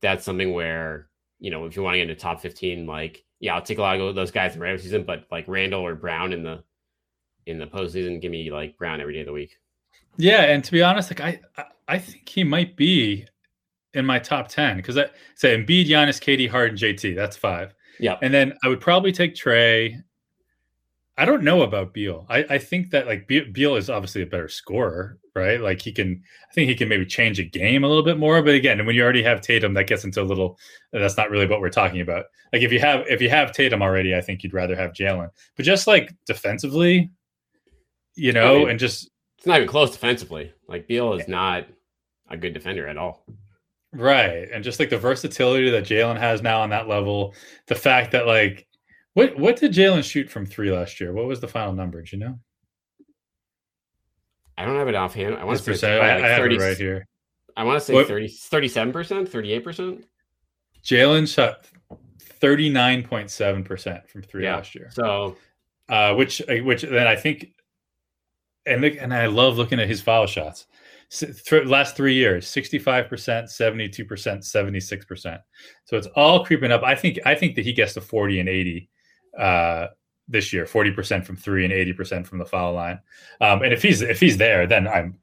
that's 0.00 0.24
something 0.24 0.52
where 0.52 1.08
you 1.38 1.50
know 1.50 1.66
if 1.66 1.76
you 1.76 1.82
want 1.82 1.94
to 1.94 1.98
get 1.98 2.10
into 2.10 2.20
top 2.20 2.40
fifteen, 2.40 2.86
like 2.86 3.24
yeah, 3.40 3.54
I'll 3.54 3.62
take 3.62 3.78
a 3.78 3.82
lot 3.82 4.00
of 4.00 4.14
those 4.14 4.30
guys 4.30 4.52
in 4.52 4.58
the 4.58 4.62
regular 4.62 4.82
season, 4.82 5.04
but 5.04 5.26
like 5.30 5.48
Randle 5.48 5.84
or 5.84 5.94
Brown 5.94 6.32
in 6.32 6.42
the 6.42 6.62
in 7.46 7.58
the 7.58 7.66
postseason, 7.66 8.20
give 8.20 8.30
me 8.30 8.50
like 8.50 8.78
Brown 8.78 9.00
every 9.00 9.14
day 9.14 9.20
of 9.20 9.26
the 9.26 9.32
week. 9.32 9.56
Yeah, 10.16 10.42
and 10.42 10.62
to 10.62 10.72
be 10.72 10.82
honest, 10.82 11.10
like 11.10 11.20
I 11.20 11.40
I 11.88 11.98
think 11.98 12.28
he 12.28 12.44
might 12.44 12.76
be 12.76 13.26
in 13.94 14.06
my 14.06 14.18
top 14.18 14.48
ten 14.48 14.76
because 14.76 14.96
I 14.96 15.06
say 15.34 15.56
Embiid, 15.56 15.86
Giannis, 15.86 16.20
KD, 16.20 16.48
Harden, 16.48 16.76
JT. 16.76 17.14
That's 17.14 17.36
five. 17.36 17.74
Yeah, 17.98 18.16
and 18.22 18.32
then 18.32 18.54
I 18.64 18.68
would 18.68 18.80
probably 18.80 19.12
take 19.12 19.34
Trey. 19.34 19.98
I 21.18 21.24
don't 21.24 21.42
know 21.42 21.62
about 21.62 21.92
Beal. 21.92 22.26
I, 22.28 22.44
I 22.48 22.58
think 22.58 22.90
that 22.90 23.06
like 23.06 23.28
Beal 23.28 23.76
is 23.76 23.90
obviously 23.90 24.22
a 24.22 24.26
better 24.26 24.48
scorer, 24.48 25.18
right? 25.34 25.60
Like 25.60 25.80
he 25.82 25.92
can, 25.92 26.22
I 26.50 26.54
think 26.54 26.70
he 26.70 26.74
can 26.74 26.88
maybe 26.88 27.04
change 27.04 27.38
a 27.38 27.44
game 27.44 27.84
a 27.84 27.86
little 27.86 28.02
bit 28.02 28.16
more. 28.16 28.42
But 28.42 28.54
again, 28.54 28.84
when 28.86 28.96
you 28.96 29.02
already 29.02 29.22
have 29.22 29.42
Tatum, 29.42 29.74
that 29.74 29.86
gets 29.86 30.04
into 30.04 30.22
a 30.22 30.24
little. 30.24 30.58
That's 30.92 31.18
not 31.18 31.30
really 31.30 31.46
what 31.46 31.60
we're 31.60 31.68
talking 31.68 32.00
about. 32.00 32.26
Like 32.52 32.62
if 32.62 32.72
you 32.72 32.80
have 32.80 33.04
if 33.08 33.20
you 33.20 33.30
have 33.30 33.52
Tatum 33.52 33.82
already, 33.82 34.14
I 34.14 34.20
think 34.20 34.42
you'd 34.42 34.54
rather 34.54 34.76
have 34.76 34.92
Jaylen. 34.92 35.30
But 35.56 35.64
just 35.64 35.86
like 35.86 36.14
defensively, 36.26 37.10
you 38.14 38.32
know, 38.32 38.56
I 38.56 38.58
mean, 38.58 38.70
and 38.70 38.78
just 38.78 39.10
it's 39.38 39.46
not 39.46 39.56
even 39.56 39.68
close 39.68 39.90
defensively. 39.90 40.52
Like 40.68 40.86
Beal 40.86 41.14
is 41.14 41.28
not 41.28 41.66
a 42.30 42.36
good 42.36 42.54
defender 42.54 42.86
at 42.86 42.96
all. 42.96 43.24
Right, 43.94 44.48
and 44.50 44.64
just 44.64 44.80
like 44.80 44.90
the 44.90 44.98
versatility 44.98 45.70
that 45.70 45.84
Jaylen 45.84 46.18
has 46.18 46.42
now 46.42 46.62
on 46.62 46.70
that 46.70 46.88
level, 46.88 47.34
the 47.66 47.74
fact 47.74 48.12
that 48.12 48.26
like 48.26 48.66
what 49.14 49.38
what 49.38 49.56
did 49.56 49.72
Jaylen 49.72 50.02
shoot 50.02 50.30
from 50.30 50.46
three 50.46 50.72
last 50.72 51.00
year? 51.00 51.12
What 51.12 51.26
was 51.26 51.40
the 51.40 51.48
final 51.48 51.72
number? 51.74 52.00
Do 52.00 52.16
you 52.16 52.24
know? 52.24 52.38
I 54.56 54.64
don't 54.64 54.76
have 54.76 54.88
it 54.88 54.94
offhand. 54.94 55.36
I 55.36 55.44
want 55.44 55.62
to 55.62 55.76
say 55.76 55.98
like 55.98 56.24
I 56.24 56.36
30, 56.36 56.58
right 56.58 56.76
here. 56.76 57.06
I 57.56 57.64
want 57.64 57.80
to 57.80 57.84
say 57.84 58.04
30, 58.04 58.28
37%, 58.28 59.28
38%. 59.28 60.04
Jaylen 60.84 61.32
shot 61.32 61.66
39.7% 62.40 64.08
from 64.08 64.22
three 64.22 64.44
yeah. 64.44 64.56
last 64.56 64.74
year. 64.74 64.88
So, 64.92 65.36
uh, 65.88 66.14
which, 66.14 66.42
uh, 66.48 66.56
which 66.58 66.82
then 66.82 67.06
I 67.06 67.16
think, 67.16 67.52
and, 68.66 68.84
and 68.84 69.12
I 69.12 69.26
love 69.26 69.58
looking 69.58 69.80
at 69.80 69.88
his 69.88 70.00
foul 70.00 70.26
shots. 70.26 70.66
Last 71.66 71.94
three 71.94 72.14
years 72.14 72.46
65% 72.46 73.08
72% 73.08 74.06
76% 74.06 75.38
so 75.84 75.96
it's 75.96 76.06
all 76.16 76.42
creeping 76.42 76.72
up 76.72 76.82
i 76.82 76.94
think 76.94 77.18
i 77.26 77.34
think 77.34 77.54
that 77.56 77.66
he 77.66 77.74
gets 77.74 77.92
to 77.92 78.00
40 78.00 78.40
and 78.40 78.48
80 78.48 78.88
uh, 79.38 79.88
this 80.28 80.52
year, 80.52 80.66
forty 80.66 80.90
percent 80.90 81.26
from 81.26 81.36
three 81.36 81.64
and 81.64 81.72
eighty 81.72 81.92
percent 81.92 82.26
from 82.26 82.38
the 82.38 82.44
foul 82.44 82.72
line. 82.72 82.98
Um, 83.40 83.62
and 83.62 83.72
if 83.72 83.82
he's 83.82 84.02
if 84.02 84.20
he's 84.20 84.36
there, 84.36 84.66
then 84.66 84.88
I'm 84.88 85.18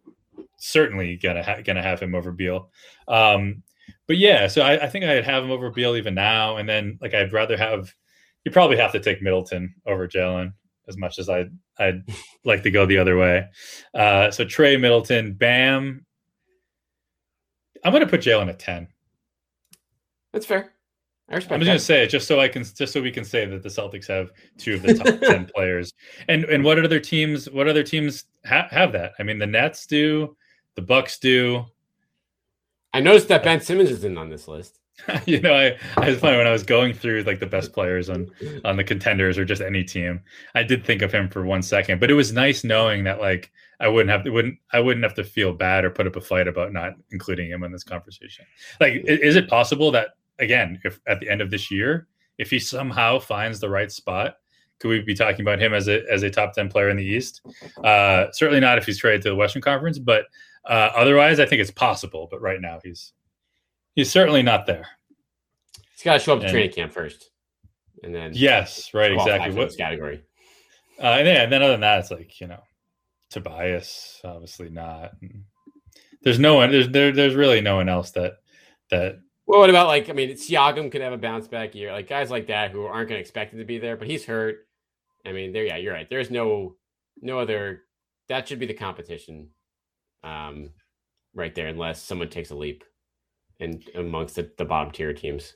certainly 0.57 1.17
gonna 1.17 1.43
ha- 1.43 1.61
gonna 1.63 1.81
have 1.81 1.99
him 1.99 2.15
over 2.15 2.31
Beal. 2.31 2.69
Um, 3.07 3.63
but 4.07 4.17
yeah, 4.17 4.47
so 4.47 4.61
I, 4.61 4.85
I, 4.85 4.89
think 4.89 5.05
I'd 5.05 5.23
have 5.23 5.43
him 5.43 5.51
over 5.51 5.71
Beal 5.71 5.95
even 5.95 6.13
now. 6.13 6.57
And 6.57 6.67
then 6.69 6.97
like 7.01 7.13
I'd 7.13 7.33
rather 7.33 7.57
have 7.57 7.93
you 8.45 8.51
probably 8.51 8.77
have 8.77 8.91
to 8.91 8.99
take 8.99 9.21
Middleton 9.21 9.73
over 9.85 10.07
Jaylen 10.07 10.53
as 10.89 10.97
much 10.97 11.19
as 11.19 11.29
I'd 11.29 11.51
I'd 11.77 12.03
like 12.43 12.63
to 12.63 12.71
go 12.71 12.85
the 12.85 12.97
other 12.97 13.17
way. 13.17 13.47
Uh, 13.93 14.31
so 14.31 14.43
Trey 14.43 14.75
Middleton, 14.75 15.33
Bam. 15.33 16.05
I'm 17.85 17.93
gonna 17.93 18.07
put 18.07 18.21
Jaylen 18.21 18.49
at 18.49 18.59
ten. 18.59 18.87
That's 20.33 20.45
fair. 20.45 20.73
I 21.29 21.35
respect 21.35 21.53
I'm 21.53 21.59
just 21.59 21.67
gonna 21.67 21.79
say 21.79 22.03
it 22.03 22.07
just 22.09 22.27
so 22.27 22.39
I 22.39 22.47
can 22.47 22.63
just 22.63 22.91
so 22.91 23.01
we 23.01 23.11
can 23.11 23.23
say 23.23 23.45
that 23.45 23.61
the 23.61 23.69
Celtics 23.69 24.07
have 24.07 24.31
two 24.57 24.75
of 24.75 24.81
the 24.81 24.95
top 24.95 25.19
ten 25.21 25.45
players. 25.55 25.93
And 26.27 26.43
and 26.45 26.63
what 26.63 26.83
other 26.83 26.99
teams? 26.99 27.49
What 27.49 27.67
other 27.67 27.83
teams 27.83 28.25
ha- 28.45 28.67
have 28.71 28.91
that? 28.93 29.13
I 29.19 29.23
mean, 29.23 29.37
the 29.37 29.47
Nets 29.47 29.85
do, 29.85 30.35
the 30.75 30.81
Bucks 30.81 31.19
do. 31.19 31.65
I 32.93 33.01
noticed 33.01 33.27
that 33.27 33.43
Ben 33.43 33.61
Simmons 33.61 33.91
isn't 33.91 34.17
on 34.17 34.29
this 34.29 34.47
list. 34.47 34.78
you 35.25 35.39
know, 35.41 35.53
I 35.53 35.77
I 35.97 36.09
was 36.09 36.19
funny 36.19 36.37
when 36.37 36.47
I 36.47 36.51
was 36.51 36.63
going 36.63 36.93
through 36.93 37.23
like 37.23 37.39
the 37.39 37.45
best 37.45 37.73
players 37.73 38.09
on 38.09 38.29
on 38.65 38.77
the 38.77 38.83
contenders 38.83 39.37
or 39.37 39.45
just 39.45 39.61
any 39.61 39.83
team. 39.83 40.21
I 40.55 40.63
did 40.63 40.85
think 40.85 41.01
of 41.01 41.11
him 41.11 41.29
for 41.29 41.45
one 41.45 41.61
second, 41.61 41.99
but 41.99 42.11
it 42.11 42.15
was 42.15 42.31
nice 42.31 42.63
knowing 42.63 43.03
that 43.05 43.19
like 43.19 43.51
I 43.79 43.87
wouldn't 43.87 44.11
have 44.11 44.23
to 44.25 44.31
wouldn't 44.31 44.57
I 44.73 44.79
wouldn't 44.79 45.03
have 45.03 45.15
to 45.15 45.23
feel 45.23 45.53
bad 45.53 45.85
or 45.85 45.89
put 45.89 46.07
up 46.07 46.15
a 46.15 46.21
fight 46.21 46.47
about 46.47 46.73
not 46.73 46.93
including 47.11 47.49
him 47.49 47.63
in 47.63 47.71
this 47.71 47.83
conversation. 47.83 48.45
Like, 48.79 49.03
is 49.05 49.35
it 49.35 49.49
possible 49.49 49.91
that 49.91 50.09
again, 50.39 50.79
if 50.83 50.99
at 51.07 51.19
the 51.19 51.29
end 51.29 51.41
of 51.41 51.51
this 51.51 51.71
year, 51.71 52.07
if 52.37 52.49
he 52.49 52.59
somehow 52.59 53.19
finds 53.19 53.59
the 53.59 53.69
right 53.69 53.91
spot, 53.91 54.37
could 54.79 54.89
we 54.89 55.01
be 55.01 55.13
talking 55.13 55.41
about 55.41 55.61
him 55.61 55.73
as 55.73 55.87
a 55.87 56.03
as 56.11 56.23
a 56.23 56.29
top 56.29 56.53
ten 56.53 56.69
player 56.69 56.89
in 56.89 56.97
the 56.97 57.05
East? 57.05 57.41
Uh, 57.83 58.27
certainly 58.31 58.59
not 58.59 58.77
if 58.77 58.85
he's 58.85 58.99
traded 58.99 59.21
to 59.23 59.29
the 59.29 59.35
Western 59.35 59.61
Conference, 59.61 59.99
but 59.99 60.25
uh, 60.65 60.89
otherwise, 60.95 61.39
I 61.39 61.45
think 61.45 61.61
it's 61.61 61.71
possible. 61.71 62.27
But 62.29 62.41
right 62.41 62.61
now, 62.61 62.79
he's 62.83 63.13
he's 63.99 64.11
certainly 64.11 64.41
not 64.41 64.65
there. 64.65 64.87
He's 65.93 66.03
got 66.03 66.13
to 66.13 66.19
show 66.19 66.35
up 66.35 66.41
to 66.41 66.49
training 66.49 66.71
camp 66.71 66.93
first, 66.93 67.29
and 68.03 68.15
then 68.15 68.31
yes, 68.33 68.93
right, 68.93 69.11
exactly. 69.11 69.53
What 69.53 69.75
category? 69.75 70.23
Uh, 71.01 71.15
and, 71.17 71.27
then, 71.27 71.41
and 71.43 71.51
then 71.51 71.61
other 71.61 71.73
than 71.73 71.81
that, 71.81 71.99
it's 71.99 72.11
like 72.11 72.39
you 72.39 72.47
know, 72.47 72.61
Tobias, 73.29 74.21
obviously 74.23 74.69
not. 74.69 75.11
There's 76.21 76.39
no 76.39 76.55
one. 76.55 76.71
There's 76.71 76.89
there, 76.89 77.11
there's 77.11 77.35
really 77.35 77.61
no 77.61 77.75
one 77.75 77.89
else 77.89 78.11
that 78.11 78.37
that 78.89 79.19
well, 79.49 79.59
what 79.59 79.69
about 79.69 79.87
like 79.87 80.09
I 80.09 80.13
mean, 80.13 80.29
Siakam 80.31 80.91
could 80.91 81.01
have 81.01 81.11
a 81.11 81.17
bounce 81.17 81.47
back 81.47 81.73
year, 81.75 81.91
like 81.91 82.07
guys 82.07 82.29
like 82.29 82.47
that 82.47 82.71
who 82.71 82.85
aren't 82.85 83.09
going 83.09 83.17
to 83.17 83.21
expect 83.21 83.51
him 83.51 83.59
to 83.59 83.65
be 83.65 83.79
there, 83.79 83.97
but 83.97 84.07
he's 84.07 84.25
hurt. 84.25 84.67
I 85.25 85.31
mean, 85.31 85.51
there, 85.51 85.65
yeah, 85.65 85.77
you're 85.77 85.93
right. 85.93 86.09
There's 86.09 86.31
no, 86.31 86.75
no 87.19 87.39
other. 87.39 87.81
That 88.29 88.47
should 88.47 88.59
be 88.59 88.67
the 88.67 88.75
competition, 88.75 89.49
um, 90.23 90.69
right 91.33 91.53
there, 91.55 91.67
unless 91.67 92.01
someone 92.01 92.29
takes 92.29 92.51
a 92.51 92.55
leap, 92.55 92.83
and 93.59 93.83
amongst 93.95 94.35
the, 94.35 94.51
the 94.57 94.65
bottom 94.65 94.91
tier 94.91 95.13
teams. 95.13 95.55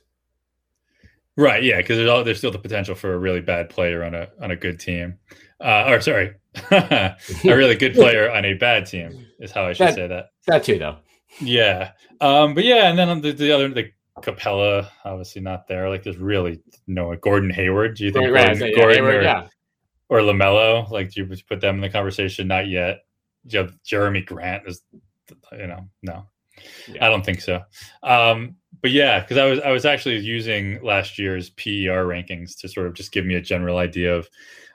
Right. 1.36 1.62
Yeah, 1.62 1.78
because 1.78 1.98
there's 1.98 2.24
there's 2.24 2.38
still 2.38 2.50
the 2.50 2.58
potential 2.58 2.94
for 2.94 3.12
a 3.12 3.18
really 3.18 3.40
bad 3.40 3.68
player 3.68 4.04
on 4.04 4.14
a 4.14 4.28
on 4.40 4.50
a 4.50 4.56
good 4.56 4.78
team, 4.78 5.18
uh, 5.60 5.84
or 5.88 6.00
sorry, 6.00 6.34
a 6.70 7.16
really 7.44 7.74
good 7.74 7.94
player 7.94 8.30
on 8.30 8.44
a 8.44 8.54
bad 8.54 8.86
team 8.86 9.26
is 9.40 9.50
how 9.50 9.64
I 9.64 9.72
should 9.72 9.88
that, 9.88 9.94
say 9.94 10.06
that. 10.06 10.26
That 10.46 10.64
too, 10.64 10.78
though. 10.78 10.98
Yeah. 11.40 11.92
Um, 12.20 12.54
but 12.54 12.64
yeah, 12.64 12.88
and 12.88 12.98
then 12.98 13.20
the, 13.20 13.32
the 13.32 13.50
other 13.50 13.68
the 13.68 13.90
Capela, 14.22 14.88
obviously 15.04 15.42
not 15.42 15.66
there. 15.66 15.88
Like 15.88 16.04
there's 16.04 16.18
really 16.18 16.62
no 16.86 17.14
Gordon 17.16 17.50
Hayward. 17.50 17.96
Do 17.96 18.04
you 18.04 18.12
think 18.12 18.30
right, 18.30 18.46
Gordon, 18.46 18.62
right, 18.62 18.76
Gordon 18.76 18.96
Hayward, 18.96 19.14
or, 19.16 19.22
yeah. 19.22 19.46
or 20.08 20.18
LaMelo? 20.20 20.88
Like 20.90 21.10
do 21.10 21.22
you 21.24 21.36
put 21.48 21.60
them 21.60 21.76
in 21.76 21.80
the 21.80 21.88
conversation? 21.88 22.46
Not 22.46 22.68
yet. 22.68 23.04
You 23.46 23.64
know, 23.64 23.68
Jerami 23.84 24.24
Grant 24.24 24.68
is 24.68 24.82
you 25.52 25.66
know, 25.66 25.88
no. 26.02 26.26
Yeah. 26.88 27.06
I 27.06 27.08
don't 27.08 27.24
think 27.24 27.40
so. 27.40 27.62
Um, 28.02 28.56
but 28.82 28.90
yeah, 28.90 29.20
because 29.20 29.38
I 29.38 29.46
was 29.46 29.60
I 29.60 29.70
was 29.70 29.84
actually 29.84 30.18
using 30.18 30.82
last 30.82 31.18
year's 31.18 31.50
PER 31.50 32.06
rankings 32.06 32.58
to 32.60 32.68
sort 32.68 32.86
of 32.86 32.94
just 32.94 33.12
give 33.12 33.24
me 33.24 33.34
a 33.34 33.40
general 33.40 33.78
idea 33.78 34.14
of 34.14 34.28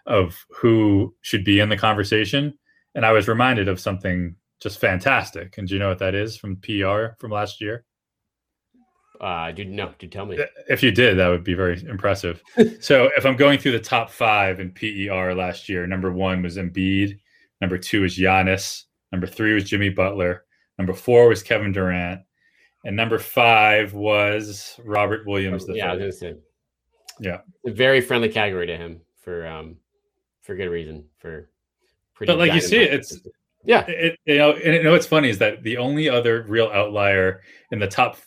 of 0.05 0.35
who 0.49 1.13
should 1.21 1.43
be 1.43 1.59
in 1.59 1.69
the 1.69 1.77
conversation. 1.77 2.53
And 2.95 3.05
I 3.05 3.11
was 3.11 3.27
reminded 3.27 3.67
of 3.67 3.79
something 3.79 4.35
just 4.59 4.79
fantastic. 4.79 5.57
And 5.57 5.67
do 5.67 5.75
you 5.75 5.79
know 5.79 5.89
what 5.89 5.99
that 5.99 6.15
is 6.15 6.37
from 6.37 6.57
PR 6.57 7.15
from 7.19 7.31
last 7.31 7.61
year? 7.61 7.85
Uh, 9.21 9.51
dude, 9.51 9.69
no, 9.69 9.93
do 9.99 10.07
tell 10.07 10.25
me. 10.25 10.39
If 10.69 10.81
you 10.81 10.91
did, 10.91 11.17
that 11.17 11.27
would 11.27 11.43
be 11.43 11.53
very 11.53 11.81
impressive. 11.87 12.41
so 12.79 13.09
if 13.17 13.25
I'm 13.25 13.35
going 13.35 13.59
through 13.59 13.73
the 13.73 13.79
top 13.79 14.09
five 14.09 14.59
in 14.59 14.71
PER 14.71 15.35
last 15.35 15.67
year, 15.67 15.85
number 15.85 16.11
one 16.11 16.41
was 16.41 16.57
Embiid, 16.57 17.19
number 17.59 17.77
two 17.77 18.01
was 18.01 18.17
Giannis, 18.17 18.83
number 19.11 19.27
three 19.27 19.53
was 19.53 19.65
Jimmy 19.65 19.89
Butler, 19.89 20.45
number 20.79 20.93
four 20.93 21.27
was 21.29 21.43
Kevin 21.43 21.71
Durant, 21.71 22.21
and 22.85 22.95
number 22.95 23.19
five 23.19 23.93
was 23.93 24.79
Robert 24.83 25.27
Williams. 25.27 25.67
The 25.67 25.75
yeah, 25.75 25.91
I 25.91 25.95
was 25.95 25.99
gonna 25.99 26.11
say. 26.13 26.35
Yeah, 27.19 27.41
a 27.67 27.71
very 27.71 28.01
friendly 28.01 28.29
category 28.29 28.65
to 28.67 28.77
him 28.77 29.01
for 29.21 29.45
um 29.45 29.75
for 30.41 30.55
good 30.55 30.69
reason 30.69 31.05
for 31.19 31.49
pretty. 32.15 32.31
But 32.31 32.39
like 32.39 32.53
you 32.53 32.61
see, 32.61 32.77
it's 32.77 33.19
yeah, 33.65 33.85
it, 33.87 34.17
you 34.25 34.37
know, 34.37 34.53
and 34.53 34.73
you 34.73 34.83
know 34.83 34.93
what's 34.93 35.05
funny 35.05 35.29
is 35.29 35.37
that 35.39 35.61
the 35.63 35.77
only 35.77 36.09
other 36.09 36.43
real 36.47 36.71
outlier 36.73 37.41
in 37.71 37.79
the 37.79 37.87
top, 37.87 38.17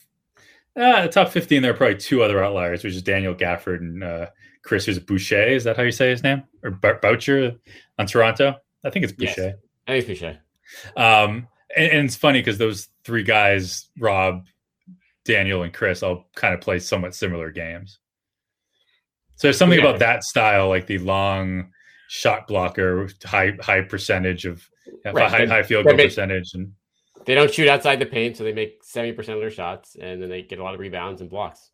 uh, 0.76 1.08
top 1.08 1.30
fifteen, 1.30 1.62
there 1.62 1.72
are 1.72 1.76
probably 1.76 1.96
two 1.96 2.22
other 2.22 2.44
outliers, 2.44 2.84
which 2.84 2.92
is 2.94 3.02
Daniel 3.02 3.34
Gafford 3.34 3.78
and 3.78 4.04
uh, 4.04 4.26
Chris 4.62 4.84
who's 4.84 4.98
Boucher. 4.98 5.42
Is 5.42 5.64
that 5.64 5.78
how 5.78 5.82
you 5.84 5.90
say 5.90 6.10
his 6.10 6.22
name 6.22 6.42
or 6.62 6.72
B- 6.72 6.90
Boucher 7.00 7.54
on 7.98 8.06
Toronto? 8.06 8.56
I 8.84 8.90
think 8.90 9.04
it's 9.04 9.14
Yes. 9.16 9.36
Boucher. 9.36 9.54
I 9.88 10.00
think 10.00 10.06
Boucher. 10.06 10.38
Um, 10.98 11.48
and, 11.76 11.90
and 11.92 12.06
it's 12.06 12.16
funny 12.16 12.40
because 12.40 12.58
those 12.58 12.88
three 13.04 13.22
guys, 13.22 13.88
Rob, 13.98 14.46
Daniel, 15.24 15.62
and 15.62 15.72
Chris, 15.72 16.02
all 16.02 16.28
kind 16.34 16.54
of 16.54 16.60
play 16.60 16.78
somewhat 16.78 17.14
similar 17.14 17.50
games. 17.50 17.98
So 19.36 19.48
there's 19.48 19.58
something 19.58 19.78
Yeah. 19.78 19.86
about 19.86 19.98
that 20.00 20.24
style, 20.24 20.68
like 20.68 20.86
the 20.86 20.98
long 20.98 21.72
shot 22.08 22.46
blocker, 22.46 23.08
high 23.24 23.52
high 23.60 23.82
percentage 23.82 24.44
of 24.44 24.68
Right. 25.04 25.30
high, 25.30 25.46
high 25.46 25.62
field 25.62 25.84
goal 25.86 25.94
make- 25.94 26.08
percentage, 26.08 26.54
and 26.54 26.72
They 27.24 27.34
don't 27.36 27.52
shoot 27.54 27.68
outside 27.68 28.00
the 28.00 28.06
paint, 28.06 28.36
so 28.36 28.42
they 28.44 28.52
make 28.52 28.82
seventy 28.82 29.12
percent 29.12 29.36
of 29.36 29.40
their 29.42 29.50
shots, 29.50 29.96
and 30.00 30.20
then 30.20 30.28
they 30.28 30.42
get 30.42 30.58
a 30.58 30.62
lot 30.62 30.74
of 30.74 30.80
rebounds 30.80 31.20
and 31.20 31.30
blocks. 31.30 31.70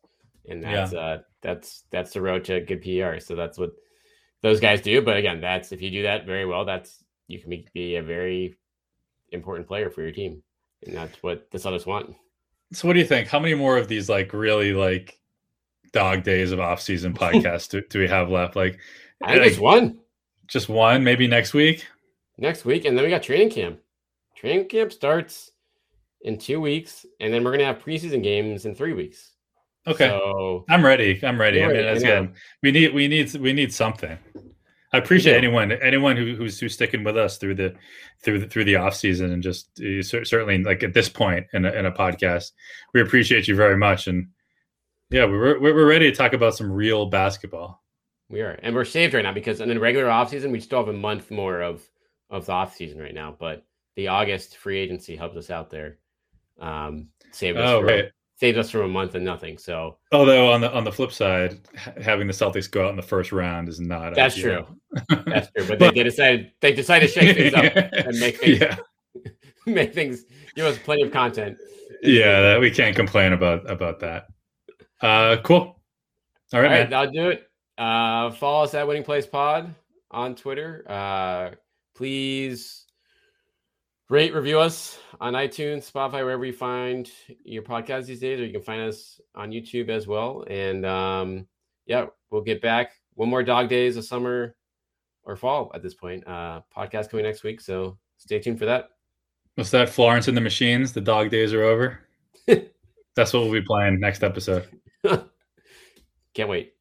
And 0.47 0.63
that's 0.63 0.93
uh, 0.93 1.21
that's 1.41 1.83
that's 1.91 2.13
the 2.13 2.21
road 2.21 2.45
to 2.45 2.61
good 2.61 2.81
PR. 2.81 3.19
So 3.19 3.35
that's 3.35 3.57
what 3.57 3.71
those 4.41 4.59
guys 4.59 4.81
do. 4.81 5.01
But 5.01 5.17
again, 5.17 5.41
that's 5.41 5.71
if 5.71 5.81
you 5.81 5.89
do 5.91 6.03
that 6.03 6.25
very 6.25 6.45
well, 6.45 6.65
that's 6.65 7.03
you 7.27 7.39
can 7.39 7.49
be, 7.49 7.67
be 7.73 7.95
a 7.95 8.03
very 8.03 8.55
important 9.31 9.67
player 9.67 9.89
for 9.89 10.01
your 10.01 10.11
team, 10.11 10.41
and 10.85 10.95
that's 10.95 11.21
what 11.23 11.49
the 11.51 11.57
Celtics 11.57 11.85
want. 11.85 12.15
So 12.73 12.87
what 12.87 12.93
do 12.93 12.99
you 12.99 13.05
think? 13.05 13.27
How 13.27 13.39
many 13.39 13.55
more 13.55 13.77
of 13.77 13.87
these 13.87 14.09
like 14.09 14.33
really 14.33 14.73
like 14.73 15.19
dog 15.91 16.23
days 16.23 16.51
of 16.51 16.59
off 16.59 16.81
season 16.81 17.13
podcasts 17.15 17.69
do, 17.69 17.81
do 17.89 17.99
we 17.99 18.07
have 18.07 18.29
left? 18.29 18.55
Like 18.55 18.79
I 19.23 19.31
think 19.31 19.41
like, 19.41 19.51
it's 19.51 19.59
one 19.59 19.99
just 20.49 20.67
one, 20.67 21.03
maybe 21.03 21.27
next 21.27 21.53
week. 21.53 21.85
next 22.37 22.65
week, 22.65 22.85
and 22.85 22.97
then 22.97 23.05
we 23.05 23.11
got 23.11 23.23
training 23.23 23.51
camp. 23.51 23.79
Training 24.35 24.67
camp 24.67 24.91
starts 24.91 25.51
in 26.21 26.37
two 26.37 26.59
weeks, 26.59 27.05
and 27.19 27.33
then 27.33 27.43
we're 27.43 27.51
gonna 27.51 27.65
have 27.65 27.79
preseason 27.79 28.21
games 28.23 28.65
in 28.65 28.75
three 28.75 28.93
weeks. 28.93 29.35
Okay. 29.87 30.07
So 30.07 30.65
I'm 30.69 30.83
ready. 30.83 31.19
I'm 31.23 31.39
ready. 31.39 31.59
You're 31.59 31.69
I 31.69 31.73
mean, 31.73 31.83
that's 31.83 32.03
good. 32.03 32.33
We 32.61 32.71
need 32.71 32.93
we 32.93 33.07
need 33.07 33.33
we 33.35 33.53
need 33.53 33.73
something. 33.73 34.17
I 34.91 34.97
appreciate 34.97 35.37
anyone 35.37 35.71
anyone 35.71 36.17
who, 36.17 36.35
who's 36.35 36.59
who's 36.59 36.73
sticking 36.73 37.03
with 37.03 37.15
us 37.15 37.37
through 37.37 37.55
the 37.55 37.75
through 38.23 38.39
the 38.39 38.47
through 38.47 38.65
the 38.65 38.77
off 38.77 38.95
season 38.95 39.31
and 39.31 39.43
just 39.43 39.79
uh, 39.79 40.01
certainly 40.01 40.63
like 40.63 40.81
at 40.81 40.93
this 40.93 41.09
point 41.09 41.45
in 41.53 41.65
a, 41.65 41.71
in 41.71 41.85
a 41.85 41.91
podcast, 41.91 42.51
we 42.93 43.01
appreciate 43.01 43.47
you 43.47 43.55
very 43.55 43.77
much. 43.77 44.07
And 44.07 44.29
yeah, 45.11 45.25
we're 45.25 45.59
we're 45.59 45.87
ready 45.87 46.09
to 46.09 46.15
talk 46.15 46.33
about 46.33 46.55
some 46.55 46.71
real 46.71 47.05
basketball. 47.05 47.83
We 48.29 48.41
are, 48.41 48.59
and 48.61 48.75
we're 48.75 48.85
saved 48.85 49.13
right 49.13 49.23
now 49.23 49.33
because 49.33 49.61
in 49.61 49.69
the 49.69 49.79
regular 49.79 50.09
off 50.09 50.29
season, 50.29 50.51
we 50.51 50.59
still 50.59 50.79
have 50.79 50.93
a 50.93 50.97
month 50.97 51.29
more 51.29 51.61
of 51.61 51.87
of 52.29 52.47
the 52.47 52.51
off 52.51 52.75
season 52.75 52.99
right 52.99 53.13
now. 53.13 53.35
But 53.39 53.65
the 53.95 54.07
August 54.07 54.57
free 54.57 54.79
agency 54.79 55.15
helps 55.15 55.37
us 55.37 55.49
out 55.51 55.69
there. 55.69 55.97
Um, 56.59 57.09
saved 57.31 57.57
us, 57.57 57.69
Oh 57.69 57.81
right. 57.81 58.11
Saved 58.39 58.57
us 58.57 58.69
from 58.69 58.81
a 58.81 58.87
month 58.87 59.15
and 59.15 59.25
nothing. 59.25 59.57
So 59.57 59.97
Although 60.11 60.51
on 60.51 60.61
the 60.61 60.71
on 60.73 60.83
the 60.83 60.91
flip 60.91 61.11
side, 61.11 61.59
ha- 61.77 61.93
having 62.01 62.25
the 62.27 62.33
Celtics 62.33 62.69
go 62.71 62.85
out 62.85 62.91
in 62.91 62.95
the 62.95 63.01
first 63.01 63.31
round 63.31 63.67
is 63.69 63.79
not 63.79 64.15
That's 64.15 64.37
ideal. 64.37 64.75
that's 65.25 65.51
true. 65.51 65.65
But 65.67 65.79
they, 65.79 65.91
they 65.91 66.03
decided 66.03 66.51
they 66.61 66.73
decided 66.73 67.07
to 67.07 67.13
shake 67.13 67.35
things 67.35 67.53
up 67.53 67.75
and 67.93 68.19
make 68.19 68.37
things 68.39 68.59
yeah, 68.59 68.75
make 69.65 69.93
things 69.93 70.23
give 70.55 70.65
us 70.65 70.77
plenty 70.79 71.03
of 71.03 71.11
content. 71.11 71.57
yeah, 72.01 72.41
that, 72.41 72.59
we 72.61 72.71
can't 72.71 72.95
complain 72.95 73.33
about 73.33 73.69
about 73.69 73.99
that. 73.99 74.27
Uh, 75.01 75.37
cool. 75.43 75.57
All 75.57 75.73
right, 76.53 76.53
All 76.53 76.61
right, 76.61 76.69
man. 76.69 76.89
that'll 76.89 77.11
do 77.11 77.29
it. 77.29 77.43
Uh, 77.77 78.31
follow 78.31 78.63
us 78.63 78.73
at 78.73 78.87
Winning 78.87 79.03
Place 79.03 79.25
Pod 79.27 79.73
on 80.11 80.35
Twitter. 80.35 80.83
Uh, 80.89 81.51
please 81.95 82.85
rate, 84.09 84.33
review 84.33 84.59
us 84.59 84.99
on 85.21 85.33
iTunes, 85.33 85.89
Spotify, 85.89 86.23
wherever 86.23 86.45
you 86.45 86.53
find 86.53 87.09
your 87.43 87.63
podcast 87.63 88.07
these 88.07 88.19
days, 88.19 88.39
or 88.39 88.45
you 88.45 88.51
can 88.51 88.61
find 88.61 88.81
us 88.81 89.21
on 89.35 89.51
YouTube 89.51 89.89
as 89.89 90.07
well. 90.07 90.43
And 90.49 90.85
um, 90.85 91.47
yeah, 91.85 92.07
we'll 92.29 92.41
get 92.41 92.61
back 92.61 92.91
one 93.13 93.29
more 93.29 93.43
dog 93.43 93.69
days 93.69 93.97
of 93.97 94.05
summer 94.05 94.55
or 95.23 95.35
fall 95.35 95.71
at 95.73 95.83
this 95.83 95.93
point. 95.93 96.27
Uh, 96.27 96.61
podcast 96.75 97.09
coming 97.09 97.25
next 97.25 97.43
week, 97.43 97.61
so 97.61 97.97
stay 98.17 98.39
tuned 98.39 98.59
for 98.59 98.65
that. 98.65 98.89
What's 99.55 99.71
that? 99.71 99.89
Florence 99.89 100.27
and 100.27 100.37
the 100.37 100.41
Machines. 100.41 100.93
The 100.93 101.01
dog 101.01 101.29
days 101.29 101.53
are 101.53 101.63
over. 101.63 101.99
That's 102.47 103.33
what 103.33 103.43
we'll 103.43 103.51
be 103.51 103.61
playing 103.61 103.99
next 103.99 104.23
episode. 104.23 104.67
Can't 106.33 106.49
wait. 106.49 106.73